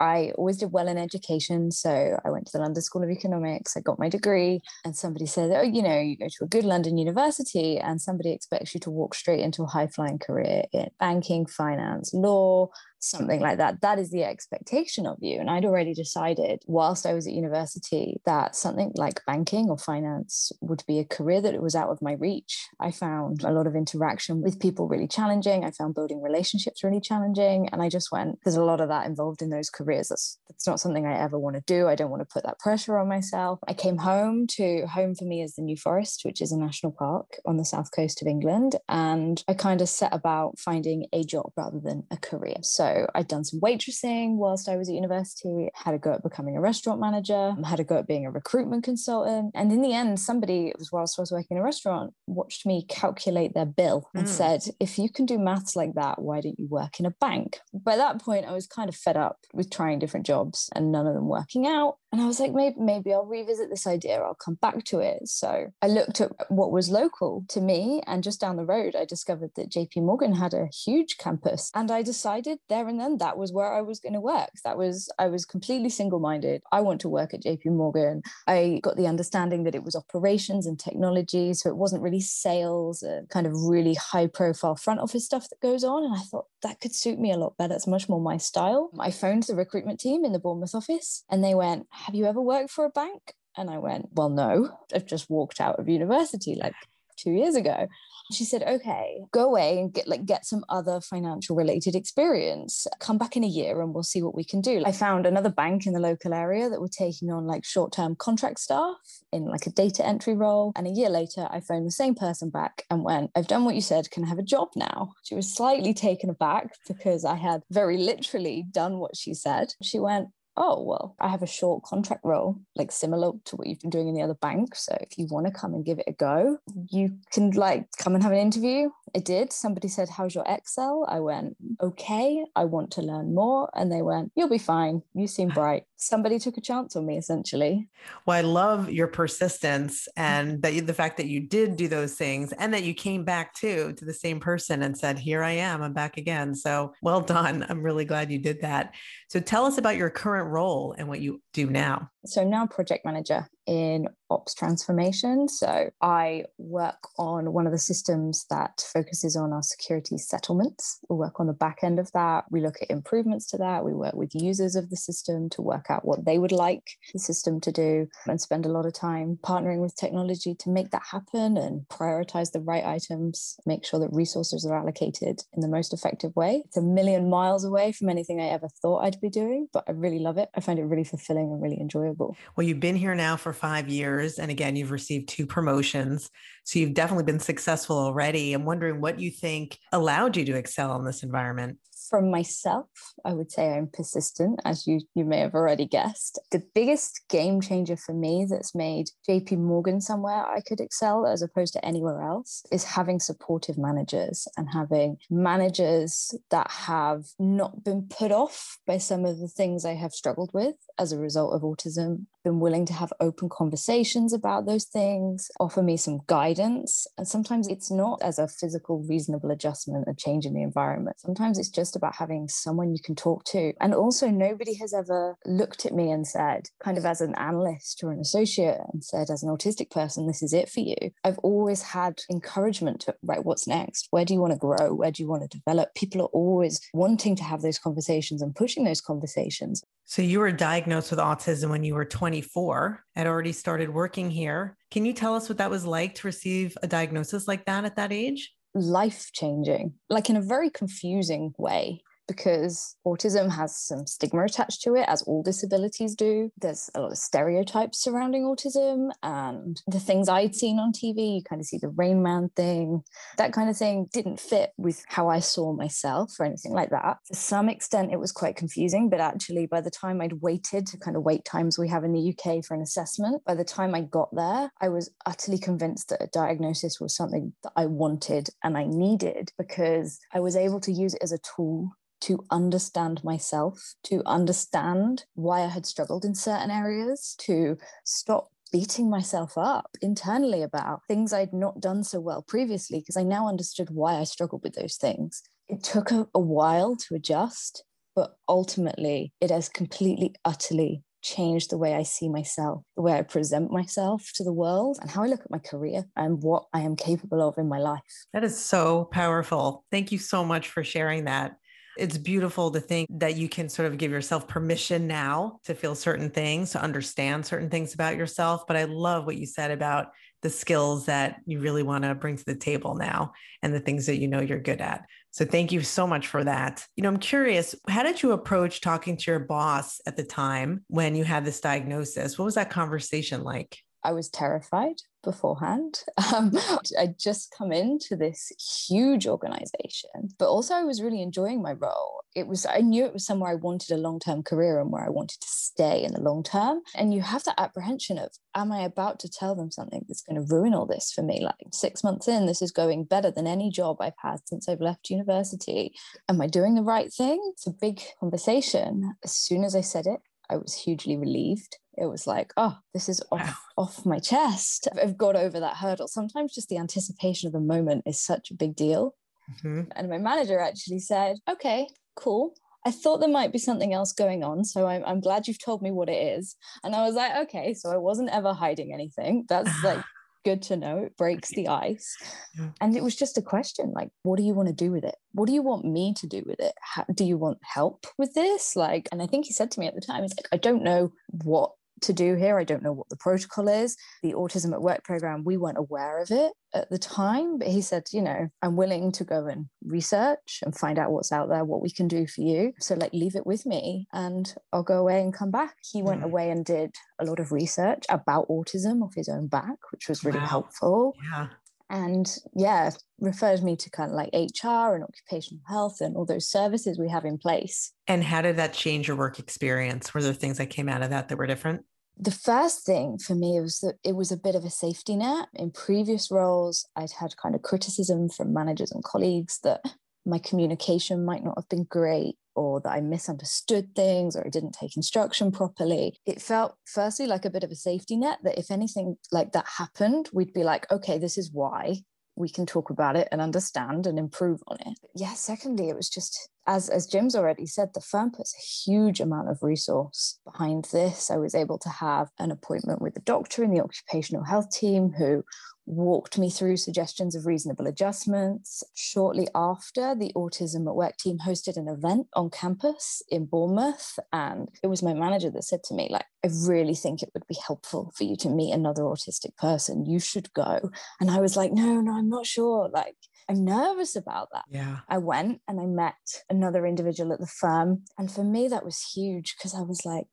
I 0.03 0.33
always 0.37 0.57
did 0.57 0.73
well 0.73 0.89
in 0.89 0.99
education. 0.99 1.71
So 1.71 2.19
I 2.25 2.31
went 2.31 2.47
to 2.47 2.53
the 2.53 2.59
London 2.59 2.83
School 2.83 3.05
of 3.05 3.11
Economics, 3.11 3.77
I 3.77 3.81
got 3.81 4.01
my 4.01 4.09
degree, 4.09 4.61
and 4.85 4.97
somebody 4.97 5.27
said, 5.27 5.53
Oh, 5.55 5.63
you 5.63 5.81
know, 5.81 5.99
you 5.99 6.17
go 6.17 6.27
to 6.27 6.45
a 6.45 6.49
good 6.49 6.65
London 6.65 6.99
university, 6.99 7.79
and 7.79 8.01
somebody 8.01 8.33
expects 8.33 8.75
you 8.75 8.81
to 8.81 8.91
walk 8.91 9.15
straight 9.15 9.39
into 9.41 9.63
a 9.63 9.67
high 9.67 9.87
flying 9.87 10.19
career 10.19 10.65
in 10.73 10.89
banking, 10.99 11.47
finance, 11.47 12.13
law, 12.13 12.69
something 13.03 13.41
like 13.41 13.59
that. 13.59 13.81
That 13.81 13.99
is 13.99 14.11
the 14.11 14.25
expectation 14.25 15.07
of 15.07 15.19
you. 15.21 15.41
And 15.41 15.51
I'd 15.51 15.65
already 15.65 15.93
decided 15.93 16.63
whilst 16.67 17.05
I 17.05 17.15
was 17.15 17.27
at 17.27 17.33
university 17.33 18.21
that 18.25 18.55
something 18.55 18.93
like 18.95 19.25
banking 19.27 19.69
or 19.69 19.77
finance 19.77 20.53
would 20.61 20.85
be 20.87 20.99
a 21.01 21.05
career 21.05 21.41
that 21.41 21.61
was 21.61 21.75
out 21.75 21.91
of 21.91 22.01
my 22.01 22.13
reach. 22.13 22.69
I 22.81 22.93
found 22.93 23.43
a 23.43 23.51
lot 23.51 23.67
of 23.67 23.75
interaction 23.75 24.41
with 24.41 24.61
people 24.61 24.89
really 24.89 25.09
challenging. 25.09 25.65
I 25.65 25.73
found 25.73 25.95
building 25.95 26.23
relationships 26.23 26.85
really 26.85 27.01
challenging. 27.01 27.69
And 27.73 27.83
I 27.83 27.89
just 27.89 28.13
went, 28.13 28.39
there's 28.45 28.57
a 28.57 28.65
lot 28.65 28.81
of 28.81 28.89
that 28.89 29.07
involved 29.07 29.43
in 29.43 29.51
those 29.51 29.71
careers. 29.71 30.09
That's, 30.09 30.39
that's 30.63 30.69
not 30.69 30.81
something 30.81 31.07
I 31.07 31.19
ever 31.19 31.37
want 31.41 31.57
to 31.57 31.63
do. 31.67 31.89
I 31.89 31.97
don't 31.97 32.11
want 32.11 32.21
to 32.21 32.33
put 32.33 32.45
that 32.45 32.61
pressure 32.61 32.97
on 32.97 33.09
myself. 33.09 33.59
I 33.67 33.75
came 33.75 33.97
home 33.97 34.47
to 34.59 34.87
home 34.87 35.17
for 35.17 35.25
me 35.25 35.43
is 35.43 35.57
the 35.57 35.63
New 35.63 35.77
Forest, 35.77 36.21
which 36.25 36.41
is 36.41 36.53
a 36.53 36.57
national 36.57 36.93
park 36.93 37.41
on 37.45 37.57
the 37.57 37.65
south 37.65 37.91
coast 37.91 38.23
of 38.23 38.29
England. 38.29 38.77
And 38.89 39.43
I 39.49 39.55
kind 39.55 39.81
of 39.81 39.89
set 39.89 40.15
about 40.15 40.61
finding 40.61 41.07
a 41.13 41.25
job 41.25 41.51
rather 41.57 41.81
than 41.81 42.05
a 42.13 42.17
career. 42.17 42.59
So 42.63 43.09
I'd 43.13 43.27
done 43.27 43.43
some 43.43 43.59
waitressing 43.59 44.37
whilst 44.37 44.69
I 44.69 44.77
was 44.77 44.89
at 44.89 44.95
university, 44.95 45.69
had 45.75 45.95
a 45.95 45.99
go 45.99 46.13
at 46.13 46.23
becoming 46.23 46.57
a 46.57 46.61
restaurant 46.61 47.01
manager, 47.01 47.57
had 47.67 47.81
a 47.81 47.85
go 47.85 47.99
at 47.99 48.07
being 48.07 48.25
a 48.25 48.31
recruitment 48.31 48.85
consultant. 48.85 49.51
And 49.57 49.73
in 49.73 49.83
the 49.83 49.93
end, 49.93 50.21
somebody, 50.21 50.73
was 50.79 50.93
whilst 50.93 51.19
I 51.19 51.23
was 51.23 51.33
working 51.33 51.57
in 51.57 51.59
a 51.59 51.65
restaurant, 51.65 52.15
watched 52.29 52.67
me 52.67 52.87
calculate 52.89 53.55
their 53.55 53.67
bill 53.67 54.09
and 54.15 54.27
mm. 54.27 54.31
said, 54.31 54.63
if 54.79 54.97
you 54.97 55.11
can 55.11 55.27
do 55.27 55.41
maths 55.41 55.75
like 55.75 55.95
that, 55.95 56.23
why 56.23 56.41
don't 56.41 56.59
you 56.59 56.69
work 56.69 57.01
in 57.01 57.07
a 57.07 57.11
bank? 57.11 57.59
By 57.75 57.97
that 57.97 58.23
point, 58.23 58.47
I 58.47 58.53
was 58.53 58.69
kind 58.69 58.89
of 58.89 58.95
fed 58.95 59.17
up 59.17 59.39
with 59.53 59.69
trying 59.69 59.99
different 59.99 60.25
jobs 60.25 60.52
and 60.75 60.93
none 60.93 61.07
of 61.07 61.15
them 61.15 61.29
working 61.29 61.67
out. 61.67 61.97
And 62.13 62.21
I 62.21 62.27
was 62.27 62.39
like, 62.39 62.53
maybe, 62.53 62.77
maybe 62.79 63.15
I'll 63.15 63.25
revisit 63.25 63.71
this 63.71 63.87
idea. 63.87 64.21
I'll 64.21 64.35
come 64.35 64.59
back 64.61 64.85
to 64.85 64.99
it. 64.99 65.27
So 65.29 65.69
I 65.81 65.87
looked 65.87 66.21
at 66.21 66.31
what 66.51 66.71
was 66.71 66.91
local 66.91 67.47
to 67.49 67.61
me. 67.61 68.03
And 68.07 68.23
just 68.23 68.39
down 68.39 68.57
the 68.57 68.67
road, 68.67 68.95
I 68.95 69.07
discovered 69.07 69.53
that 69.57 69.71
JP 69.71 70.03
Morgan 70.03 70.35
had 70.35 70.53
a 70.53 70.67
huge 70.67 71.17
campus. 71.17 71.71
And 71.75 71.91
I 71.91 72.03
decided 72.03 72.59
there 72.69 72.87
and 72.87 73.01
then 73.01 73.17
that 73.19 73.39
was 73.39 73.51
where 73.51 73.73
I 73.73 73.81
was 73.81 73.99
going 73.99 74.13
to 74.13 74.21
work. 74.21 74.51
That 74.63 74.77
was, 74.77 75.11
I 75.19 75.29
was 75.29 75.47
completely 75.47 75.89
single 75.89 76.21
minded. 76.21 76.61
I 76.71 76.83
want 76.83 77.01
to 77.01 77.09
work 77.09 77.33
at 77.33 77.43
JP 77.43 77.67
Morgan. 77.67 78.21
I 78.47 78.81
got 78.83 78.99
the 78.99 79.07
understanding 79.07 79.65
that 79.65 79.75
it 79.75 79.83
was 79.83 79.97
operations 79.97 80.67
and 80.67 80.79
technology. 80.79 81.55
So 81.55 81.71
it 81.71 81.79
wasn't 81.79 82.03
really 82.03 82.21
sales 82.21 83.03
and 83.03 83.27
kind 83.31 83.47
of 83.47 83.55
really 83.55 83.95
high 83.95 84.27
profile 84.27 84.77
front 84.77 85.01
office 85.01 85.25
stuff 85.25 85.49
that 85.49 85.61
goes 85.61 85.83
on. 85.83 86.05
And 86.05 86.15
I 86.15 86.21
thought 86.21 86.45
that 86.63 86.81
could 86.83 86.95
suit 86.95 87.19
me 87.19 87.33
a 87.33 87.39
lot 87.39 87.57
better. 87.57 87.75
It's 87.75 87.87
much 87.87 88.11
more 88.11 88.21
my 88.21 88.37
style. 88.37 88.91
I 89.01 89.11
phoned 89.11 89.45
the 89.45 89.55
recruitment 89.55 89.99
team 89.99 90.27
in 90.27 90.33
the 90.33 90.39
Bournemouth 90.39 90.75
office 90.75 91.25
and 91.31 91.43
they 91.43 91.55
went, 91.55 91.87
have 92.05 92.15
you 92.15 92.27
ever 92.27 92.41
worked 92.41 92.71
for 92.71 92.85
a 92.85 92.91
bank? 92.91 93.35
And 93.57 93.69
I 93.71 93.79
went, 93.79 94.09
Well, 94.13 94.31
no, 94.31 94.79
I've 94.95 95.07
just 95.07 95.31
walked 95.31 95.61
out 95.61 95.79
of 95.79 95.89
university 95.89 96.55
like 96.55 96.75
two 97.17 97.33
years 97.33 97.55
ago. 97.55 97.89
She 98.33 98.45
said, 98.45 98.63
okay, 98.63 99.21
go 99.31 99.45
away 99.45 99.79
and 99.79 99.93
get 99.93 100.09
like 100.09 100.25
get 100.25 100.47
some 100.47 100.65
other 100.69 101.01
financial 101.01 101.57
related 101.57 101.95
experience. 101.95 102.87
Come 103.01 103.19
back 103.19 103.37
in 103.37 103.45
a 103.45 103.49
year 103.49 103.81
and 103.81 103.93
we'll 103.93 104.05
see 104.05 104.23
what 104.23 104.35
we 104.35 104.45
can 104.45 104.61
do. 104.61 104.83
I 104.87 104.93
found 104.93 105.27
another 105.27 105.51
bank 105.51 105.87
in 105.87 105.93
the 105.93 106.01
local 106.01 106.33
area 106.33 106.71
that 106.71 106.81
were 106.81 106.89
taking 106.89 107.31
on 107.31 107.47
like 107.47 107.65
short-term 107.65 108.17
contract 108.17 108.61
staff 108.61 108.97
in 109.33 109.47
like 109.47 109.67
a 109.67 109.71
data 109.71 110.07
entry 110.07 110.35
role. 110.35 110.73
And 110.77 110.87
a 110.87 110.91
year 110.91 111.11
later, 111.11 111.47
I 111.51 111.61
phoned 111.61 111.87
the 111.87 111.93
same 111.93 112.15
person 112.15 112.49
back 112.49 112.85
and 112.91 113.05
went, 113.05 113.31
I've 113.35 113.49
done 113.49 113.65
what 113.65 113.75
you 113.75 113.81
said. 113.83 114.11
Can 114.11 114.25
I 114.25 114.29
have 114.29 114.39
a 114.39 114.43
job 114.43 114.69
now? 114.77 115.13
She 115.25 115.35
was 115.35 115.53
slightly 115.53 115.93
taken 115.93 116.31
aback 116.31 116.75
because 116.89 117.25
I 117.25 117.35
had 117.37 117.63
very 117.71 117.99
literally 117.99 118.65
done 118.71 118.99
what 118.99 119.17
she 119.17 119.35
said. 119.35 119.75
She 119.83 119.99
went, 119.99 120.29
oh, 120.57 120.83
well, 120.83 121.17
I 121.19 121.29
have 121.29 121.43
a 121.43 121.47
short 121.47 121.83
contract 121.83 122.25
role, 122.25 122.61
like 122.77 122.93
similar 122.93 123.33
to 123.47 123.57
what 123.57 123.67
you've 123.67 123.81
been 123.81 123.91
doing 123.91 124.09
in 124.09 124.15
the 124.15 124.23
other 124.23 124.35
bank. 124.35 124.75
So 124.75 124.97
if 125.01 125.17
you 125.19 125.27
want 125.31 125.47
to 125.47 125.53
come 125.53 125.75
and 125.75 125.85
give 125.85 125.99
it 125.99 126.05
a 126.07 126.13
go, 126.13 126.59
you 126.91 127.19
can 127.33 127.51
like 127.53 127.87
come 127.99 128.15
and 128.15 128.23
have 128.23 128.33
an 128.33 128.39
interview. 128.39 128.91
I 129.15 129.19
did. 129.19 129.53
Somebody 129.53 129.89
said, 129.89 130.09
How's 130.11 130.35
your 130.35 130.45
Excel? 130.47 131.07
I 131.09 131.21
went, 131.21 131.57
Okay, 131.81 132.45
I 132.55 132.65
want 132.65 132.91
to 132.93 133.03
learn 133.03 133.35
more. 133.35 133.71
And 133.75 133.91
they 133.91 134.03
went, 134.03 134.33
You'll 134.35 134.49
be 134.49 134.59
fine. 134.59 135.03
You 135.15 135.27
seem 135.27 135.49
bright. 135.55 135.85
Somebody 136.03 136.41
took 136.41 136.57
a 136.57 136.61
chance 136.61 136.97
on 136.97 137.07
me, 137.07 137.17
essentially. 137.17 137.89
Well, 138.27 138.37
I 138.37 138.41
love 138.41 138.91
your 138.91 139.07
persistence 139.07 140.09
mm. 140.09 140.23
and 140.23 140.61
that 140.63 140.75
you, 140.75 140.81
the 140.83 140.93
fact 140.93 141.17
that 141.19 141.27
you 141.27 141.41
did 141.41 141.77
do 141.77 141.87
those 141.87 142.15
things 142.15 142.53
and 142.53 142.75
that 142.75 142.83
you 142.83 142.93
came 142.93 143.25
back 143.25 143.55
too 143.55 143.93
to 143.93 144.05
the 144.05 144.13
same 144.13 144.41
person 144.41 144.83
and 144.83 144.99
said, 144.99 145.19
Here 145.19 145.45
I 145.45 145.53
am, 145.53 145.81
I'm 145.81 145.93
back 145.93 146.17
again. 146.17 146.55
So 146.57 146.93
well 147.03 147.21
done. 147.21 147.65
I'm 147.69 147.83
really 147.83 148.05
glad 148.05 148.33
you 148.33 148.39
did 148.39 148.61
that. 148.63 148.95
So 149.29 149.39
tell 149.39 149.65
us 149.65 149.79
about 149.79 149.97
your 149.97 150.11
current 150.11 150.51
role 150.51 150.95
and 150.99 151.07
what 151.07 151.21
you 151.21 151.41
do 151.53 151.71
now. 151.71 152.11
So 152.27 152.43
I'm 152.43 152.51
now 152.51 152.67
project 152.67 153.05
manager 153.05 153.49
in 153.67 154.09
ops 154.31 154.55
transformation. 154.55 155.49
So 155.49 155.91
I 156.01 156.45
work 156.59 157.09
on 157.19 157.53
one 157.53 157.67
of 157.67 157.73
the 157.73 157.79
systems 157.79 158.47
that 158.51 158.85
focuses 158.93 159.37
on 159.37 159.53
our 159.53 159.63
security 159.63 160.19
settlements. 160.19 160.99
We 161.09 161.17
work 161.17 161.39
on 161.39 161.47
the 161.47 161.53
back 161.53 161.79
end 161.83 161.99
of 161.99 162.11
that. 162.13 162.45
We 162.51 162.61
look 162.61 162.77
at 162.81 162.91
improvements 162.91 163.47
to 163.51 163.59
that. 163.59 163.85
We 163.85 163.93
work 163.93 164.15
with 164.15 164.35
users 164.35 164.75
of 164.75 164.91
the 164.91 164.97
system 164.97 165.51
to 165.51 165.63
work 165.63 165.87
out 165.91 166.05
what 166.05 166.25
they 166.25 166.39
would 166.39 166.53
like 166.53 166.97
the 167.13 167.19
system 167.19 167.61
to 167.61 167.73
do 167.73 168.09
and 168.27 168.41
spend 168.41 168.65
a 168.65 168.71
lot 168.71 168.87
of 168.87 168.95
time 168.95 169.39
partnering 169.45 169.81
with 169.81 169.95
technology 169.97 170.55
to 170.55 170.71
make 170.71 170.91
that 170.91 171.03
happen 171.11 171.57
and 171.57 171.87
prioritize 171.89 172.53
the 172.53 172.61
right 172.61 172.85
items, 172.85 173.57
make 173.67 173.85
sure 173.85 174.01
that 174.01 174.13
resources 174.13 174.65
are 174.65 174.75
allocated 174.75 175.43
in 175.53 175.61
the 175.61 175.69
most 175.69 175.93
effective 175.93 176.35
way. 176.35 176.63
It's 176.65 176.77
a 176.77 176.83
million 176.83 177.29
miles 177.29 177.65
away 177.65 177.93
from 177.93 178.09
anything 178.09 178.41
I 178.41 178.47
ever 178.47 178.69
thought 178.69 179.01
I'd 179.01 179.21
be 179.21 179.29
doing, 179.29 179.69
but 179.73 179.85
I 179.87 179.93
really 179.93 180.19
love 180.19 180.39
it. 180.39 180.49
I 180.55 180.61
find 180.61 180.79
it 180.79 180.85
really 180.85 181.05
fulfilling 181.05 181.53
and 181.53 181.63
really 181.63 181.81
enjoyable. 181.81 182.37
Well, 182.57 182.67
you've 182.67 182.81
been 182.81 182.97
here 182.97 183.15
now 183.15 183.37
for 183.37 183.52
five 183.53 183.89
years. 183.89 184.39
And 184.39 184.51
again, 184.51 184.77
you've 184.77 184.91
received 184.91 185.29
two 185.29 185.47
promotions. 185.47 186.31
So 186.65 186.79
you've 186.79 186.95
definitely 186.95 187.25
been 187.25 187.41
successful 187.41 187.99
already. 187.99 188.53
I'm 188.53 188.65
wondering 188.65 189.01
what 189.01 189.19
you 189.19 189.31
think 189.31 189.79
allowed 189.93 190.37
you 190.37 190.45
to 190.47 190.57
excel 190.57 190.97
in 190.97 191.05
this 191.05 191.23
environment 191.23 191.79
from 192.13 192.31
myself, 192.31 192.89
I 193.25 193.33
would 193.33 193.51
say 193.51 193.73
I'm 193.73 193.89
persistent, 193.91 194.61
as 194.67 194.87
you, 194.87 195.01
you 195.15 195.25
may 195.25 195.39
have 195.39 195.55
already 195.55 195.87
guessed. 195.87 196.39
The 196.51 196.63
biggest 196.75 197.23
game 197.31 197.63
changer 197.63 197.97
for 197.97 198.13
me 198.13 198.47
that's 198.49 198.75
made 198.75 199.07
JP 199.27 199.59
Morgan 199.59 200.01
somewhere 200.01 200.45
I 200.47 200.61
could 200.61 200.79
excel 200.79 201.27
as 201.27 201.41
opposed 201.41 201.73
to 201.73 201.85
anywhere 201.85 202.21
else 202.21 202.65
is 202.71 202.85
having 202.85 203.19
supportive 203.19 203.79
managers 203.79 204.47
and 204.59 204.69
having 204.71 205.17
managers 205.31 206.35
that 206.51 206.71
have 206.71 207.25
not 207.39 207.83
been 207.83 208.09
put 208.09 208.31
off 208.31 208.79
by 208.87 208.99
some 208.99 209.25
of 209.25 209.39
the 209.39 209.49
things 209.49 209.87
I 209.87 209.95
have 209.95 210.13
struggled 210.13 210.51
with 210.53 210.77
as 210.99 211.13
a 211.13 211.19
result 211.19 211.55
of 211.55 211.63
autism, 211.63 212.27
been 212.43 212.61
willing 212.61 212.87
to 212.87 212.93
have 212.93 213.13
open 213.21 213.49
conversations 213.49 214.33
about 214.33 214.67
those 214.67 214.85
things, 214.85 215.51
offer 215.61 215.83
me 215.83 215.97
some 215.97 216.21
guidance. 216.27 217.07
And 217.19 217.27
sometimes 217.27 217.69
it's 217.69 217.91
not 217.91 218.21
as 218.23 218.39
a 218.39 218.49
physical, 218.49 219.05
reasonable 219.09 219.51
adjustment, 219.51 220.07
a 220.09 220.15
change 220.15 220.47
in 220.47 220.55
the 220.55 220.63
environment. 220.63 221.21
Sometimes 221.21 221.59
it's 221.59 221.69
just 221.69 221.97
about 221.97 222.15
having 222.17 222.49
someone 222.49 222.93
you 222.93 223.01
can 223.03 223.15
talk 223.15 223.45
to. 223.47 223.73
And 223.81 223.95
also, 223.95 224.29
nobody 224.29 224.75
has 224.75 224.93
ever 224.93 225.37
looked 225.47 225.87
at 225.87 225.95
me 225.95 226.11
and 226.11 226.27
said, 226.27 226.69
kind 226.83 226.99
of 226.99 227.05
as 227.05 227.21
an 227.21 227.35
analyst 227.37 228.03
or 228.03 228.13
an 228.13 228.21
associate, 228.21 228.81
and 228.93 229.05
said, 229.05 229.31
as 229.31 229.43
an 229.43 229.51
autistic 229.51 229.91
person, 229.91 230.27
this 230.27 230.43
is 230.43 230.53
it 230.53 230.69
for 230.69 230.81
you. 230.81 230.97
I've 231.25 231.39
always 231.39 231.83
had 231.83 232.21
encouragement 232.31 233.01
to, 233.03 233.15
right, 233.23 233.45
what's 233.45 233.67
next? 233.67 234.09
Where 234.11 234.25
do 234.25 234.35
you 234.35 234.41
want 234.41 234.53
to 234.53 234.59
grow? 234.59 234.95
Where 234.95 235.11
do 235.11 235.23
you 235.23 235.29
want 235.29 235.43
to 235.43 235.59
develop? 235.59 235.95
People 235.95 236.23
are 236.23 236.27
always 236.27 236.81
wanting 236.95 237.37
to 237.37 237.45
have 237.45 237.63
those 237.63 237.79
conversations 237.79 238.43
and 238.43 238.55
pushing 238.55 238.85
those 238.85 239.01
conversations. 239.01 239.83
So 240.05 240.21
you 240.23 240.41
were 240.41 240.53
diagnosed 240.53 241.11
with 241.11 241.21
autism 241.21 241.71
when 241.71 241.85
you 241.85 241.95
were 241.95 242.05
24, 242.05 243.05
had 243.17 243.27
already 243.27 243.53
started 243.53 243.89
working 243.89 244.31
here. 244.31 244.77
Can 244.91 245.05
you 245.05 245.13
tell 245.13 245.35
us 245.35 245.49
what 245.49 245.59
that 245.59 245.71
was 245.71 245.87
like 245.87 246.15
to 246.17 246.27
receive 246.27 246.77
a 246.83 246.87
diagnosis 246.87 247.49
like 247.49 247.65
that 247.67 247.85
at 247.85 247.97
that 247.97 248.13
age? 248.13 248.53
Life 248.75 249.31
changing, 249.33 249.95
like 250.11 250.29
in 250.29 250.37
a 250.37 250.43
very 250.43 250.71
confusing 250.71 251.55
way 251.57 252.03
because 252.33 252.97
autism 253.07 253.51
has 253.51 253.77
some 253.77 254.07
stigma 254.07 254.45
attached 254.45 254.83
to 254.83 254.95
it, 254.95 255.05
as 255.09 255.23
all 255.23 255.43
disabilities 255.43 256.15
do. 256.15 256.51
There's 256.57 256.91
a 256.95 257.01
lot 257.01 257.13
of 257.13 257.19
stereotypes 257.19 257.99
surrounding 257.99 258.45
autism, 258.45 259.11
and 259.23 259.81
the 259.87 260.01
things 260.01 260.29
I'd 260.29 260.55
seen 260.55 260.79
on 260.79 260.93
TV, 260.93 261.37
you 261.37 261.43
kind 261.43 261.61
of 261.61 261.67
see 261.67 261.79
the 261.79 261.89
Rain 261.89 262.23
Man 262.23 262.51
thing, 262.57 263.03
that 263.37 263.53
kind 263.53 263.69
of 263.69 263.77
thing 263.77 264.09
didn't 264.13 264.41
fit 264.41 264.71
with 264.79 265.05
how 265.09 265.29
I 265.29 265.41
saw 265.41 265.73
myself 265.75 266.33
or 266.39 266.47
anything 266.47 266.73
like 266.73 266.91
that. 266.91 267.19
To 267.29 267.35
some 267.35 267.69
extent, 267.69 268.13
it 268.13 268.21
was 268.21 268.33
quite 268.33 268.57
confusing, 268.57 269.11
but 269.11 269.21
actually, 269.21 269.67
by 269.67 269.81
the 269.81 269.91
time 269.91 270.21
I'd 270.21 270.41
waited 270.41 270.87
to 270.87 270.99
kind 270.99 271.17
of 271.17 271.23
wait 271.23 271.45
times 271.45 271.79
we 271.79 271.89
have 271.89 272.05
in 272.05 272.13
the 272.13 272.35
UK 272.35 272.65
for 272.65 272.75
an 272.75 272.83
assessment, 272.83 273.45
by 273.45 273.55
the 273.55 273.65
time 273.65 273.95
I 273.95 274.03
got 274.03 274.35
there, 274.35 274.71
I 274.81 274.89
was 274.89 275.11
utterly 275.27 275.59
convinced 275.59 276.09
that 276.09 276.23
a 276.23 276.29
diagnosis 276.29 277.01
was 277.01 277.15
something 277.15 277.53
that 277.63 277.73
I 277.77 277.87
wanted 277.87 278.49
and 278.65 278.79
I 278.79 278.87
needed 278.89 279.51
because 279.59 280.19
I 280.33 280.41
was 280.41 280.57
able 280.57 280.81
to 280.81 280.93
use 280.93 281.15
it 281.15 281.23
as 281.23 281.33
a 281.33 281.39
tool 281.57 281.93
to 282.23 282.45
understand 282.51 283.23
myself, 283.25 283.95
to 284.05 284.23
understand 284.27 285.25
why 285.35 285.63
I 285.63 285.69
had 285.69 285.87
struggled 285.87 286.25
in 286.25 286.35
certain 286.35 286.71
areas, 286.71 287.35
to 287.41 287.77
stop 288.05 288.49
beating 288.73 289.11
myself 289.11 289.59
up 289.59 289.91
internally 290.01 290.63
about 290.63 291.01
things 291.07 291.33
I'd 291.33 291.53
not 291.53 291.81
done 291.81 292.05
so 292.05 292.21
well 292.21 292.43
previously, 292.43 293.01
because 293.01 293.17
I 293.17 293.23
now 293.23 293.49
understood 293.49 293.91
why 293.91 294.15
I 294.15 294.25
struggled 294.25 294.63
with 294.63 294.75
those 294.75 294.97
things. 294.97 295.43
It 295.69 295.83
took 295.83 296.11
a, 296.11 296.27
a 296.35 296.41
while 296.41 296.97
to 296.97 297.15
adjust, 297.15 297.85
but 298.17 298.37
ultimately 298.49 299.33
it 299.41 299.51
has 299.51 299.69
completely, 299.69 300.35
utterly 300.45 301.03
changed 301.23 301.71
the 301.71 301.79
way 301.79 301.95
I 301.95 302.03
see 302.03 302.29
myself, 302.29 302.83
the 302.97 303.03
way 303.03 303.13
I 303.13 303.23
present 303.23 303.71
myself 303.71 304.31
to 304.35 304.45
the 304.45 304.53
world, 304.53 304.99
and 305.01 305.11
how 305.11 305.23
I 305.23 305.29
look 305.29 305.41
at 305.41 305.51
my 305.51 305.59
career 305.59 306.05
and 306.17 306.43
what 306.43 306.65
I 306.73 306.81
am 306.81 306.97
capable 306.97 307.47
of 307.47 307.59
in 307.59 307.69
my 307.69 307.79
life. 307.79 308.01
That 308.33 308.45
is 308.45 308.59
so 308.59 309.05
powerful. 309.13 309.85
Thank 309.91 310.13
you 310.13 310.19
so 310.19 310.45
much 310.45 310.69
for 310.69 310.83
sharing 310.83 311.25
that. 311.25 311.57
It's 311.97 312.19
beautiful 312.19 312.71
to 312.71 312.81
think 312.81 313.09
that 313.19 313.37
you 313.37 313.49
can 313.49 313.69
sort 313.69 313.87
of 313.87 313.99
give 313.99 314.11
yourself 314.11 314.49
permission 314.49 315.07
now 315.07 315.61
to 315.65 315.75
feel 315.75 315.95
certain 315.95 316.31
things, 316.31 316.73
to 316.73 316.83
understand 316.83 317.45
certain 317.45 317.71
things 317.71 317.95
about 317.95 318.17
yourself. 318.17 318.67
But 318.67 318.77
I 318.77 318.85
love 318.85 319.27
what 319.27 319.37
you 319.37 319.47
said 319.47 319.71
about 319.71 320.09
the 320.43 320.51
skills 320.51 321.07
that 321.07 321.37
you 321.47 321.61
really 321.61 321.83
want 321.83 322.05
to 322.05 322.15
bring 322.15 322.37
to 322.37 322.45
the 322.45 322.57
table 322.57 322.97
now 322.97 323.33
and 323.63 323.73
the 323.73 323.81
things 323.81 324.07
that 324.07 324.19
you 324.19 324.27
know 324.27 324.41
you're 324.41 324.59
good 324.59 324.81
at. 324.81 325.05
So 325.31 325.45
thank 325.45 325.73
you 325.73 325.83
so 325.83 326.07
much 326.07 326.27
for 326.27 326.45
that. 326.45 326.85
You 326.97 327.03
know, 327.03 327.09
I'm 327.09 327.19
curious, 327.19 327.75
how 327.89 328.03
did 328.03 328.23
you 328.23 328.33
approach 328.33 328.81
talking 328.81 329.17
to 329.17 329.31
your 329.31 329.41
boss 329.41 330.01
at 330.07 330.17
the 330.17 330.25
time 330.25 330.85
when 330.89 331.15
you 331.15 331.25
had 331.25 331.45
this 331.45 331.61
diagnosis? 331.61 332.39
What 332.39 332.45
was 332.45 332.57
that 332.57 332.71
conversation 332.71 333.45
like? 333.45 333.79
I 334.05 334.13
was 334.13 334.29
terrified. 334.29 334.97
Beforehand. 335.23 336.03
Um, 336.33 336.57
I'd 336.99 337.19
just 337.19 337.53
come 337.57 337.73
into 337.73 338.17
this 338.17 338.53
huge 338.89 339.27
organization, 339.27 340.31
but 340.39 340.49
also 340.49 340.73
I 340.75 340.85
was 340.85 341.03
really 341.03 341.21
enjoying 341.21 341.61
my 341.61 341.73
role. 341.73 342.23
It 342.35 342.47
was, 342.47 342.65
I 342.65 342.79
knew 342.79 343.05
it 343.05 343.13
was 343.13 343.27
somewhere 343.27 343.51
I 343.51 343.57
wanted 343.57 343.91
a 343.91 343.99
long 343.99 344.19
term 344.19 344.43
career 344.43 344.81
and 344.81 344.91
where 344.91 345.05
I 345.05 345.11
wanted 345.11 345.41
to 345.41 345.49
stay 345.49 346.03
in 346.03 346.15
the 346.15 346.23
long 346.23 346.43
term. 346.43 346.81
And 346.95 347.13
you 347.13 347.21
have 347.21 347.45
that 347.45 347.61
apprehension 347.61 348.17
of, 348.17 348.31
am 348.55 348.73
I 348.73 348.81
about 348.81 349.19
to 349.21 349.29
tell 349.29 349.55
them 349.55 349.71
something 349.71 350.05
that's 350.09 350.23
going 350.23 350.37
to 350.37 350.55
ruin 350.55 350.73
all 350.73 350.87
this 350.87 351.13
for 351.13 351.23
me? 351.23 351.43
Like 351.43 351.57
six 351.71 352.03
months 352.03 352.29
in, 352.29 352.47
this 352.47 352.63
is 352.63 352.71
going 352.71 353.05
better 353.05 353.31
than 353.31 353.47
any 353.47 353.71
job 353.71 353.99
I've 354.01 354.13
had 354.23 354.39
since 354.47 354.69
I've 354.69 354.81
left 354.81 355.11
university. 355.11 355.93
Am 356.31 356.41
I 356.41 356.47
doing 356.47 356.75
the 356.75 356.83
right 356.83 357.13
thing? 357.13 357.43
It's 357.53 357.67
a 357.67 357.73
big 357.73 358.01
conversation. 358.21 359.17
As 359.23 359.33
soon 359.33 359.65
as 359.65 359.77
I 359.77 359.83
said 359.83 360.07
it, 360.07 360.21
I 360.49 360.57
was 360.57 360.75
hugely 360.75 361.17
relieved 361.17 361.77
it 361.97 362.07
was 362.07 362.27
like, 362.27 362.53
oh, 362.57 362.79
this 362.95 363.09
is 363.09 363.23
off, 363.31 363.41
wow. 363.41 363.55
off 363.85 364.07
my 364.07 364.19
chest. 364.19 364.89
I've 365.01 365.19
got 365.19 365.37
over 365.37 365.61
that 365.61 365.77
hurdle. 365.77 366.09
Sometimes 366.09 366.55
just 366.55 366.69
the 366.69 366.79
anticipation 366.79 367.47
of 367.47 367.53
the 367.53 367.61
moment 367.61 368.05
is 368.07 368.21
such 368.21 368.51
a 368.51 368.55
big 368.55 368.75
deal. 368.75 369.15
Mm-hmm. 369.51 369.91
And 369.97 370.09
my 370.09 370.19
manager 370.19 370.59
actually 370.59 371.01
said, 371.01 371.37
okay, 371.49 371.87
cool. 372.17 372.55
I 372.85 372.91
thought 372.91 373.19
there 373.19 373.29
might 373.29 373.53
be 373.53 373.59
something 373.59 373.93
else 373.93 374.13
going 374.13 374.43
on. 374.43 374.65
So 374.65 374.87
I'm, 374.87 375.05
I'm 375.05 375.21
glad 375.21 375.47
you've 375.47 375.63
told 375.63 375.83
me 375.83 375.91
what 375.91 376.09
it 376.09 376.39
is. 376.39 376.57
And 376.83 376.95
I 376.95 377.03
was 377.03 377.15
like, 377.15 377.37
okay, 377.45 377.75
so 377.75 377.93
I 377.93 377.97
wasn't 377.97 378.31
ever 378.31 378.53
hiding 378.53 378.93
anything. 378.93 379.45
That's 379.49 379.71
like 379.85 380.03
good 380.45 380.63
to 380.63 380.77
know. 380.77 380.99
It 380.99 381.17
breaks 381.17 381.51
the 381.51 381.69
ice. 381.69 382.17
Yeah. 382.59 382.71
And 382.81 382.97
it 382.97 383.03
was 383.03 383.15
just 383.15 383.39
a 383.39 383.43
question 383.43 383.93
like, 383.95 384.09
what 384.23 384.37
do 384.37 384.43
you 384.43 384.55
want 384.55 384.69
to 384.69 384.75
do 384.75 384.91
with 384.91 385.05
it? 385.05 385.15
What 385.33 385.47
do 385.47 385.53
you 385.53 385.63
want 385.63 385.85
me 385.85 386.15
to 386.15 386.27
do 386.27 386.43
with 386.47 386.59
it? 386.61 386.75
How, 386.81 387.05
do 387.15 387.25
you 387.25 387.37
want 387.37 387.59
help 387.63 388.07
with 388.19 388.35
this? 388.35 388.75
Like, 388.75 389.09
and 389.13 389.23
I 389.23 389.27
think 389.27 389.47
he 389.47 389.53
said 389.53 389.71
to 389.73 389.81
me 389.81 389.87
at 389.87 389.95
the 389.95 390.01
time, 390.01 390.23
he's 390.23 390.37
like, 390.37 390.49
I 390.53 390.57
don't 390.57 390.83
know 390.83 391.13
what 391.45 391.73
to 392.03 392.13
do 392.13 392.35
here. 392.35 392.59
I 392.59 392.65
don't 392.65 392.83
know 392.83 392.93
what 392.93 393.09
the 393.09 393.17
protocol 393.17 393.69
is. 393.69 393.97
The 394.23 394.35
Autism 394.35 394.73
at 394.73 394.83
Work 394.83 395.05
program, 395.05 395.45
we 395.45 395.57
weren't 395.57 395.79
aware 395.79 396.21
of 396.21 396.31
it 396.31 396.53
at 396.75 396.91
the 396.91 396.99
time, 396.99 397.59
but 397.59 397.69
he 397.69 397.81
said, 397.81 398.05
you 398.13 398.23
know, 398.23 398.49
I'm 398.63 398.77
willing 398.77 399.13
to 399.13 399.25
go 399.25 399.47
and 399.47 399.67
research 399.85 400.61
and 400.65 400.77
find 400.77 400.99
out 400.99 401.13
what's 401.13 401.33
out 401.33 401.49
there, 401.49 401.65
what 401.65 401.83
we 401.83 401.91
can 401.91 402.09
do 402.09 402.27
for 402.27 402.41
you. 402.41 402.73
So, 402.79 402.95
like, 402.95 403.13
leave 403.13 403.37
it 403.37 403.47
with 403.47 403.67
me 403.67 404.07
and 404.13 404.53
I'll 404.73 404.83
go 404.83 404.99
away 404.99 405.21
and 405.21 405.35
come 405.35 405.51
back. 405.51 405.77
He 405.91 406.03
went 406.03 406.23
mm. 406.23 406.25
away 406.25 406.51
and 406.51 406.65
did 406.65 406.95
a 407.19 407.25
lot 407.25 407.41
of 407.41 407.53
research 407.53 408.05
about 408.09 408.49
autism 408.49 409.03
off 409.03 409.15
his 409.15 409.29
own 409.29 409.49
back, 409.49 409.79
which 409.91 410.09
was 410.09 410.25
really 410.25 410.39
wow. 410.39 410.47
helpful. 410.47 411.17
Yeah 411.33 411.49
and 411.93 412.39
yeah 412.55 412.91
referred 413.21 413.63
me 413.63 413.77
to 413.77 413.91
kind 413.91 414.11
of 414.11 414.17
like 414.17 414.31
hr 414.33 414.95
and 414.95 415.05
occupational 415.05 415.63
health 415.69 416.01
and 416.01 416.17
all 416.17 416.25
those 416.25 416.49
services 416.49 416.99
we 416.99 417.09
have 417.09 417.25
in 417.25 417.39
place 417.39 417.93
and 418.09 418.25
how 418.25 418.41
did 418.41 418.57
that 418.57 418.73
change 418.73 419.07
your 419.07 419.17
work 419.17 419.39
experience 419.39 420.13
were 420.13 420.23
there 420.23 420.33
things 420.33 420.59
that 420.59 420.71
came 420.71 420.89
out 420.89 421.03
of 421.03 421.11
that 421.11 421.29
that 421.29 421.37
were 421.37 421.47
different 421.47 421.85
the 422.19 422.31
first 422.31 422.85
thing 422.85 423.19
for 423.19 423.35
me 423.35 423.61
was 423.61 423.81
that 423.81 423.97
it 424.05 424.15
was 424.15 424.31
a 424.31 424.37
bit 424.37 424.55
of 424.55 424.65
a 424.65 424.71
safety 424.71 425.17
net. 425.17 425.49
In 425.55 425.71
previous 425.71 426.31
roles, 426.31 426.87
I'd 426.95 427.11
had 427.13 427.37
kind 427.37 427.55
of 427.55 427.63
criticism 427.63 428.29
from 428.29 428.53
managers 428.53 428.93
and 428.93 429.03
colleagues 429.03 429.59
that 429.65 429.81
my 430.25 430.39
communication 430.39 431.25
might 431.25 431.43
not 431.43 431.59
have 431.59 431.69
been 431.69 431.85
great 431.85 432.37
or 432.55 432.81
that 432.81 432.91
I 432.91 433.01
misunderstood 433.01 433.95
things 433.97 434.37
or 434.37 434.47
I 434.47 434.51
didn't 434.51 434.77
take 434.79 434.97
instruction 434.97 435.51
properly. 435.51 436.17
It 436.27 436.41
felt 436.41 436.77
firstly 436.85 437.27
like 437.27 437.45
a 437.45 437.51
bit 437.51 437.65
of 437.65 437.71
a 437.71 437.77
safety 437.77 438.17
net 438.17 438.39
that 438.45 438.59
if 438.59 438.71
anything 438.71 439.17
like 439.33 439.53
that 439.53 439.67
happened, 439.79 440.29
we'd 440.33 440.53
be 440.53 440.65
like, 440.65 440.91
okay, 440.93 441.19
this 441.19 441.39
is 441.39 441.51
why 441.53 442.03
we 442.37 442.49
can 442.49 442.67
talk 442.67 442.91
about 442.91 443.17
it 443.17 443.29
and 443.33 443.41
understand 443.41 444.07
and 444.07 444.19
improve 444.19 444.63
on 444.69 444.79
it. 444.81 444.99
Yeah, 445.15 445.35
secondly, 445.35 445.89
it 445.89 445.97
was 445.97 446.09
just 446.09 446.49
as 446.67 446.89
as 446.89 447.07
Jim's 447.07 447.35
already 447.35 447.67
said, 447.67 447.91
the 447.95 448.01
firm 448.01 448.31
puts 448.31 448.55
a 448.55 448.91
huge 448.91 449.21
amount 449.21 449.49
of 449.49 449.63
resource 449.63 450.39
behind 450.45 450.87
this. 450.93 451.31
I 451.31 451.37
was 451.37 451.55
able 451.55 451.79
to 451.79 451.89
have 451.89 452.31
an 452.39 452.51
appointment 452.51 453.03
with 453.03 453.15
the 453.15 453.21
doctor 453.21 453.65
in 453.65 453.71
the 453.71 453.83
occupational 453.83 454.45
health 454.45 454.71
team 454.71 455.13
who 455.19 455.45
walked 455.85 456.39
me 456.39 456.49
through 456.49 456.77
suggestions 456.77 457.35
of 457.35 457.47
reasonable 457.47 457.87
adjustments. 457.87 458.85
Shortly 458.95 459.49
after, 459.55 460.15
the 460.15 460.33
Autism 460.37 460.87
at 460.87 460.95
Work 460.95 461.17
team 461.17 461.39
hosted 461.45 461.77
an 461.77 461.89
event 461.89 462.29
on 462.35 462.51
campus 462.51 463.23
in 463.29 463.47
Bournemouth. 463.47 464.19
And 464.33 464.69
it 464.83 464.87
was 464.87 465.03
my 465.03 465.13
manager 465.13 465.51
that 465.51 465.65
said 465.65 465.83
to 465.85 465.95
me, 465.95 466.09
like, 466.11 466.25
I 466.45 466.51
really 466.67 466.95
think 466.95 467.23
it 467.23 467.31
would 467.35 467.47
be 467.49 467.59
helpful 467.67 468.13
for 468.17 468.25
you 468.25 468.37
to 468.37 468.49
meet 468.49 468.73
another 468.73 469.03
autistic 469.03 469.57
person. 469.57 470.07
You 470.07 470.21
should 470.21 470.53
go. 470.53 470.91
And 471.21 471.31
I 471.31 471.41
was 471.41 471.57
like, 471.57 471.73
no, 471.73 472.01
no, 472.01 472.17
I'm 472.17 472.29
not 472.29 472.47
sure. 472.47 472.89
Like, 472.89 473.17
I'm 473.49 473.65
nervous 473.65 474.17
about 474.17 474.49
that. 474.53 474.65
Yeah. 474.71 474.99
I 475.09 475.19
went 475.19 475.61
and 475.69 475.81
I 475.81 475.87
met 475.87 476.15
another 476.49 476.87
individual 476.87 477.33
at 477.33 477.41
the 477.41 477.47
firm. 477.47 478.05
And 478.19 478.31
for 478.31 478.45
me, 478.45 478.69
that 478.69 478.85
was 478.85 479.13
huge 479.15 479.55
because 479.57 479.75
I 479.75 479.83
was 479.83 480.05
like, 480.05 480.25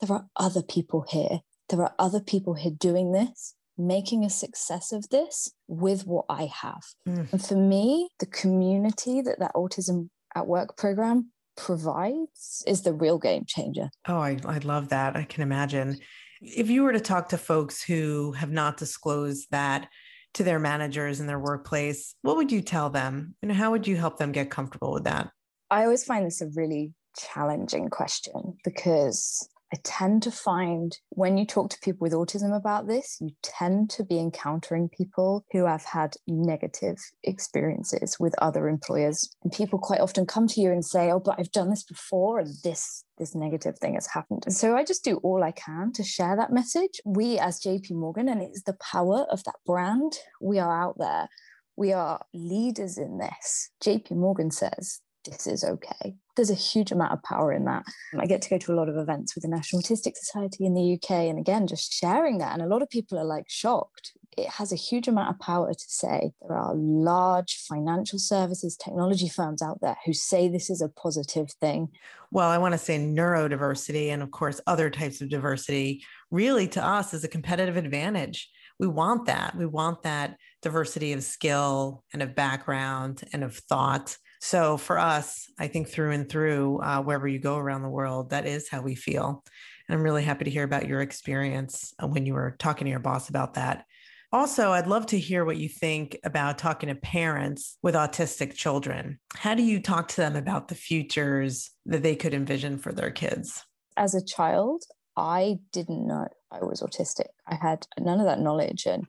there 0.00 0.16
are 0.16 0.26
other 0.36 0.62
people 0.62 1.04
here. 1.08 1.40
There 1.68 1.80
are 1.82 1.94
other 1.98 2.20
people 2.20 2.54
here 2.54 2.72
doing 2.72 3.12
this 3.12 3.54
making 3.78 4.24
a 4.24 4.30
success 4.30 4.92
of 4.92 5.08
this 5.10 5.52
with 5.68 6.04
what 6.06 6.24
I 6.28 6.50
have. 6.62 6.82
Mm. 7.08 7.32
And 7.32 7.44
for 7.44 7.54
me, 7.54 8.10
the 8.18 8.26
community 8.26 9.22
that 9.22 9.38
that 9.38 9.54
Autism 9.54 10.10
at 10.34 10.46
Work 10.46 10.76
program 10.76 11.30
provides 11.56 12.62
is 12.66 12.82
the 12.82 12.92
real 12.92 13.18
game 13.18 13.44
changer. 13.46 13.90
Oh, 14.06 14.18
I, 14.18 14.36
I 14.44 14.58
love 14.58 14.88
that. 14.88 15.16
I 15.16 15.22
can 15.22 15.42
imagine. 15.42 15.98
If 16.40 16.68
you 16.68 16.82
were 16.82 16.92
to 16.92 17.00
talk 17.00 17.28
to 17.30 17.38
folks 17.38 17.82
who 17.82 18.32
have 18.32 18.50
not 18.50 18.76
disclosed 18.76 19.46
that 19.50 19.88
to 20.34 20.44
their 20.44 20.58
managers 20.58 21.20
in 21.20 21.26
their 21.26 21.38
workplace, 21.38 22.14
what 22.22 22.36
would 22.36 22.52
you 22.52 22.62
tell 22.62 22.90
them? 22.90 23.34
And 23.42 23.50
how 23.52 23.70
would 23.70 23.86
you 23.86 23.96
help 23.96 24.18
them 24.18 24.32
get 24.32 24.50
comfortable 24.50 24.92
with 24.92 25.04
that? 25.04 25.30
I 25.70 25.84
always 25.84 26.04
find 26.04 26.26
this 26.26 26.40
a 26.40 26.48
really 26.54 26.92
challenging 27.16 27.88
question 27.88 28.56
because 28.64 29.48
I 29.72 29.76
tend 29.84 30.22
to 30.22 30.30
find 30.30 30.96
when 31.10 31.36
you 31.36 31.44
talk 31.44 31.70
to 31.70 31.78
people 31.82 32.04
with 32.04 32.14
autism 32.14 32.56
about 32.56 32.88
this, 32.88 33.18
you 33.20 33.30
tend 33.42 33.90
to 33.90 34.04
be 34.04 34.18
encountering 34.18 34.88
people 34.88 35.44
who 35.52 35.66
have 35.66 35.84
had 35.84 36.14
negative 36.26 36.96
experiences 37.22 38.18
with 38.18 38.34
other 38.38 38.68
employers. 38.68 39.28
And 39.42 39.52
people 39.52 39.78
quite 39.78 40.00
often 40.00 40.24
come 40.24 40.46
to 40.48 40.60
you 40.60 40.72
and 40.72 40.84
say, 40.84 41.10
Oh, 41.10 41.20
but 41.20 41.36
I've 41.38 41.52
done 41.52 41.68
this 41.70 41.84
before 41.84 42.38
and 42.38 42.54
this 42.64 43.04
this 43.18 43.34
negative 43.34 43.76
thing 43.78 43.94
has 43.94 44.06
happened. 44.06 44.44
And 44.46 44.54
so 44.54 44.76
I 44.76 44.84
just 44.84 45.04
do 45.04 45.16
all 45.18 45.42
I 45.42 45.50
can 45.50 45.92
to 45.94 46.04
share 46.04 46.36
that 46.36 46.52
message. 46.52 47.00
We 47.04 47.38
as 47.38 47.60
JP 47.60 47.90
Morgan, 47.90 48.28
and 48.28 48.40
it's 48.40 48.62
the 48.62 48.76
power 48.80 49.26
of 49.30 49.42
that 49.44 49.56
brand, 49.66 50.12
we 50.40 50.60
are 50.60 50.82
out 50.82 50.96
there. 50.98 51.28
We 51.76 51.92
are 51.92 52.20
leaders 52.32 52.96
in 52.96 53.18
this. 53.18 53.70
JP 53.84 54.12
Morgan 54.12 54.50
says 54.50 55.00
this 55.24 55.46
is 55.46 55.64
okay. 55.64 56.14
There's 56.36 56.50
a 56.50 56.54
huge 56.54 56.92
amount 56.92 57.12
of 57.12 57.22
power 57.22 57.52
in 57.52 57.64
that. 57.64 57.84
I 58.18 58.26
get 58.26 58.42
to 58.42 58.50
go 58.50 58.58
to 58.58 58.72
a 58.72 58.76
lot 58.76 58.88
of 58.88 58.96
events 58.96 59.34
with 59.34 59.42
the 59.42 59.48
National 59.48 59.82
Autistic 59.82 60.16
Society 60.16 60.64
in 60.64 60.74
the 60.74 60.94
UK. 60.94 61.10
And 61.10 61.38
again, 61.38 61.66
just 61.66 61.92
sharing 61.92 62.38
that. 62.38 62.52
And 62.52 62.62
a 62.62 62.66
lot 62.66 62.82
of 62.82 62.90
people 62.90 63.18
are 63.18 63.24
like 63.24 63.46
shocked. 63.48 64.12
It 64.36 64.48
has 64.48 64.72
a 64.72 64.76
huge 64.76 65.08
amount 65.08 65.34
of 65.34 65.40
power 65.40 65.72
to 65.72 65.84
say 65.88 66.30
there 66.40 66.56
are 66.56 66.74
large 66.74 67.56
financial 67.68 68.20
services, 68.20 68.76
technology 68.76 69.28
firms 69.28 69.62
out 69.62 69.80
there 69.80 69.96
who 70.06 70.12
say 70.12 70.48
this 70.48 70.70
is 70.70 70.80
a 70.80 70.88
positive 70.88 71.50
thing. 71.60 71.88
Well, 72.30 72.48
I 72.48 72.58
want 72.58 72.72
to 72.72 72.78
say 72.78 72.98
neurodiversity 72.98 74.08
and, 74.08 74.22
of 74.22 74.30
course, 74.30 74.60
other 74.66 74.90
types 74.90 75.20
of 75.20 75.28
diversity 75.28 76.04
really 76.30 76.68
to 76.68 76.84
us 76.84 77.14
is 77.14 77.24
a 77.24 77.28
competitive 77.28 77.76
advantage. 77.76 78.48
We 78.78 78.86
want 78.86 79.26
that. 79.26 79.56
We 79.56 79.66
want 79.66 80.02
that 80.02 80.36
diversity 80.62 81.12
of 81.12 81.24
skill 81.24 82.04
and 82.12 82.22
of 82.22 82.36
background 82.36 83.24
and 83.32 83.42
of 83.42 83.56
thought 83.56 84.16
so 84.40 84.76
for 84.76 84.98
us, 84.98 85.50
I 85.58 85.68
think 85.68 85.88
through 85.88 86.12
and 86.12 86.28
through, 86.28 86.80
uh, 86.80 87.02
wherever 87.02 87.28
you 87.28 87.38
go 87.38 87.56
around 87.56 87.82
the 87.82 87.88
world, 87.88 88.30
that 88.30 88.46
is 88.46 88.68
how 88.68 88.82
we 88.82 88.94
feel. 88.94 89.44
And 89.88 89.96
I'm 89.96 90.04
really 90.04 90.22
happy 90.22 90.44
to 90.44 90.50
hear 90.50 90.64
about 90.64 90.86
your 90.86 91.00
experience 91.00 91.92
uh, 92.02 92.06
when 92.06 92.26
you 92.26 92.34
were 92.34 92.56
talking 92.58 92.84
to 92.84 92.90
your 92.90 93.00
boss 93.00 93.28
about 93.28 93.54
that. 93.54 93.84
Also, 94.30 94.72
I'd 94.72 94.86
love 94.86 95.06
to 95.06 95.18
hear 95.18 95.44
what 95.44 95.56
you 95.56 95.70
think 95.70 96.18
about 96.22 96.58
talking 96.58 96.90
to 96.90 96.94
parents 96.94 97.78
with 97.82 97.94
autistic 97.94 98.54
children. 98.54 99.18
How 99.34 99.54
do 99.54 99.62
you 99.62 99.80
talk 99.80 100.08
to 100.08 100.16
them 100.16 100.36
about 100.36 100.68
the 100.68 100.74
futures 100.74 101.70
that 101.86 102.02
they 102.02 102.14
could 102.14 102.34
envision 102.34 102.76
for 102.76 102.92
their 102.92 103.10
kids? 103.10 103.64
As 103.96 104.14
a 104.14 104.24
child, 104.24 104.84
I 105.16 105.58
didn't 105.72 106.06
know 106.06 106.28
I 106.50 106.58
was 106.60 106.82
autistic. 106.82 107.28
I 107.46 107.54
had 107.54 107.86
none 107.98 108.20
of 108.20 108.26
that 108.26 108.40
knowledge. 108.40 108.84
And 108.86 109.04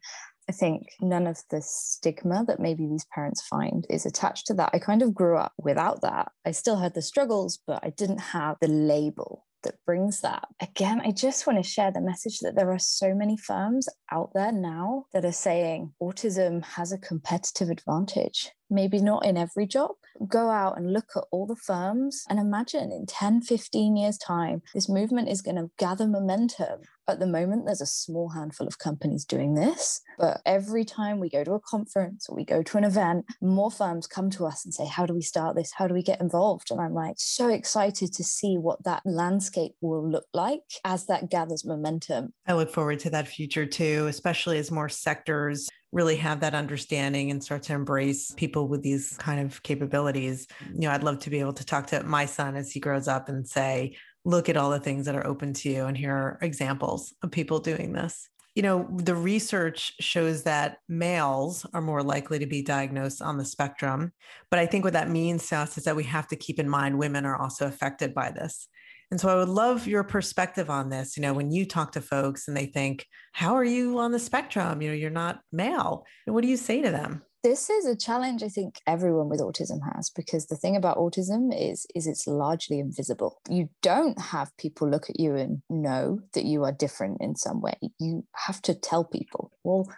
I 0.49 0.51
think 0.51 0.93
none 0.99 1.27
of 1.27 1.43
the 1.51 1.61
stigma 1.61 2.43
that 2.47 2.59
maybe 2.59 2.87
these 2.87 3.05
parents 3.13 3.45
find 3.45 3.85
is 3.87 4.07
attached 4.07 4.47
to 4.47 4.55
that. 4.55 4.71
I 4.73 4.79
kind 4.79 5.03
of 5.03 5.13
grew 5.13 5.37
up 5.37 5.53
without 5.59 6.01
that. 6.01 6.31
I 6.43 6.51
still 6.51 6.77
had 6.77 6.95
the 6.95 7.03
struggles, 7.03 7.59
but 7.67 7.81
I 7.83 7.91
didn't 7.91 8.19
have 8.19 8.57
the 8.59 8.67
label 8.67 9.45
that 9.61 9.75
brings 9.85 10.21
that. 10.21 10.47
Again, 10.59 11.01
I 11.05 11.11
just 11.11 11.45
want 11.45 11.63
to 11.63 11.69
share 11.69 11.91
the 11.91 12.01
message 12.01 12.39
that 12.39 12.55
there 12.55 12.71
are 12.71 12.79
so 12.79 13.13
many 13.13 13.37
firms 13.37 13.87
out 14.11 14.31
there 14.33 14.51
now 14.51 15.05
that 15.13 15.23
are 15.23 15.31
saying 15.31 15.93
autism 16.01 16.63
has 16.63 16.91
a 16.91 16.97
competitive 16.97 17.69
advantage. 17.69 18.49
Maybe 18.69 18.99
not 18.99 19.25
in 19.25 19.37
every 19.37 19.65
job. 19.65 19.91
Go 20.27 20.49
out 20.49 20.77
and 20.77 20.93
look 20.93 21.09
at 21.15 21.23
all 21.31 21.47
the 21.47 21.55
firms 21.55 22.23
and 22.29 22.39
imagine 22.39 22.91
in 22.91 23.05
10, 23.05 23.41
15 23.41 23.95
years' 23.95 24.17
time, 24.17 24.61
this 24.73 24.89
movement 24.89 25.29
is 25.29 25.41
going 25.41 25.55
to 25.55 25.71
gather 25.77 26.07
momentum. 26.07 26.81
At 27.07 27.19
the 27.19 27.25
moment, 27.25 27.65
there's 27.65 27.81
a 27.81 27.87
small 27.87 28.29
handful 28.29 28.67
of 28.67 28.77
companies 28.77 29.25
doing 29.25 29.55
this, 29.55 30.01
but 30.19 30.41
every 30.45 30.85
time 30.85 31.19
we 31.19 31.27
go 31.27 31.43
to 31.43 31.53
a 31.53 31.59
conference 31.59 32.27
or 32.29 32.35
we 32.35 32.45
go 32.45 32.61
to 32.61 32.77
an 32.77 32.83
event, 32.83 33.25
more 33.41 33.71
firms 33.71 34.05
come 34.05 34.29
to 34.31 34.45
us 34.45 34.63
and 34.63 34.71
say, 34.71 34.85
How 34.85 35.07
do 35.07 35.15
we 35.15 35.23
start 35.23 35.55
this? 35.55 35.71
How 35.75 35.87
do 35.87 35.95
we 35.95 36.03
get 36.03 36.21
involved? 36.21 36.69
And 36.69 36.79
I'm 36.79 36.93
like, 36.93 37.15
so 37.17 37.49
excited 37.49 38.13
to 38.13 38.23
see 38.23 38.57
what 38.57 38.83
that 38.83 39.01
landscape 39.05 39.71
will 39.81 40.07
look 40.07 40.27
like 40.35 40.61
as 40.85 41.07
that 41.07 41.31
gathers 41.31 41.65
momentum. 41.65 42.33
I 42.47 42.53
look 42.53 42.69
forward 42.69 42.99
to 42.99 43.09
that 43.09 43.27
future 43.27 43.65
too, 43.65 44.05
especially 44.07 44.59
as 44.59 44.69
more 44.69 44.89
sectors 44.89 45.67
really 45.91 46.17
have 46.17 46.39
that 46.41 46.53
understanding 46.53 47.31
and 47.31 47.43
start 47.43 47.63
to 47.63 47.73
embrace 47.73 48.31
people 48.31 48.67
with 48.67 48.83
these 48.83 49.17
kind 49.17 49.39
of 49.39 49.61
capabilities. 49.63 50.47
You 50.73 50.81
know, 50.81 50.91
I'd 50.91 51.03
love 51.03 51.19
to 51.19 51.29
be 51.29 51.39
able 51.39 51.53
to 51.53 51.65
talk 51.65 51.87
to 51.87 52.03
my 52.03 52.25
son 52.25 52.55
as 52.55 52.71
he 52.71 52.79
grows 52.79 53.07
up 53.07 53.29
and 53.29 53.47
say, 53.47 53.95
look 54.25 54.49
at 54.49 54.57
all 54.57 54.69
the 54.69 54.79
things 54.79 55.05
that 55.05 55.15
are 55.15 55.25
open 55.25 55.53
to 55.53 55.69
you 55.69 55.85
and 55.85 55.97
here 55.97 56.13
are 56.13 56.39
examples 56.41 57.13
of 57.23 57.31
people 57.31 57.59
doing 57.59 57.93
this. 57.93 58.29
You 58.55 58.63
know, 58.63 58.87
the 58.91 59.15
research 59.15 59.93
shows 59.99 60.43
that 60.43 60.79
males 60.89 61.65
are 61.73 61.81
more 61.81 62.03
likely 62.03 62.39
to 62.39 62.45
be 62.45 62.61
diagnosed 62.61 63.21
on 63.21 63.37
the 63.37 63.45
spectrum. 63.45 64.11
But 64.49 64.59
I 64.59 64.65
think 64.65 64.83
what 64.83 64.93
that 64.93 65.09
means 65.09 65.47
to 65.47 65.57
us 65.57 65.77
is 65.77 65.85
that 65.85 65.95
we 65.95 66.03
have 66.05 66.27
to 66.27 66.35
keep 66.35 66.59
in 66.59 66.67
mind 66.67 66.97
women 66.97 67.25
are 67.25 67.37
also 67.37 67.67
affected 67.67 68.13
by 68.13 68.31
this. 68.31 68.67
And 69.11 69.19
so 69.19 69.29
I 69.29 69.35
would 69.35 69.49
love 69.49 69.87
your 69.87 70.03
perspective 70.03 70.69
on 70.69 70.89
this. 70.89 71.17
You 71.17 71.21
know, 71.21 71.33
when 71.33 71.51
you 71.51 71.65
talk 71.65 71.91
to 71.93 72.01
folks 72.01 72.47
and 72.47 72.55
they 72.55 72.67
think, 72.67 73.05
How 73.33 73.55
are 73.55 73.63
you 73.63 73.97
on 73.99 74.11
the 74.11 74.19
spectrum? 74.19 74.81
You 74.81 74.89
know, 74.89 74.95
you're 74.95 75.09
not 75.09 75.41
male. 75.51 76.05
What 76.25 76.41
do 76.41 76.47
you 76.47 76.57
say 76.57 76.81
to 76.81 76.91
them? 76.91 77.23
This 77.41 77.69
is 77.69 77.85
a 77.85 77.95
challenge 77.95 78.43
I 78.43 78.49
think 78.49 78.75
everyone 78.85 79.29
with 79.29 79.39
autism 79.39 79.79
has 79.93 80.09
because 80.09 80.47
the 80.47 80.57
thing 80.57 80.75
about 80.75 80.97
autism 80.97 81.53
is 81.57 81.85
is 81.95 82.05
it's 82.05 82.27
largely 82.27 82.79
invisible. 82.79 83.39
You 83.49 83.69
don't 83.81 84.19
have 84.19 84.55
people 84.57 84.89
look 84.89 85.09
at 85.09 85.19
you 85.19 85.35
and 85.35 85.61
know 85.69 86.19
that 86.33 86.43
you 86.43 86.65
are 86.65 86.73
different 86.73 87.21
in 87.21 87.37
some 87.37 87.61
way. 87.61 87.77
You 87.97 88.25
have 88.35 88.61
to 88.63 88.73
tell 88.73 89.05
people, 89.05 89.53
well, 89.63 89.89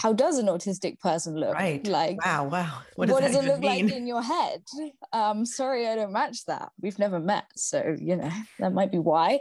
how 0.00 0.14
does 0.14 0.38
an 0.38 0.46
autistic 0.46 0.98
person 0.98 1.34
look? 1.34 1.52
Right. 1.54 1.86
Like, 1.86 2.24
wow, 2.24 2.44
wow. 2.44 2.82
What 2.94 3.08
does, 3.08 3.12
what 3.12 3.22
does 3.22 3.36
it 3.36 3.44
look 3.44 3.60
mean? 3.60 3.86
like 3.86 3.94
in 3.94 4.06
your 4.06 4.22
head? 4.22 4.62
Um, 5.12 5.44
sorry, 5.44 5.86
I 5.86 5.94
don't 5.94 6.12
match 6.12 6.46
that. 6.46 6.70
We've 6.80 6.98
never 6.98 7.20
met. 7.20 7.44
So, 7.54 7.96
you 8.00 8.16
know, 8.16 8.30
that 8.58 8.72
might 8.72 8.90
be 8.90 8.98
why. 8.98 9.40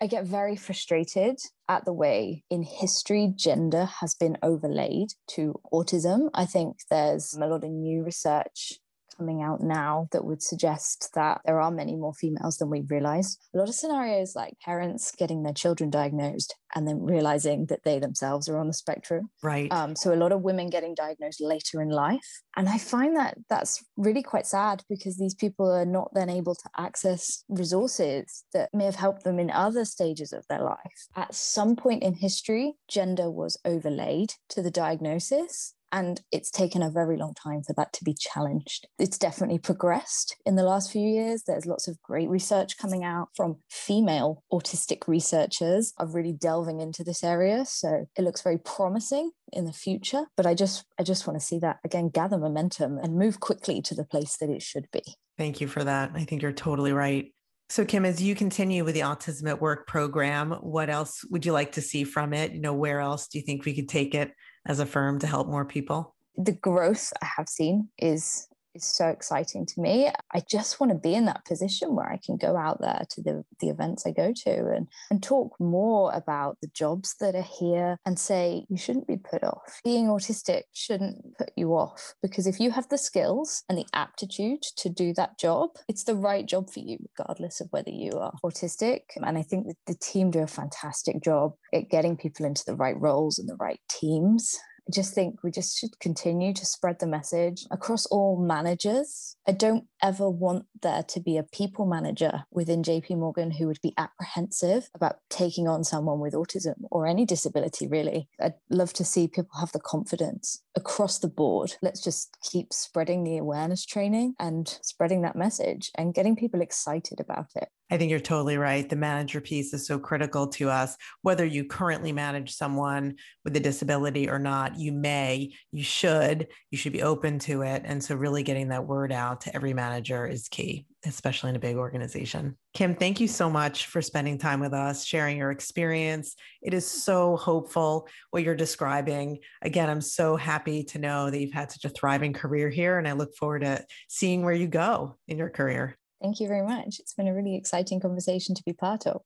I 0.00 0.06
get 0.06 0.24
very 0.24 0.56
frustrated 0.56 1.38
at 1.68 1.84
the 1.84 1.92
way 1.92 2.44
in 2.48 2.62
history 2.62 3.34
gender 3.36 3.84
has 4.00 4.14
been 4.14 4.38
overlaid 4.42 5.08
to 5.32 5.60
autism. 5.70 6.30
I 6.32 6.46
think 6.46 6.78
there's 6.88 7.34
a 7.34 7.46
lot 7.46 7.62
of 7.62 7.70
new 7.70 8.02
research 8.02 8.78
coming 9.20 9.42
out 9.42 9.62
now 9.62 10.08
that 10.12 10.24
would 10.24 10.42
suggest 10.42 11.10
that 11.14 11.42
there 11.44 11.60
are 11.60 11.70
many 11.70 11.94
more 11.94 12.14
females 12.14 12.56
than 12.56 12.70
we 12.70 12.80
realize. 12.88 13.36
A 13.54 13.58
lot 13.58 13.68
of 13.68 13.74
scenarios 13.74 14.34
like 14.34 14.54
parents 14.64 15.12
getting 15.16 15.42
their 15.42 15.52
children 15.52 15.90
diagnosed 15.90 16.54
and 16.74 16.88
then 16.88 17.02
realizing 17.02 17.66
that 17.66 17.80
they 17.84 17.98
themselves 17.98 18.48
are 18.48 18.58
on 18.58 18.66
the 18.66 18.72
spectrum. 18.72 19.28
Right. 19.42 19.70
Um, 19.72 19.94
so 19.94 20.14
a 20.14 20.16
lot 20.16 20.32
of 20.32 20.40
women 20.40 20.70
getting 20.70 20.94
diagnosed 20.94 21.40
later 21.40 21.82
in 21.82 21.90
life. 21.90 22.40
And 22.56 22.68
I 22.68 22.78
find 22.78 23.14
that 23.16 23.36
that's 23.50 23.84
really 23.96 24.22
quite 24.22 24.46
sad 24.46 24.84
because 24.88 25.18
these 25.18 25.34
people 25.34 25.70
are 25.70 25.84
not 25.84 26.10
then 26.14 26.30
able 26.30 26.54
to 26.54 26.70
access 26.78 27.44
resources 27.48 28.44
that 28.54 28.70
may 28.72 28.84
have 28.84 28.94
helped 28.94 29.24
them 29.24 29.38
in 29.38 29.50
other 29.50 29.84
stages 29.84 30.32
of 30.32 30.46
their 30.48 30.62
life. 30.62 31.08
At 31.14 31.34
some 31.34 31.76
point 31.76 32.02
in 32.02 32.14
history, 32.14 32.74
gender 32.88 33.30
was 33.30 33.58
overlaid 33.66 34.32
to 34.50 34.62
the 34.62 34.70
diagnosis 34.70 35.74
and 35.92 36.20
it's 36.32 36.50
taken 36.50 36.82
a 36.82 36.90
very 36.90 37.16
long 37.16 37.34
time 37.34 37.62
for 37.62 37.72
that 37.74 37.92
to 37.94 38.04
be 38.04 38.14
challenged. 38.14 38.86
It's 38.98 39.18
definitely 39.18 39.58
progressed 39.58 40.36
in 40.46 40.56
the 40.56 40.62
last 40.62 40.92
few 40.92 41.06
years. 41.06 41.42
There's 41.46 41.66
lots 41.66 41.88
of 41.88 42.00
great 42.02 42.28
research 42.28 42.78
coming 42.78 43.04
out 43.04 43.28
from 43.34 43.56
female 43.70 44.42
autistic 44.52 45.08
researchers 45.08 45.92
of 45.98 46.14
really 46.14 46.32
delving 46.32 46.80
into 46.80 47.04
this 47.04 47.24
area. 47.24 47.64
So 47.64 48.06
it 48.16 48.22
looks 48.22 48.42
very 48.42 48.58
promising 48.58 49.32
in 49.52 49.64
the 49.64 49.72
future. 49.72 50.26
But 50.36 50.46
I 50.46 50.54
just 50.54 50.84
I 50.98 51.02
just 51.02 51.26
want 51.26 51.38
to 51.38 51.44
see 51.44 51.58
that 51.60 51.78
again 51.84 52.08
gather 52.08 52.38
momentum 52.38 52.98
and 52.98 53.16
move 53.16 53.40
quickly 53.40 53.82
to 53.82 53.94
the 53.94 54.04
place 54.04 54.36
that 54.38 54.50
it 54.50 54.62
should 54.62 54.86
be. 54.92 55.02
Thank 55.38 55.60
you 55.60 55.68
for 55.68 55.82
that. 55.84 56.12
I 56.14 56.24
think 56.24 56.42
you're 56.42 56.52
totally 56.52 56.92
right. 56.92 57.32
So, 57.70 57.84
Kim, 57.84 58.04
as 58.04 58.20
you 58.20 58.34
continue 58.34 58.84
with 58.84 58.94
the 58.94 59.02
Autism 59.02 59.48
at 59.48 59.60
Work 59.60 59.86
program, 59.86 60.50
what 60.60 60.90
else 60.90 61.24
would 61.30 61.46
you 61.46 61.52
like 61.52 61.72
to 61.72 61.80
see 61.80 62.02
from 62.02 62.34
it? 62.34 62.52
You 62.52 62.60
know, 62.60 62.74
where 62.74 62.98
else 62.98 63.28
do 63.28 63.38
you 63.38 63.44
think 63.44 63.64
we 63.64 63.74
could 63.74 63.88
take 63.88 64.12
it 64.12 64.32
as 64.66 64.80
a 64.80 64.86
firm 64.86 65.18
to 65.20 65.26
help 65.26 65.48
more 65.48 65.64
people? 65.64 66.14
The 66.36 66.52
growth 66.52 67.12
I 67.22 67.28
have 67.36 67.48
seen 67.48 67.88
is 67.98 68.48
is 68.84 68.96
so 68.96 69.08
exciting 69.08 69.66
to 69.66 69.80
me. 69.80 70.10
I 70.32 70.42
just 70.48 70.80
want 70.80 70.92
to 70.92 70.98
be 70.98 71.14
in 71.14 71.26
that 71.26 71.44
position 71.44 71.94
where 71.94 72.10
I 72.10 72.18
can 72.24 72.36
go 72.36 72.56
out 72.56 72.80
there 72.80 73.04
to 73.10 73.22
the, 73.22 73.44
the 73.60 73.68
events 73.68 74.06
I 74.06 74.10
go 74.10 74.32
to 74.44 74.50
and, 74.50 74.88
and 75.10 75.22
talk 75.22 75.58
more 75.58 76.12
about 76.12 76.58
the 76.62 76.68
jobs 76.74 77.14
that 77.20 77.34
are 77.34 77.42
here 77.42 77.96
and 78.04 78.18
say, 78.18 78.64
you 78.68 78.76
shouldn't 78.76 79.06
be 79.06 79.16
put 79.16 79.44
off. 79.44 79.80
Being 79.84 80.06
autistic 80.06 80.62
shouldn't 80.72 81.36
put 81.38 81.50
you 81.56 81.74
off 81.74 82.14
because 82.22 82.46
if 82.46 82.60
you 82.60 82.70
have 82.70 82.88
the 82.88 82.98
skills 82.98 83.62
and 83.68 83.78
the 83.78 83.86
aptitude 83.94 84.62
to 84.76 84.88
do 84.88 85.12
that 85.14 85.38
job, 85.38 85.70
it's 85.88 86.04
the 86.04 86.16
right 86.16 86.46
job 86.46 86.70
for 86.70 86.80
you, 86.80 86.98
regardless 87.18 87.60
of 87.60 87.68
whether 87.70 87.90
you 87.90 88.12
are 88.12 88.32
autistic. 88.44 89.00
And 89.16 89.38
I 89.38 89.42
think 89.42 89.66
that 89.66 89.76
the 89.86 89.94
team 89.94 90.30
do 90.30 90.40
a 90.40 90.46
fantastic 90.46 91.22
job 91.22 91.52
at 91.72 91.90
getting 91.90 92.16
people 92.16 92.46
into 92.46 92.64
the 92.66 92.76
right 92.76 92.98
roles 92.98 93.38
and 93.38 93.48
the 93.48 93.56
right 93.56 93.80
teams. 93.90 94.58
Just 94.90 95.14
think 95.14 95.42
we 95.42 95.50
just 95.50 95.78
should 95.78 95.98
continue 96.00 96.52
to 96.52 96.66
spread 96.66 96.98
the 96.98 97.06
message 97.06 97.66
across 97.70 98.06
all 98.06 98.36
managers. 98.36 99.36
I 99.46 99.52
don't 99.52 99.84
ever 100.02 100.28
want 100.28 100.66
there 100.82 101.02
to 101.02 101.20
be 101.20 101.36
a 101.36 101.42
people 101.42 101.86
manager 101.86 102.44
within 102.50 102.82
JP 102.82 103.18
Morgan 103.18 103.52
who 103.52 103.66
would 103.66 103.80
be 103.82 103.94
apprehensive 103.96 104.90
about 104.94 105.18
taking 105.28 105.68
on 105.68 105.84
someone 105.84 106.18
with 106.18 106.34
autism 106.34 106.74
or 106.90 107.06
any 107.06 107.24
disability, 107.24 107.86
really. 107.86 108.28
I'd 108.40 108.54
love 108.68 108.92
to 108.94 109.04
see 109.04 109.28
people 109.28 109.60
have 109.60 109.72
the 109.72 109.80
confidence 109.80 110.62
across 110.74 111.18
the 111.18 111.28
board. 111.28 111.76
Let's 111.82 112.02
just 112.02 112.36
keep 112.42 112.72
spreading 112.72 113.22
the 113.22 113.38
awareness 113.38 113.84
training 113.86 114.34
and 114.40 114.66
spreading 114.82 115.22
that 115.22 115.36
message 115.36 115.90
and 115.94 116.14
getting 116.14 116.34
people 116.34 116.60
excited 116.60 117.20
about 117.20 117.50
it. 117.54 117.68
I 117.90 117.96
think 117.96 118.10
you're 118.10 118.20
totally 118.20 118.56
right. 118.56 118.88
The 118.88 118.96
manager 118.96 119.40
piece 119.40 119.74
is 119.74 119.86
so 119.86 119.98
critical 119.98 120.46
to 120.48 120.70
us. 120.70 120.96
Whether 121.22 121.44
you 121.44 121.64
currently 121.64 122.12
manage 122.12 122.54
someone 122.54 123.16
with 123.44 123.56
a 123.56 123.60
disability 123.60 124.28
or 124.28 124.38
not, 124.38 124.78
you 124.78 124.92
may, 124.92 125.52
you 125.72 125.82
should, 125.82 126.46
you 126.70 126.78
should 126.78 126.92
be 126.92 127.02
open 127.02 127.38
to 127.40 127.62
it. 127.62 127.82
And 127.84 128.02
so, 128.02 128.14
really 128.14 128.42
getting 128.42 128.68
that 128.68 128.86
word 128.86 129.12
out 129.12 129.40
to 129.42 129.54
every 129.56 129.74
manager 129.74 130.26
is 130.26 130.48
key, 130.48 130.86
especially 131.04 131.50
in 131.50 131.56
a 131.56 131.60
big 131.60 131.76
organization. 131.76 132.56
Kim, 132.74 132.94
thank 132.94 133.18
you 133.18 133.26
so 133.26 133.50
much 133.50 133.86
for 133.86 134.00
spending 134.00 134.38
time 134.38 134.60
with 134.60 134.72
us, 134.72 135.04
sharing 135.04 135.36
your 135.36 135.50
experience. 135.50 136.36
It 136.62 136.72
is 136.72 136.86
so 136.86 137.36
hopeful 137.36 138.06
what 138.30 138.44
you're 138.44 138.54
describing. 138.54 139.40
Again, 139.62 139.90
I'm 139.90 140.00
so 140.00 140.36
happy 140.36 140.84
to 140.84 140.98
know 141.00 141.28
that 141.28 141.40
you've 141.40 141.52
had 141.52 141.72
such 141.72 141.84
a 141.84 141.88
thriving 141.88 142.32
career 142.32 142.70
here, 142.70 142.98
and 142.98 143.08
I 143.08 143.12
look 143.12 143.34
forward 143.34 143.62
to 143.62 143.84
seeing 144.08 144.44
where 144.44 144.54
you 144.54 144.68
go 144.68 145.16
in 145.26 145.38
your 145.38 145.50
career. 145.50 145.96
Thank 146.20 146.38
you 146.38 146.48
very 146.48 146.62
much. 146.62 146.98
It's 146.98 147.14
been 147.14 147.28
a 147.28 147.34
really 147.34 147.56
exciting 147.56 147.98
conversation 147.98 148.54
to 148.54 148.62
be 148.62 148.74
part 148.74 149.06
of. 149.06 149.22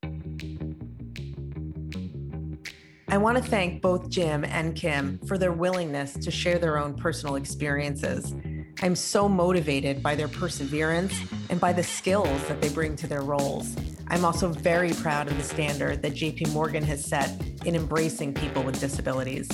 I 3.08 3.18
want 3.18 3.36
to 3.36 3.42
thank 3.42 3.82
both 3.82 4.08
Jim 4.08 4.44
and 4.44 4.76
Kim 4.76 5.18
for 5.26 5.36
their 5.36 5.52
willingness 5.52 6.14
to 6.14 6.30
share 6.30 6.58
their 6.58 6.78
own 6.78 6.94
personal 6.94 7.34
experiences. 7.34 8.34
I'm 8.80 8.94
so 8.94 9.28
motivated 9.28 10.02
by 10.02 10.14
their 10.14 10.28
perseverance 10.28 11.14
and 11.50 11.60
by 11.60 11.72
the 11.72 11.82
skills 11.82 12.46
that 12.46 12.60
they 12.60 12.68
bring 12.68 12.94
to 12.96 13.06
their 13.08 13.22
roles. 13.22 13.74
I'm 14.08 14.24
also 14.24 14.48
very 14.48 14.92
proud 14.92 15.28
of 15.28 15.36
the 15.36 15.42
standard 15.42 16.00
that 16.02 16.12
JP 16.12 16.52
Morgan 16.52 16.84
has 16.84 17.04
set 17.04 17.30
in 17.64 17.74
embracing 17.74 18.34
people 18.34 18.62
with 18.62 18.78
disabilities. 18.78 19.48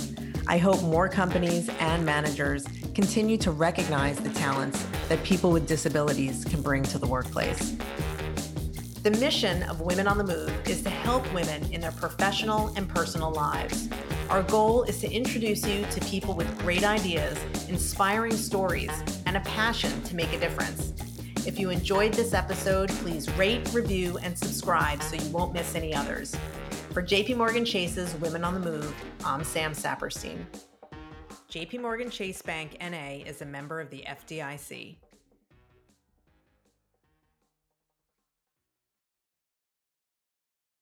I 0.46 0.58
hope 0.58 0.82
more 0.82 1.08
companies 1.08 1.70
and 1.80 2.04
managers 2.04 2.66
continue 3.00 3.38
to 3.38 3.50
recognize 3.50 4.18
the 4.18 4.28
talents 4.28 4.86
that 5.08 5.22
people 5.24 5.50
with 5.50 5.66
disabilities 5.66 6.44
can 6.44 6.60
bring 6.60 6.82
to 6.82 6.98
the 6.98 7.06
workplace. 7.06 7.74
The 9.02 9.12
mission 9.12 9.62
of 9.62 9.80
Women 9.80 10.06
on 10.06 10.18
the 10.18 10.24
Move 10.24 10.52
is 10.68 10.82
to 10.82 10.90
help 10.90 11.24
women 11.32 11.64
in 11.72 11.80
their 11.80 11.92
professional 11.92 12.74
and 12.76 12.86
personal 12.86 13.30
lives. 13.32 13.88
Our 14.28 14.42
goal 14.42 14.82
is 14.82 15.00
to 15.00 15.10
introduce 15.10 15.66
you 15.66 15.86
to 15.86 16.00
people 16.02 16.34
with 16.34 16.58
great 16.58 16.84
ideas, 16.84 17.38
inspiring 17.70 18.36
stories, 18.36 18.92
and 19.24 19.38
a 19.38 19.40
passion 19.40 20.02
to 20.02 20.14
make 20.14 20.34
a 20.34 20.38
difference. 20.38 20.92
If 21.46 21.58
you 21.58 21.70
enjoyed 21.70 22.12
this 22.12 22.34
episode, 22.34 22.90
please 22.90 23.30
rate, 23.30 23.66
review, 23.72 24.18
and 24.18 24.36
subscribe 24.36 25.02
so 25.02 25.16
you 25.16 25.30
won't 25.30 25.54
miss 25.54 25.74
any 25.74 25.94
others. 25.94 26.36
For 26.92 27.02
JP 27.02 27.38
Morgan 27.38 27.64
Chase's 27.64 28.14
Women 28.16 28.44
on 28.44 28.52
the 28.52 28.60
Move, 28.60 28.94
I'm 29.24 29.42
Sam 29.42 29.72
Saperstein. 29.72 30.44
JP 31.50 31.80
Morgan 31.80 32.10
Chase 32.10 32.42
Bank 32.42 32.76
NA 32.80 33.24
is 33.26 33.42
a 33.42 33.44
member 33.44 33.80
of 33.80 33.90
the 33.90 34.04
FDIC. 34.06 34.94